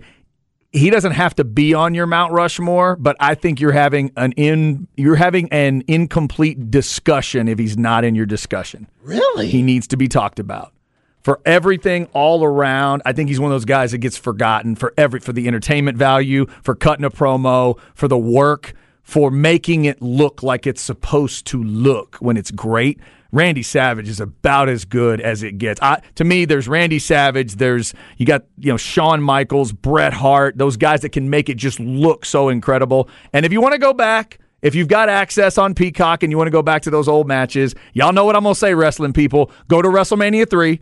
He 0.72 0.90
doesn't 0.90 1.12
have 1.12 1.36
to 1.36 1.44
be 1.44 1.72
on 1.72 1.94
your 1.94 2.06
Mount 2.06 2.32
Rushmore, 2.32 2.96
but 2.96 3.16
I 3.20 3.36
think 3.36 3.60
you're 3.60 3.72
having 3.72 4.10
an 4.16 4.32
in 4.32 4.88
you're 4.96 5.16
having 5.16 5.48
an 5.50 5.84
incomplete 5.86 6.70
discussion 6.70 7.46
if 7.46 7.58
he's 7.58 7.78
not 7.78 8.04
in 8.04 8.16
your 8.16 8.26
discussion. 8.26 8.88
Really? 9.02 9.48
He 9.48 9.62
needs 9.62 9.86
to 9.88 9.96
be 9.96 10.08
talked 10.08 10.40
about. 10.40 10.72
For 11.20 11.40
everything 11.44 12.08
all 12.12 12.42
around, 12.42 13.02
I 13.04 13.12
think 13.12 13.28
he's 13.28 13.38
one 13.38 13.52
of 13.52 13.54
those 13.54 13.64
guys 13.64 13.92
that 13.92 13.98
gets 13.98 14.16
forgotten 14.16 14.74
for 14.74 14.92
every 14.96 15.20
for 15.20 15.32
the 15.32 15.46
entertainment 15.46 15.96
value, 15.96 16.46
for 16.62 16.74
cutting 16.74 17.04
a 17.04 17.10
promo, 17.10 17.78
for 17.94 18.08
the 18.08 18.18
work, 18.18 18.72
for 19.04 19.30
making 19.30 19.84
it 19.84 20.02
look 20.02 20.42
like 20.42 20.66
it's 20.66 20.82
supposed 20.82 21.46
to 21.48 21.62
look 21.62 22.16
when 22.16 22.36
it's 22.36 22.50
great. 22.50 22.98
Randy 23.32 23.62
Savage 23.62 24.08
is 24.08 24.20
about 24.20 24.68
as 24.68 24.84
good 24.84 25.20
as 25.20 25.42
it 25.42 25.56
gets. 25.56 25.80
I, 25.80 26.02
to 26.16 26.24
me, 26.24 26.44
there's 26.44 26.68
Randy 26.68 26.98
Savage. 26.98 27.54
There's 27.54 27.94
you 28.18 28.26
got 28.26 28.44
you 28.58 28.70
know 28.70 28.76
Shawn 28.76 29.22
Michaels, 29.22 29.72
Bret 29.72 30.12
Hart, 30.12 30.58
those 30.58 30.76
guys 30.76 31.00
that 31.00 31.10
can 31.10 31.30
make 31.30 31.48
it 31.48 31.56
just 31.56 31.80
look 31.80 32.26
so 32.26 32.50
incredible. 32.50 33.08
And 33.32 33.46
if 33.46 33.52
you 33.52 33.60
want 33.60 33.72
to 33.72 33.78
go 33.78 33.94
back, 33.94 34.38
if 34.60 34.74
you've 34.74 34.88
got 34.88 35.08
access 35.08 35.56
on 35.56 35.74
Peacock 35.74 36.22
and 36.22 36.30
you 36.30 36.36
want 36.36 36.46
to 36.46 36.52
go 36.52 36.62
back 36.62 36.82
to 36.82 36.90
those 36.90 37.08
old 37.08 37.26
matches, 37.26 37.74
y'all 37.94 38.12
know 38.12 38.26
what 38.26 38.36
I'm 38.36 38.42
gonna 38.42 38.54
say, 38.54 38.74
wrestling 38.74 39.14
people. 39.14 39.50
Go 39.66 39.80
to 39.80 39.88
WrestleMania 39.88 40.48
three 40.48 40.80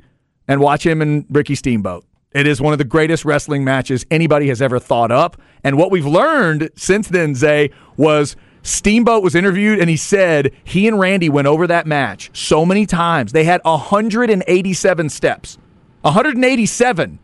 and 0.49 0.61
watch 0.61 0.85
him 0.85 1.01
and 1.01 1.25
Ricky 1.31 1.55
Steamboat. 1.55 2.05
It 2.33 2.47
is 2.47 2.61
one 2.61 2.73
of 2.73 2.79
the 2.79 2.85
greatest 2.85 3.25
wrestling 3.25 3.65
matches 3.65 4.05
anybody 4.11 4.49
has 4.49 4.61
ever 4.61 4.79
thought 4.79 5.11
up. 5.11 5.41
And 5.65 5.77
what 5.77 5.91
we've 5.91 6.07
learned 6.07 6.71
since 6.77 7.09
then, 7.09 7.35
Zay, 7.35 7.71
was 7.97 8.37
Steamboat 8.63 9.23
was 9.23 9.35
interviewed 9.35 9.79
and 9.79 9.89
he 9.89 9.97
said 9.97 10.53
he 10.65 10.87
and 10.87 10.99
Randy 10.99 11.29
went 11.29 11.47
over 11.47 11.67
that 11.67 11.87
match 11.87 12.31
so 12.33 12.65
many 12.67 12.87
times. 12.87 13.33
They 13.33 13.45
had 13.45 13.61
187 13.65 15.09
steps. 15.09 15.59
187. 16.03 17.19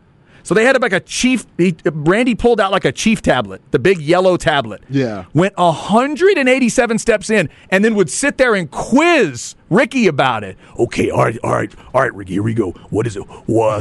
So 0.47 0.53
they 0.53 0.63
had 0.63 0.81
like 0.81 0.93
a 0.93 1.01
chief. 1.01 1.45
He, 1.57 1.75
Randy 1.83 2.33
pulled 2.33 2.61
out 2.61 2.71
like 2.71 2.85
a 2.85 2.91
chief 2.93 3.21
tablet, 3.21 3.61
the 3.71 3.79
big 3.79 3.99
yellow 3.99 4.37
tablet. 4.37 4.81
Yeah. 4.89 5.25
Went 5.33 5.57
187 5.57 6.99
steps 6.99 7.29
in, 7.29 7.49
and 7.69 7.83
then 7.83 7.95
would 7.95 8.09
sit 8.09 8.37
there 8.37 8.55
and 8.55 8.71
quiz 8.71 9.55
Ricky 9.69 10.07
about 10.07 10.45
it. 10.45 10.57
Okay, 10.79 11.09
all 11.09 11.25
right, 11.25 11.37
all 11.43 11.51
right, 11.51 11.75
all 11.93 12.01
right, 12.01 12.15
Ricky. 12.15 12.33
Here 12.33 12.43
we 12.43 12.53
go. 12.53 12.71
What 12.91 13.05
is 13.05 13.17
it? 13.17 13.23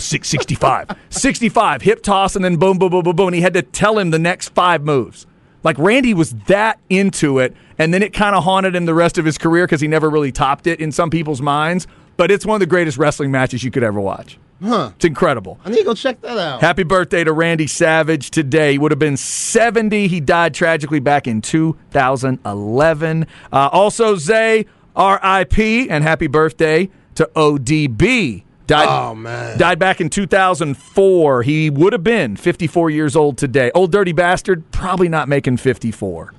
Six 0.02 0.28
sixty-five. 0.28 0.88
65. 1.10 1.82
Hip 1.82 2.02
toss, 2.02 2.34
and 2.34 2.44
then 2.44 2.56
boom, 2.56 2.78
boom, 2.78 2.90
boom, 2.90 3.04
boom, 3.04 3.14
boom. 3.14 3.28
And 3.28 3.36
he 3.36 3.42
had 3.42 3.54
to 3.54 3.62
tell 3.62 3.96
him 4.00 4.10
the 4.10 4.18
next 4.18 4.48
five 4.48 4.82
moves. 4.82 5.24
Like 5.66 5.78
Randy 5.80 6.14
was 6.14 6.30
that 6.46 6.78
into 6.88 7.40
it, 7.40 7.52
and 7.76 7.92
then 7.92 8.00
it 8.00 8.12
kind 8.12 8.36
of 8.36 8.44
haunted 8.44 8.76
him 8.76 8.84
the 8.86 8.94
rest 8.94 9.18
of 9.18 9.24
his 9.24 9.36
career 9.36 9.66
because 9.66 9.80
he 9.80 9.88
never 9.88 10.08
really 10.08 10.30
topped 10.30 10.68
it 10.68 10.78
in 10.78 10.92
some 10.92 11.10
people's 11.10 11.42
minds. 11.42 11.88
But 12.16 12.30
it's 12.30 12.46
one 12.46 12.54
of 12.54 12.60
the 12.60 12.66
greatest 12.66 12.98
wrestling 12.98 13.32
matches 13.32 13.64
you 13.64 13.72
could 13.72 13.82
ever 13.82 14.00
watch. 14.00 14.38
Huh. 14.62 14.92
It's 14.94 15.04
incredible. 15.04 15.58
I 15.64 15.70
need 15.70 15.78
to 15.78 15.82
go 15.82 15.94
check 15.94 16.20
that 16.20 16.38
out. 16.38 16.60
Happy 16.60 16.84
birthday 16.84 17.24
to 17.24 17.32
Randy 17.32 17.66
Savage 17.66 18.30
today. 18.30 18.72
He 18.72 18.78
would 18.78 18.92
have 18.92 19.00
been 19.00 19.16
70. 19.16 20.06
He 20.06 20.20
died 20.20 20.54
tragically 20.54 21.00
back 21.00 21.26
in 21.26 21.42
2011. 21.42 23.26
Uh, 23.52 23.68
also, 23.72 24.14
Zay, 24.14 24.66
RIP, 24.96 25.58
and 25.58 26.04
happy 26.04 26.28
birthday 26.28 26.88
to 27.16 27.28
ODB. 27.34 28.44
Died, 28.66 28.88
Oh, 28.88 29.14
man. 29.14 29.58
Died 29.58 29.78
back 29.78 30.00
in 30.00 30.10
2004. 30.10 31.42
He 31.42 31.70
would 31.70 31.92
have 31.92 32.02
been 32.04 32.36
54 32.36 32.90
years 32.90 33.14
old 33.16 33.38
today. 33.38 33.70
Old 33.74 33.92
dirty 33.92 34.12
bastard, 34.12 34.70
probably 34.72 35.08
not 35.08 35.28
making 35.28 35.58
54. 35.58 36.32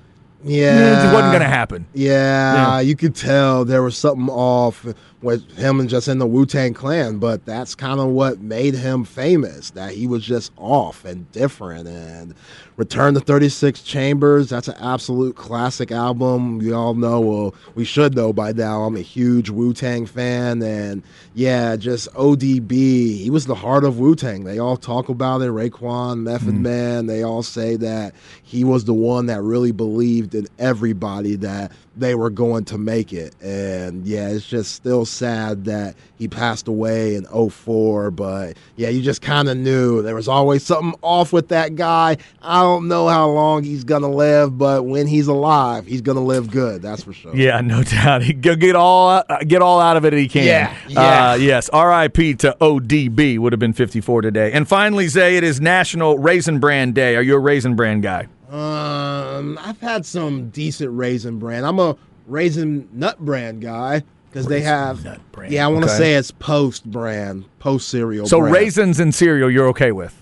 yeah. 0.44 1.10
It 1.10 1.14
wasn't 1.14 1.32
going 1.32 1.42
to 1.42 1.48
happen. 1.48 1.86
Yeah, 1.94 2.54
Yeah. 2.54 2.80
you 2.82 2.96
could 2.96 3.16
tell 3.16 3.66
there 3.66 3.82
was 3.82 3.98
something 3.98 4.30
off 4.30 4.86
with 5.22 5.58
him 5.58 5.80
and 5.80 5.90
just 5.90 6.08
in 6.08 6.20
the 6.20 6.28
Wu 6.28 6.46
Tang 6.46 6.74
Clan, 6.74 7.18
but 7.18 7.46
that's 7.46 7.74
kind 7.74 8.00
of 8.00 8.08
what 8.08 8.40
made 8.40 8.76
him 8.76 9.04
famous. 9.04 9.72
That 9.72 9.92
he 9.92 10.06
was 10.08 10.24
just 10.24 10.52
off 10.58 11.06
and 11.06 11.32
different. 11.32 11.88
And 11.88 12.36
Return 12.78 13.16
to 13.16 13.20
36 13.20 13.82
Chambers, 13.82 14.50
that's 14.50 14.68
an 14.68 14.76
absolute 14.80 15.36
classic 15.36 15.92
album. 15.92 16.60
We 16.60 16.72
all 16.72 16.94
know, 16.94 17.20
well, 17.20 17.56
we 17.74 17.84
should 17.84 18.16
know 18.16 18.32
by 18.32 18.52
now, 18.52 18.84
I'm 18.84 18.96
a 18.96 19.02
huge 19.02 19.50
Wu 19.50 19.74
Tang 19.74 20.06
fan. 20.06 20.62
And 20.62 21.02
yeah, 21.34 21.76
just 21.76 22.14
ODB, 22.14 22.72
he 23.18 23.30
was 23.32 23.48
the 23.48 23.56
heart 23.56 23.84
of 23.84 23.98
Wu 23.98 24.16
Tang. 24.16 24.44
They 24.44 24.60
all 24.60 24.78
talk 24.78 25.10
about 25.10 25.42
it. 25.42 25.50
Raekwon, 25.50 26.20
Method 26.20 26.54
mm. 26.54 26.62
Man, 26.62 27.08
they 27.08 27.24
all 27.24 27.42
say 27.42 27.76
that 27.78 28.14
he 28.44 28.64
was 28.64 28.86
the 28.86 28.94
one 28.94 29.26
that 29.26 29.42
really 29.42 29.72
believed 29.72 30.36
in 30.36 30.46
everybody 30.60 31.36
that 31.38 31.72
they 32.00 32.16
were 32.16 32.30
going 32.30 32.66
to 32.66 32.78
make 32.78 33.14
it. 33.14 33.36
And 33.42 34.06
yeah, 34.06 34.30
it's 34.30 34.46
just 34.48 34.74
still 34.74 35.06
sad 35.06 35.66
that 35.66 35.96
he 36.18 36.28
passed 36.28 36.68
away 36.68 37.16
in 37.16 37.26
04. 37.26 38.12
But 38.12 38.58
yeah, 38.76 38.90
you 38.90 39.02
just 39.02 39.22
kind 39.22 39.50
of 39.50 39.58
knew 39.58 40.02
there 40.02 40.16
was 40.16 40.28
always 40.28 40.64
something 40.64 40.98
off 41.02 41.34
with 41.34 41.50
that 41.50 41.76
guy. 41.76 42.18
I 42.42 42.62
don't 42.62 42.88
know 42.88 43.08
how 43.08 43.30
long 43.30 43.64
he's 43.64 43.84
going 43.84 44.02
to 44.04 44.08
live, 44.08 44.58
but 44.58 44.86
when 44.86 45.08
he's 45.08 45.28
alive, 45.28 45.86
he's 45.86 46.02
going 46.02 46.18
to 46.18 46.24
live 46.24 46.52
good. 46.52 46.82
That's 46.82 47.04
for 47.04 47.14
sure. 47.14 47.36
Yeah, 47.36 47.62
no 47.62 47.84
doubt. 47.84 48.24
He 48.24 48.34
go 48.34 48.56
get 48.56 48.76
all 48.76 49.10
uh, 49.10 49.24
get 49.48 49.62
all 49.62 49.80
out 49.80 49.98
of 49.98 50.06
it 50.06 50.14
he 50.14 50.28
can. 50.28 50.46
Yeah, 50.46 50.76
yeah. 50.88 51.32
Uh, 51.32 51.36
yes. 51.36 51.70
R.I.P. 51.70 52.36
to 52.36 52.56
ODB 52.60 53.38
would 53.40 53.54
have 53.54 53.60
been 53.60 53.74
54 53.74 54.22
today. 54.22 54.52
And 54.52 54.68
finally, 54.68 55.08
Zay, 55.08 55.38
it 55.38 55.44
is 55.44 55.60
National 55.62 56.18
Raisin 56.18 56.60
Bran 56.60 56.92
Day. 56.92 57.16
Are 57.16 57.22
you 57.22 57.36
a 57.36 57.40
Raisin 57.40 57.76
Bran 57.76 58.02
guy? 58.02 58.28
Um, 58.50 59.58
I've 59.62 59.80
had 59.80 60.06
some 60.06 60.50
decent 60.50 60.92
raisin 60.98 61.40
bran. 61.40 61.64
I'm 61.66 61.80
a 61.80 61.96
raisin 62.28 62.88
nut 62.94 63.20
bran 63.20 63.60
guy 63.60 64.04
because 64.30 64.48
they 64.48 64.62
have. 64.62 65.04
Nut 65.04 65.20
Bran. 65.32 65.52
Yeah, 65.52 65.66
I 65.66 65.68
want 65.70 65.86
to 65.86 65.92
Okay. 65.92 65.98
say 65.98 66.14
it's 66.16 66.32
post 66.32 66.86
brand, 66.90 67.46
post 67.60 67.90
cereal. 67.90 68.22
Brand. 68.24 68.30
So 68.30 68.40
brand. 68.40 68.54
raisins 68.56 69.00
and 69.00 69.14
cereal, 69.14 69.50
you're 69.50 69.68
okay 69.70 69.92
with? 69.92 70.22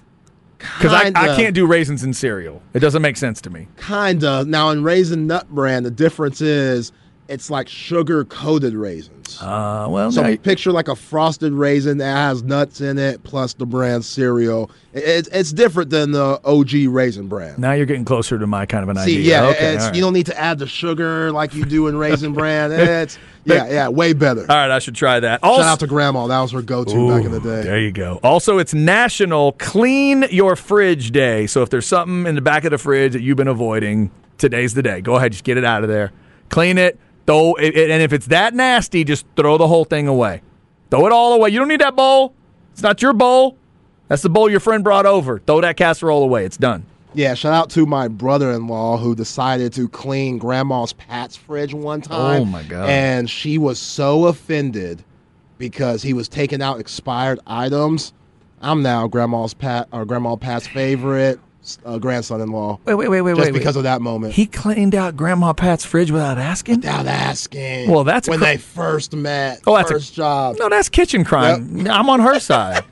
Because 0.58 0.94
I, 0.94 1.12
I 1.16 1.36
can't 1.36 1.54
do 1.54 1.68
raisins 1.68 2.04
in 2.04 2.14
cereal. 2.14 2.62
It 2.74 2.80
doesn't 2.80 3.02
make 3.02 3.18
sense 3.18 3.42
to 3.42 3.50
me. 3.50 3.68
Kinda. 3.78 4.46
Now 4.46 4.70
in 4.72 4.84
raisin 4.84 5.28
nut 5.28 5.48
bran, 5.50 5.84
the 5.84 5.92
difference 5.92 6.42
is 6.42 6.92
it's 7.28 7.50
like 7.52 7.68
sugar 7.68 8.26
coated 8.26 8.74
raisins. 9.28 9.42
Uh, 9.42 9.88
well, 9.90 10.12
so 10.12 10.22
now 10.24 10.36
picture 10.38 10.72
like 10.72 10.88
a 10.88 10.96
frosted 10.96 11.54
raisin 11.54 11.98
that 11.98 12.16
has 12.16 12.44
nuts 12.44 12.82
in 12.82 12.98
it 12.98 13.24
plus 13.24 13.54
the 13.54 13.66
brand 13.66 14.04
cereal. 14.06 14.70
It's 14.94 15.28
it's 15.30 15.52
different 15.52 15.90
than 15.90 16.12
the 16.12 16.40
OG 16.46 16.88
raisin 16.88 17.28
bran. 17.28 17.56
now 17.58 17.74
you're 17.74 17.86
getting 17.86 18.06
closer 18.06 18.40
to 18.40 18.48
my 18.48 18.66
kind 18.66 18.84
of 18.84 18.90
an 18.90 18.98
See, 19.04 19.20
idea. 19.20 19.42
yeah, 19.42 19.48
okay, 19.50 19.74
it's, 19.74 19.84
all 19.84 19.90
right. 19.90 19.96
you 19.96 20.02
don't 20.02 20.14
need 20.14 20.28
to 20.28 20.40
add 20.40 20.60
the 20.60 20.68
sugar 20.68 21.32
like 21.32 21.54
you 21.54 21.66
do 21.66 21.88
in 21.88 21.98
raisin 21.98 22.34
brand. 22.36 22.72
It's 22.74 23.18
yeah, 23.46 23.68
yeah, 23.70 23.88
way 23.90 24.14
better. 24.14 24.42
all 24.42 24.48
right, 24.48 24.72
I 24.72 24.80
should 24.80 24.96
try 24.96 25.20
that. 25.20 25.42
Shout 25.44 25.60
out 25.60 25.80
to 25.82 25.88
grandma. 25.88 26.28
That 26.28 26.42
was 26.42 26.52
her 26.54 26.62
go-to 26.62 27.10
back 27.10 27.26
in 27.26 27.32
the 27.32 27.40
day. 27.40 27.62
There 27.62 27.80
you 27.80 27.92
go. 27.92 28.20
Also, 28.24 28.58
it's 28.58 28.74
National 28.74 29.52
Clean 29.54 30.26
Your 30.32 30.56
Fridge 30.56 31.12
Day. 31.12 31.46
So 31.46 31.62
if 31.62 31.70
there's 31.70 31.86
something 31.86 32.26
in 32.26 32.36
the 32.36 32.42
back 32.42 32.64
of 32.64 32.72
the 32.72 32.78
fridge 32.80 33.14
that 33.14 33.22
you've 33.22 33.38
been 33.38 33.48
avoiding, 33.48 34.10
today's 34.40 34.74
the 34.74 34.82
day. 34.82 35.02
Go 35.02 35.16
ahead, 35.16 35.34
just 35.34 35.44
get 35.44 35.58
it 35.58 35.66
out 35.66 35.84
of 35.84 35.90
there. 35.90 36.12
Clean 36.50 36.78
it. 36.80 37.00
Throw 37.26 37.56
it, 37.56 37.90
and 37.90 38.02
if 38.02 38.14
it's 38.14 38.28
that 38.28 38.54
nasty, 38.54 39.04
just 39.04 39.26
throw 39.36 39.58
the 39.58 39.68
whole 39.68 39.86
thing 39.86 40.08
away. 40.08 40.42
Throw 40.92 41.08
it 41.08 41.12
all 41.12 41.34
away. 41.34 41.50
You 41.50 41.60
don't 41.60 41.68
need 41.68 41.82
that 41.82 41.96
bowl. 41.96 42.34
It's 42.72 42.84
not 42.84 43.02
your 43.02 43.14
bowl. 43.14 43.58
That's 44.08 44.22
the 44.22 44.30
bowl 44.30 44.50
your 44.50 44.60
friend 44.60 44.84
brought 44.84 45.06
over. 45.06 45.40
Throw 45.40 45.62
that 45.62 45.78
casserole 45.78 46.24
away. 46.24 46.46
It's 46.46 46.58
done. 46.58 46.86
Yeah, 47.16 47.34
shout 47.34 47.54
out 47.54 47.70
to 47.72 47.86
my 47.86 48.08
brother-in-law 48.10 48.98
who 48.98 49.16
decided 49.16 49.72
to 49.74 49.88
clean 49.88 50.38
grandma's 50.38 50.94
Pat's 50.94 51.36
fridge 51.36 51.74
one 51.74 52.04
oh 52.06 52.10
time. 52.10 52.42
Oh, 52.42 52.46
my 52.46 52.62
God. 52.64 52.90
And 52.90 53.30
she 53.30 53.58
was 53.58 53.80
so 53.80 54.26
offended 54.26 55.04
because 55.58 56.04
he 56.04 56.14
was 56.14 56.28
taking 56.28 56.62
out 56.62 56.80
expired 56.80 57.40
items. 57.48 58.14
I'm 58.62 58.84
now 58.84 59.08
grandma's 59.08 59.54
Pat 59.54 59.88
or 59.94 60.06
grandma 60.06 60.36
Pat's 60.36 60.68
favorite 60.68 61.40
uh, 61.86 61.98
grandson-in-law. 61.98 62.80
Wait, 62.86 62.94
wait, 62.96 63.08
wait, 63.10 63.22
wait, 63.22 63.36
Just 63.36 63.46
wait. 63.46 63.54
because 63.54 63.76
wait. 63.76 63.80
of 63.80 63.84
that 63.84 64.02
moment. 64.02 64.34
He 64.34 64.46
cleaned 64.46 64.96
out 64.96 65.16
Grandma 65.16 65.54
Pat's 65.54 65.86
fridge 65.86 66.12
without 66.12 66.38
asking. 66.38 66.78
Without 66.78 67.06
asking. 67.08 67.90
Well, 67.90 68.04
that's 68.04 68.28
when 68.28 68.40
cr- 68.40 68.46
they 68.46 68.58
first 68.58 69.14
met. 69.16 69.62
Oh, 69.68 69.76
that's 69.76 69.90
a- 69.90 69.94
first 69.96 70.14
job. 70.14 70.58
No, 70.60 70.70
that's 70.70 70.90
kitchen 70.90 71.24
crime. 71.24 71.88
I'm 71.90 72.10
on 72.10 72.20
her 72.20 72.40
side. 72.40 72.84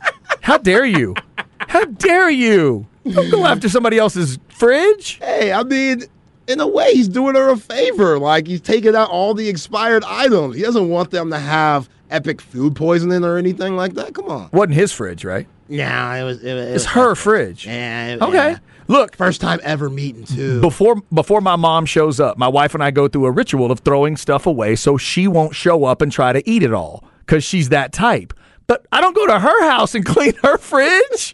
How 0.42 0.58
dare 0.58 0.86
you? 0.86 1.16
How 1.60 1.86
dare 1.86 2.30
you? 2.30 2.86
Don't 3.10 3.30
go 3.32 3.46
after 3.46 3.68
somebody 3.70 3.98
else's 3.98 4.40
fridge. 4.50 5.20
Hey, 5.22 5.52
I 5.52 5.64
mean, 5.64 6.04
in 6.48 6.60
a 6.60 6.68
way, 6.68 6.94
he's 6.94 7.08
doing 7.08 7.36
her 7.36 7.50
a 7.50 7.58
favor. 7.58 8.18
Like 8.20 8.48
he's 8.48 8.62
taking 8.62 8.96
out 8.96 9.10
all 9.10 9.34
the 9.34 9.48
expired 9.50 10.04
items. 10.06 10.56
He 10.56 10.62
doesn't 10.62 10.90
want 10.90 11.12
them 11.12 11.30
to 11.32 11.40
have 11.40 11.90
epic 12.10 12.42
food 12.42 12.76
poisoning 12.76 13.24
or 13.24 13.38
anything 13.38 13.76
like 13.76 13.94
that. 13.96 14.14
Come 14.14 14.26
on. 14.30 14.50
Wasn't 14.54 14.74
his 14.76 14.92
fridge, 14.92 15.26
right? 15.26 15.48
No, 15.78 16.12
it 16.14 16.24
was. 16.24 16.44
It, 16.44 16.54
was- 16.54 16.66
it 16.66 16.76
It's 16.76 16.84
was- 16.86 16.94
her 16.94 17.16
fridge. 17.16 17.66
Yeah, 17.66 18.18
Okay. 18.22 18.34
yeah. 18.52 18.58
Look, 18.88 19.16
First 19.16 19.40
time 19.42 19.60
ever 19.64 19.90
meeting 19.90 20.26
too. 20.26 20.60
before 20.60 21.02
before 21.14 21.40
my 21.42 21.56
mom 21.56 21.86
shows 21.86 22.20
up, 22.20 22.38
my 22.38 22.50
wife 22.50 22.74
and 22.74 22.84
I 22.84 22.92
go 22.92 23.08
through 23.08 23.26
a 23.26 23.32
ritual 23.32 23.72
of 23.72 23.80
throwing 23.80 24.18
stuff 24.18 24.46
away 24.46 24.76
so 24.76 24.98
she 24.98 25.28
won't 25.28 25.56
show 25.56 25.86
up 25.86 26.02
and 26.02 26.12
try 26.12 26.34
to 26.34 26.48
eat 26.50 26.64
it 26.64 26.74
all 26.74 27.04
because 27.20 27.44
she's 27.46 27.70
that 27.70 27.94
type. 27.94 28.34
But 28.68 28.86
I 28.92 29.00
don't 29.02 29.16
go 29.16 29.26
to 29.28 29.40
her 29.40 29.70
house 29.70 29.96
and 29.96 30.06
clean 30.14 30.34
her 30.44 30.58
fridge. 30.58 31.34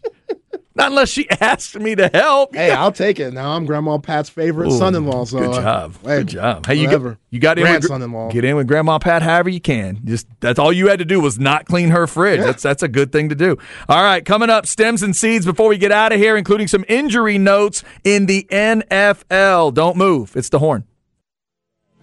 Not 0.76 0.92
unless 0.92 1.10
she 1.10 1.30
asks 1.30 1.76
me 1.76 1.94
to 1.96 2.10
help. 2.14 2.56
hey, 2.56 2.72
I'll 2.72 2.92
take 2.92 3.20
it. 3.20 3.34
Now 3.34 3.52
I'm 3.52 3.66
Grandma 3.66 3.98
Pat's 3.98 4.30
favorite 4.30 4.70
Ooh, 4.70 4.78
son-in-law. 4.78 5.26
So 5.26 5.40
good 5.40 5.50
uh, 5.50 5.62
job. 5.62 5.96
hey, 6.04 6.18
good 6.20 6.28
job. 6.28 6.66
Hey, 6.66 6.76
you 6.76 6.86
whatever. 6.86 7.10
got, 7.10 7.20
you 7.32 7.40
got 7.40 7.58
in 7.60 7.64
with, 7.64 7.72
grandson-in-law. 7.72 8.32
get 8.32 8.46
in 8.46 8.56
with 8.56 8.68
Grandma 8.68 8.98
Pat 8.98 9.22
however 9.22 9.50
you 9.50 9.60
can. 9.60 10.00
Just 10.06 10.28
that's 10.40 10.58
all 10.58 10.72
you 10.72 10.88
had 10.88 11.00
to 11.00 11.06
do 11.06 11.20
was 11.20 11.38
not 11.38 11.66
clean 11.66 11.90
her 11.90 12.08
fridge. 12.08 12.40
That's 12.40 12.64
that's 12.64 12.82
a 12.82 12.88
good 12.88 13.12
thing 13.12 13.30
to 13.30 13.36
do. 13.36 13.58
All 13.90 14.02
right, 14.02 14.24
coming 14.24 14.50
up, 14.50 14.66
stems 14.66 15.04
and 15.04 15.16
seeds. 15.16 15.46
Before 15.46 15.68
we 15.68 15.78
get 15.78 15.92
out 15.92 16.14
of 16.14 16.20
here, 16.20 16.38
including 16.38 16.68
some 16.68 16.86
injury 16.88 17.38
notes 17.38 17.84
in 18.04 18.26
the 18.26 18.48
NFL. 18.50 19.74
Don't 19.74 19.98
move. 19.98 20.36
It's 20.38 20.50
the 20.50 20.60
horn. 20.60 20.86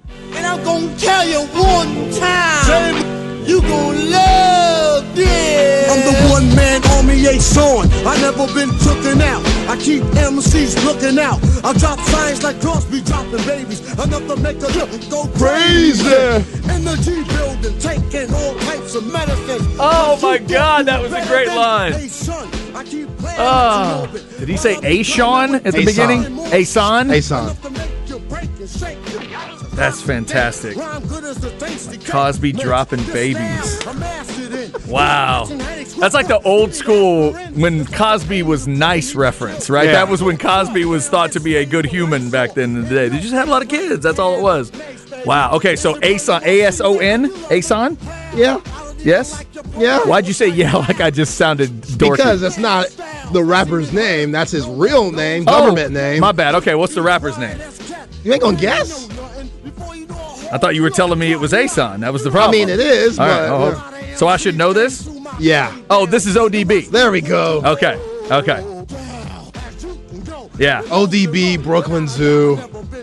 And 0.08 0.46
I'm 0.46 0.62
gonna 0.62 0.94
tell 0.98 1.26
you 1.26 1.40
one 1.40 2.10
time, 2.12 3.46
you 3.46 3.60
gonna 3.62 3.98
love 4.10 4.65
this. 5.16 5.90
I'm 5.90 6.02
the 6.04 6.14
one 6.30 6.46
man 6.54 6.84
army 6.92 7.26
ain't 7.26 7.42
showing. 7.42 7.88
I 8.06 8.14
never 8.20 8.46
been 8.54 8.70
tooken 8.84 9.20
out. 9.22 9.42
I 9.68 9.76
keep 9.76 10.02
MCs 10.14 10.84
looking 10.84 11.18
out. 11.18 11.40
I 11.64 11.72
drop 11.72 11.98
signs 12.00 12.42
like 12.42 12.60
Cosby 12.60 13.00
dropping 13.02 13.44
babies. 13.44 13.80
Enough 13.98 14.26
to 14.28 14.36
make 14.36 14.58
a 14.62 14.68
look 14.78 14.90
go 15.10 15.26
crazy. 15.38 16.04
In 16.70 16.84
the 16.84 16.96
G 17.02 17.24
building, 17.34 17.78
taking 17.80 18.32
all 18.34 18.54
types 18.60 18.94
of 18.94 19.10
medicine. 19.12 19.66
Oh, 19.80 20.18
my 20.22 20.38
God, 20.38 20.86
that 20.86 21.00
was 21.02 21.12
a 21.12 21.24
great 21.26 21.48
line. 21.48 21.92
Hey 21.94 22.08
son, 22.08 22.48
I 22.74 22.84
keep 22.84 23.08
playing 23.18 23.36
Oh, 23.40 24.08
ah. 24.08 24.10
did 24.38 24.48
he 24.48 24.56
say 24.56 24.76
Ason 24.82 25.54
at 25.56 25.62
the 25.64 25.78
Ason. 25.78 25.84
beginning? 25.84 26.38
Ason? 26.52 27.08
Hey, 27.08 27.20
son. 27.20 27.56
That's 29.76 30.00
fantastic. 30.00 30.76
Cosby 32.06 32.52
dropping 32.52 33.04
babies. 33.12 33.84
Wow. 34.86 35.44
That's 35.98 36.14
like 36.14 36.28
the 36.28 36.40
old 36.44 36.74
school 36.74 37.32
when 37.54 37.84
Cosby 37.86 38.42
was 38.42 38.66
nice 38.66 39.14
reference, 39.14 39.68
right? 39.68 39.86
Yeah. 39.86 39.92
That 39.92 40.08
was 40.08 40.22
when 40.22 40.38
Cosby 40.38 40.84
was 40.86 41.08
thought 41.08 41.32
to 41.32 41.40
be 41.40 41.56
a 41.56 41.64
good 41.66 41.84
human 41.84 42.30
back 42.30 42.54
then 42.54 42.76
in 42.76 42.82
the 42.84 42.88
day. 42.88 43.08
They 43.08 43.20
just 43.20 43.34
had 43.34 43.48
a 43.48 43.50
lot 43.50 43.62
of 43.62 43.68
kids. 43.68 44.02
That's 44.02 44.18
all 44.18 44.38
it 44.38 44.42
was. 44.42 44.72
Wow. 45.26 45.52
Okay, 45.52 45.76
so 45.76 45.98
Ason, 46.02 46.42
A 46.44 46.62
S 46.62 46.80
O 46.80 46.98
N, 46.98 47.30
Ason? 47.50 47.98
Yeah, 48.34 48.60
Yes? 48.98 49.44
yeah. 49.76 50.00
Why'd 50.06 50.26
you 50.26 50.32
say 50.32 50.48
yeah 50.48 50.74
like 50.88 51.00
I 51.00 51.10
just 51.10 51.36
sounded 51.36 51.70
dorky? 51.82 52.16
Because 52.16 52.42
it's 52.42 52.58
not 52.58 52.86
the 53.32 53.42
rapper's 53.44 53.92
name. 53.92 54.30
That's 54.32 54.50
his 54.52 54.66
real 54.66 55.10
name, 55.12 55.44
government 55.44 55.90
Oh, 55.90 56.00
name. 56.00 56.20
My 56.20 56.32
bad. 56.32 56.54
Okay, 56.56 56.74
what's 56.74 56.94
the 56.94 57.02
rapper's 57.02 57.36
name? 57.38 57.58
you 58.24 58.32
ain't 58.32 58.42
gonna 58.42 58.56
guess? 58.58 59.08
I 60.52 60.58
thought 60.58 60.74
you 60.74 60.82
were 60.82 60.90
telling 60.90 61.18
me 61.18 61.32
it 61.32 61.40
was 61.40 61.52
Ason. 61.52 62.00
That 62.00 62.12
was 62.12 62.22
the 62.24 62.30
problem. 62.30 62.50
I 62.50 62.58
mean, 62.58 62.68
it 62.68 62.80
is, 62.80 63.18
All 63.18 63.26
but 63.26 63.48
oh, 63.50 63.72
right, 63.72 64.10
oh, 64.12 64.14
so 64.16 64.28
I 64.28 64.36
should 64.36 64.56
know 64.56 64.72
this. 64.72 65.08
yeah. 65.40 65.76
Oh, 65.90 66.06
this 66.06 66.26
is 66.26 66.36
ODB. 66.36 66.88
There 66.90 67.10
we 67.10 67.20
go. 67.20 67.62
Okay. 67.64 68.00
Okay. 68.30 68.62
Yeah. 70.58 70.82
ODB, 70.84 71.62
Brooklyn 71.62 72.08
Zoo, 72.08 72.58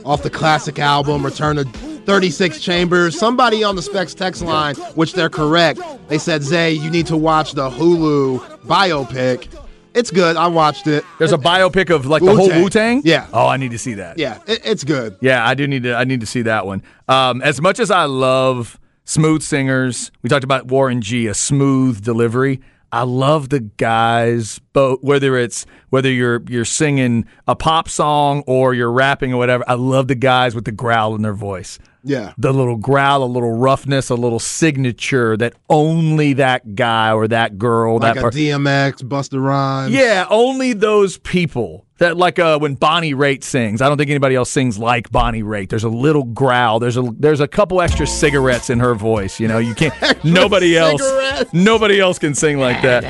off 0.05 0.23
the 0.23 0.29
classic 0.29 0.79
album, 0.79 1.23
Return 1.25 1.57
to 1.57 1.65
36 1.65 2.59
Chambers. 2.59 3.17
Somebody 3.17 3.63
on 3.63 3.75
the 3.75 3.81
Specs 3.81 4.13
text 4.13 4.41
line, 4.41 4.75
which 4.95 5.13
they're 5.13 5.29
correct, 5.29 5.79
they 6.07 6.17
said, 6.17 6.43
Zay, 6.43 6.71
you 6.71 6.89
need 6.89 7.05
to 7.07 7.17
watch 7.17 7.53
the 7.53 7.69
Hulu 7.69 8.39
biopic. 8.61 9.47
It's 9.95 10.11
good. 10.11 10.35
I 10.35 10.47
watched 10.47 10.87
it. 10.87 11.05
There's 11.19 11.33
a 11.33 11.37
biopic 11.37 11.93
of 11.93 12.05
like 12.05 12.23
the 12.23 12.35
whole 12.35 12.49
Wu-Tang. 12.49 13.01
Yeah. 13.05 13.27
Oh, 13.33 13.47
I 13.47 13.57
need 13.57 13.71
to 13.71 13.77
see 13.77 13.95
that. 13.95 14.17
Yeah, 14.17 14.39
it, 14.47 14.61
it's 14.65 14.83
good. 14.83 15.17
Yeah, 15.21 15.45
I 15.47 15.53
do 15.53 15.67
need 15.67 15.83
to. 15.83 15.95
I 15.95 16.03
need 16.03 16.21
to 16.21 16.25
see 16.25 16.41
that 16.43 16.65
one. 16.65 16.83
Um, 17.07 17.41
as 17.41 17.61
much 17.61 17.79
as 17.79 17.91
I 17.91 18.05
love 18.05 18.79
smooth 19.05 19.41
singers, 19.43 20.11
we 20.21 20.29
talked 20.29 20.43
about 20.43 20.67
Warren 20.67 21.01
G, 21.01 21.27
a 21.27 21.33
smooth 21.33 22.03
delivery. 22.03 22.61
I 22.91 23.03
love 23.03 23.49
the 23.49 23.59
guys, 23.59 24.59
but 24.71 25.03
whether 25.03 25.35
it's 25.35 25.65
whether 25.89 26.11
you're 26.11 26.43
you're 26.47 26.65
singing 26.65 27.25
a 27.47 27.55
pop 27.55 27.89
song 27.89 28.43
or 28.45 28.73
you're 28.75 28.91
rapping 28.91 29.33
or 29.33 29.37
whatever. 29.37 29.63
I 29.67 29.73
love 29.73 30.07
the 30.07 30.15
guys 30.15 30.53
with 30.53 30.65
the 30.65 30.71
growl 30.71 31.15
in 31.15 31.23
their 31.23 31.33
voice. 31.33 31.79
Yeah. 32.03 32.33
The 32.37 32.51
little 32.53 32.75
growl, 32.75 33.23
a 33.23 33.25
little 33.25 33.53
roughness, 33.57 34.09
a 34.09 34.15
little 34.15 34.39
signature 34.39 35.37
that 35.37 35.53
only 35.69 36.33
that 36.33 36.75
guy 36.75 37.11
or 37.13 37.27
that 37.29 37.57
girl, 37.57 37.97
Like 37.99 38.15
that 38.15 38.17
a 38.19 38.21
per- 38.23 38.31
DMX, 38.31 39.03
Busta 39.03 39.41
Rhymes. 39.41 39.93
yeah, 39.93 40.25
only 40.29 40.73
those 40.73 41.17
people. 41.17 41.85
That 42.03 42.17
like 42.17 42.37
uh, 42.37 42.59
when 42.59 42.75
Bonnie 42.75 43.13
Raitt 43.13 43.45
sings, 43.45 43.81
I 43.81 43.87
don't 43.87 43.97
think 43.97 44.09
anybody 44.09 44.35
else 44.35 44.51
sings 44.51 44.77
like 44.77 45.09
Bonnie 45.09 45.41
Raitt. 45.41 45.69
There's 45.69 45.85
a 45.85 45.89
little 45.89 46.25
growl. 46.25 46.79
There's 46.79 46.97
a 46.97 47.03
there's 47.17 47.39
a 47.39 47.47
couple 47.47 47.79
extra 47.79 48.05
cigarettes 48.05 48.69
in 48.69 48.81
her 48.81 48.93
voice. 48.93 49.39
You 49.39 49.47
know, 49.47 49.59
you 49.59 49.73
can't. 49.73 49.93
nobody 50.25 50.77
else. 50.77 51.01
cigarettes. 51.01 51.53
Nobody 51.53 52.01
else 52.01 52.19
can 52.19 52.35
sing 52.35 52.59
like 52.59 52.81
that. 52.81 53.05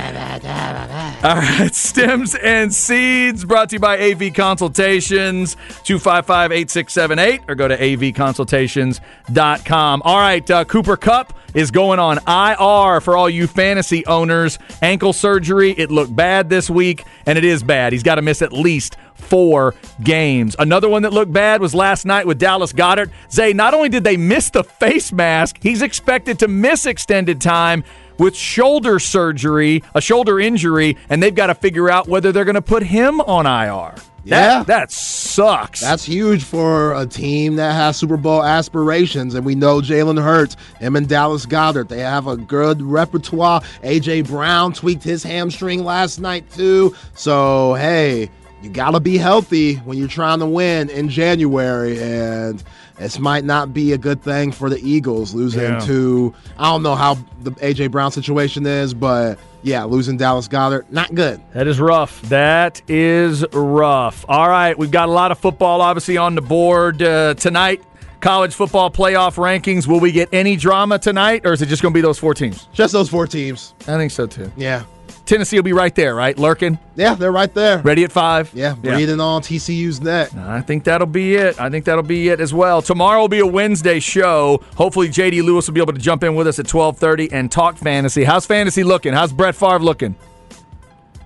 All 1.24 1.38
right, 1.38 1.74
stems 1.74 2.36
and 2.36 2.72
seeds 2.72 3.44
brought 3.46 3.70
to 3.70 3.78
you 3.78 3.80
by 3.80 3.98
AV 3.98 4.32
Consultations 4.34 5.56
255-8678 5.86 7.40
or 7.48 7.56
go 7.56 7.68
to 7.68 7.76
avconsultations.com. 7.78 10.02
All 10.04 10.20
right, 10.20 10.52
uh, 10.52 10.66
Cooper 10.66 10.98
Kupp 10.98 11.34
is 11.54 11.72
going 11.72 12.00
on 12.00 12.18
IR 12.28 13.00
for 13.00 13.16
all 13.16 13.30
you 13.30 13.48
fantasy 13.48 14.06
owners. 14.06 14.60
Ankle 14.82 15.14
surgery, 15.14 15.72
it 15.72 15.90
looked 15.92 16.14
bad 16.16 16.50
this 16.50 16.70
week 16.70 17.06
and 17.26 17.38
it 17.38 17.46
is 17.46 17.64
bad. 17.64 17.94
He's 17.94 18.04
got 18.04 18.16
to 18.16 18.22
miss 18.22 18.42
at 18.42 18.52
least 18.52 18.83
four 19.16 19.76
games. 20.04 20.56
Another 20.60 20.90
one 20.90 21.04
that 21.04 21.14
looked 21.14 21.34
bad 21.34 21.62
was 21.62 21.74
last 21.74 22.06
night 22.06 22.28
with 22.28 22.40
Dallas 22.40 22.74
Goedert. 22.74 23.10
Zay, 23.32 23.54
not 23.54 23.74
only 23.74 23.90
did 23.90 24.04
they 24.04 24.18
miss 24.18 24.50
the 24.50 24.64
face 24.64 25.12
mask, 25.12 25.58
he's 25.62 25.82
expected 25.82 26.40
to 26.40 26.48
miss 26.48 26.86
extended 26.86 27.42
time 27.42 27.84
with 28.18 28.36
shoulder 28.36 29.00
surgery, 29.00 29.84
a 29.96 30.02
shoulder 30.02 30.40
injury, 30.40 30.98
and 31.10 31.22
they've 31.22 31.36
got 31.36 31.48
to 31.48 31.56
figure 31.56 31.90
out 31.90 32.08
whether 32.08 32.32
they're 32.32 32.46
going 32.46 32.56
to 32.56 32.62
put 32.62 32.84
him 32.84 33.22
on 33.22 33.46
IR. 33.46 33.96
Yeah. 34.26 34.60
That, 34.60 34.68
that 34.68 34.92
sucks. 34.92 35.82
That's 35.82 36.06
huge 36.06 36.44
for 36.44 36.94
a 36.94 37.06
team 37.06 37.58
that 37.58 37.74
has 37.74 37.98
Super 37.98 38.16
Bowl 38.16 38.42
aspirations. 38.42 39.36
And 39.36 39.46
we 39.46 39.54
know 39.54 39.82
Jalen 39.82 40.22
Hurts, 40.22 40.56
him 40.80 40.96
and 40.96 41.10
Dallas 41.10 41.46
Goedert, 41.46 41.90
they 41.90 42.00
have 42.00 42.28
a 42.28 42.38
good 42.38 42.82
repertoire. 42.82 43.62
A.J. 43.84 44.22
Brown 44.22 44.72
tweaked 44.72 45.04
his 45.04 45.24
hamstring 45.24 45.84
last 45.84 46.20
night, 46.20 46.50
too. 46.52 46.96
So, 47.16 47.74
hey, 47.74 48.30
you 48.64 48.70
got 48.70 48.92
to 48.92 49.00
be 49.00 49.18
healthy 49.18 49.76
when 49.76 49.98
you're 49.98 50.08
trying 50.08 50.40
to 50.40 50.46
win 50.46 50.90
in 50.90 51.10
January. 51.10 52.02
And 52.02 52.64
this 52.98 53.20
might 53.20 53.44
not 53.44 53.74
be 53.74 53.92
a 53.92 53.98
good 53.98 54.22
thing 54.24 54.52
for 54.54 54.70
the 54.70 54.80
Eagles 54.80 55.34
losing 55.34 55.62
Yeah. 55.62 55.80
to, 55.82 56.34
I 56.58 56.72
don't 56.72 56.82
know 56.82 56.96
how 56.96 57.16
the 57.42 57.54
A.J. 57.62 57.88
Brown 57.88 58.12
situation 58.12 58.66
is, 58.66 58.94
but 58.94 59.38
yeah, 59.64 59.84
losing 59.84 60.16
Dallas 60.18 60.48
Goedert, 60.48 60.90
not 60.92 61.14
good. 61.14 61.42
That 61.54 61.68
is 61.68 61.80
rough. 61.80 62.22
That 62.24 62.82
is 62.90 63.46
rough. 63.54 64.24
All 64.30 64.48
right, 64.50 64.78
we've 64.78 64.92
got 64.92 65.10
a 65.10 65.12
lot 65.12 65.32
of 65.32 65.40
football 65.40 65.82
obviously 65.82 66.18
on 66.18 66.36
the 66.36 66.42
board 66.42 67.02
uh, 67.02 67.34
tonight. 67.34 67.84
College 68.22 68.54
football 68.54 68.90
playoff 68.90 69.36
rankings. 69.36 69.86
Will 69.86 70.00
we 70.00 70.14
get 70.14 70.30
any 70.32 70.56
drama 70.56 70.98
tonight, 70.98 71.42
or 71.46 71.52
is 71.52 71.62
it 71.62 71.66
just 71.66 71.82
going 71.82 71.94
to 71.94 71.98
be 71.98 72.00
those 72.02 72.18
four 72.18 72.34
teams? 72.34 72.70
Just 72.72 72.94
those 72.94 73.10
four 73.10 73.28
teams. 73.28 73.74
I 73.82 73.98
think 73.98 74.12
so 74.12 74.26
too. 74.28 74.50
Yeah. 74.56 74.84
Tennessee 75.26 75.56
will 75.58 75.64
be 75.64 75.72
right 75.74 75.96
there, 75.96 76.14
right? 76.16 76.38
Lurking, 76.38 76.78
Yeah, 76.96 77.16
they're 77.16 77.32
right 77.32 77.54
there. 77.54 77.80
ready 77.80 78.04
at 78.04 78.12
five. 78.12 78.52
Yeah, 78.54 78.76
breathing 78.76 79.22
on 79.22 79.42
TCU's 79.42 80.02
neck. 80.02 80.36
I 80.36 80.60
think 80.62 80.84
that'll 80.84 81.08
be 81.08 81.36
it. 81.36 81.60
I 81.62 81.70
think 81.70 81.86
that'll 81.86 82.04
be 82.04 82.28
it 82.30 82.42
as 82.42 82.54
well. 82.54 82.82
Tomorrow 82.82 83.22
will 83.22 83.28
be 83.30 83.40
a 83.40 83.46
Wednesday 83.48 84.00
show. 84.02 84.62
Hopefully, 84.76 85.08
JD 85.08 85.42
Lewis 85.44 85.66
will 85.68 85.74
be 85.76 85.82
able 85.82 85.94
to 85.94 86.00
jump 86.00 86.24
in 86.24 86.36
with 86.36 86.48
us 86.48 86.60
at 86.60 86.68
twelve 86.68 86.98
thirty 86.98 87.32
and 87.32 87.50
talk 87.52 87.78
fantasy. 87.78 88.26
How's 88.26 88.46
fantasy 88.46 88.84
looking? 88.84 89.14
How's 89.14 89.32
Brett 89.32 89.56
Favre 89.56 89.80
looking? 89.80 90.16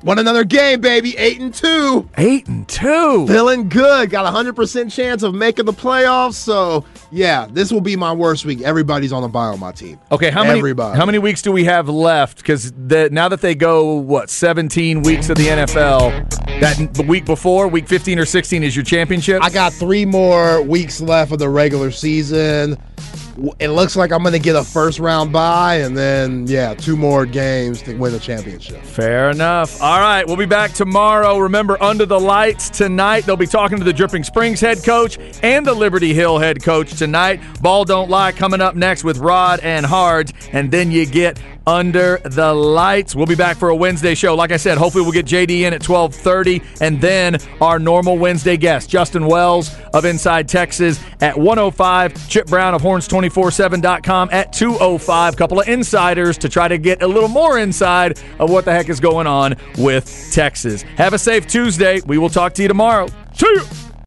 Won 0.03 0.19
another 0.19 0.43
game, 0.43 0.79
baby. 0.79 1.17
Eight 1.17 1.39
and 1.39 1.53
two. 1.53 2.07
Eight 2.17 2.47
and 2.47 2.67
two. 2.67 3.25
Feeling 3.27 3.67
good. 3.67 4.09
Got 4.09 4.25
a 4.25 4.31
hundred 4.31 4.55
percent 4.55 4.91
chance 4.91 5.23
of 5.23 5.33
making 5.33 5.65
the 5.65 5.73
playoffs. 5.73 6.35
So 6.35 6.85
yeah, 7.11 7.47
this 7.49 7.71
will 7.71 7.81
be 7.81 7.95
my 7.95 8.13
worst 8.13 8.45
week. 8.45 8.61
Everybody's 8.61 9.11
on 9.11 9.21
the 9.23 9.27
buy 9.27 9.45
on 9.45 9.59
my 9.59 9.71
team. 9.71 9.99
Okay, 10.11 10.29
how 10.29 10.43
many 10.43 10.59
Everybody. 10.59 10.97
how 10.97 11.05
many 11.05 11.17
weeks 11.19 11.41
do 11.41 11.51
we 11.51 11.63
have 11.63 11.89
left? 11.89 12.37
Because 12.37 12.71
now 12.73 13.27
that 13.27 13.41
they 13.41 13.55
go 13.55 13.95
what 13.95 14.29
seventeen 14.29 15.01
weeks 15.01 15.29
of 15.29 15.37
the 15.37 15.47
NFL, 15.47 16.29
that 16.61 16.93
the 16.93 17.03
week 17.03 17.25
before, 17.25 17.67
week 17.67 17.87
fifteen 17.87 18.19
or 18.19 18.25
sixteen, 18.25 18.63
is 18.63 18.75
your 18.75 18.85
championship. 18.85 19.43
I 19.43 19.49
got 19.49 19.73
three 19.73 20.05
more 20.05 20.61
weeks 20.61 21.01
left 21.01 21.31
of 21.31 21.39
the 21.39 21.49
regular 21.49 21.91
season. 21.91 22.77
It 23.59 23.69
looks 23.69 23.95
like 23.95 24.11
I'm 24.11 24.21
going 24.21 24.33
to 24.33 24.39
get 24.39 24.55
a 24.55 24.63
first 24.63 24.99
round 24.99 25.31
bye, 25.31 25.75
and 25.75 25.95
then 25.95 26.47
yeah, 26.47 26.73
two 26.73 26.97
more 26.97 27.25
games 27.25 27.81
to 27.83 27.95
win 27.95 28.11
the 28.11 28.19
championship. 28.19 28.83
Fair 28.83 29.29
enough. 29.29 29.81
All 29.81 29.99
right, 29.99 30.25
we'll 30.25 30.38
be 30.38 30.45
back 30.45 30.73
tomorrow. 30.73 31.38
Remember, 31.38 31.81
under 31.81 32.05
the 32.05 32.19
lights 32.19 32.69
tonight, 32.69 33.25
they'll 33.25 33.38
be 33.38 33.45
talking 33.45 33.77
to 33.77 33.83
the 33.83 33.93
Dripping 33.93 34.23
Springs 34.23 34.59
head 34.59 34.83
coach 34.83 35.19
and 35.43 35.65
the 35.65 35.73
Liberty 35.73 36.13
Hill 36.13 36.39
head 36.39 36.63
coach 36.63 36.97
tonight. 36.97 37.39
Ball 37.61 37.85
Don't 37.85 38.09
Lie 38.09 38.31
coming 38.31 38.61
up 38.61 38.75
next 38.75 39.03
with 39.03 39.17
Rod 39.19 39.59
and 39.61 39.85
Hards, 39.85 40.33
and 40.51 40.71
then 40.71 40.91
you 40.91 41.05
get 41.05 41.39
under 41.67 42.17
the 42.23 42.53
lights. 42.53 43.13
We'll 43.13 43.25
be 43.25 43.35
back 43.35 43.57
for 43.57 43.69
a 43.69 43.75
Wednesday 43.75 44.15
show. 44.15 44.35
Like 44.35 44.53
I 44.53 44.57
said, 44.57 44.77
hopefully 44.77 45.03
we'll 45.03 45.11
get 45.11 45.25
JD 45.25 45.61
in 45.61 45.73
at 45.73 45.81
12:30 45.81 46.63
and 46.81 46.99
then 47.01 47.38
our 47.59 47.77
normal 47.77 48.17
Wednesday 48.17 48.55
guest, 48.55 48.89
Justin 48.89 49.27
Wells 49.27 49.75
of 49.93 50.05
Inside 50.05 50.47
Texas 50.47 50.99
at 51.21 51.38
105, 51.38 52.29
Chip 52.29 52.47
Brown 52.47 52.73
of 52.73 52.81
horns247.com 53.30 54.30
at 54.32 54.53
205. 54.53 55.36
Couple 55.38 55.59
of 55.59 55.67
insiders 55.67 56.38
to 56.39 56.49
try 56.49 56.67
to 56.67 56.78
get 56.78 57.01
a 57.01 57.07
little 57.07 57.30
more 57.30 57.59
inside 57.59 58.19
of 58.39 58.49
what 58.49 58.65
the 58.65 58.71
heck 58.71 58.89
is 58.89 58.99
going 58.99 59.28
on 59.28 59.55
with 59.78 60.30
Texas. 60.32 60.82
Have 60.82 61.13
a 61.13 61.19
safe 61.19 61.47
Tuesday. 61.47 62.01
We 62.05 62.17
will 62.17 62.30
talk 62.30 62.53
to 62.55 62.61
you 62.61 62.67
tomorrow. 62.67 63.07
See 63.34 63.47
you. 63.47 63.86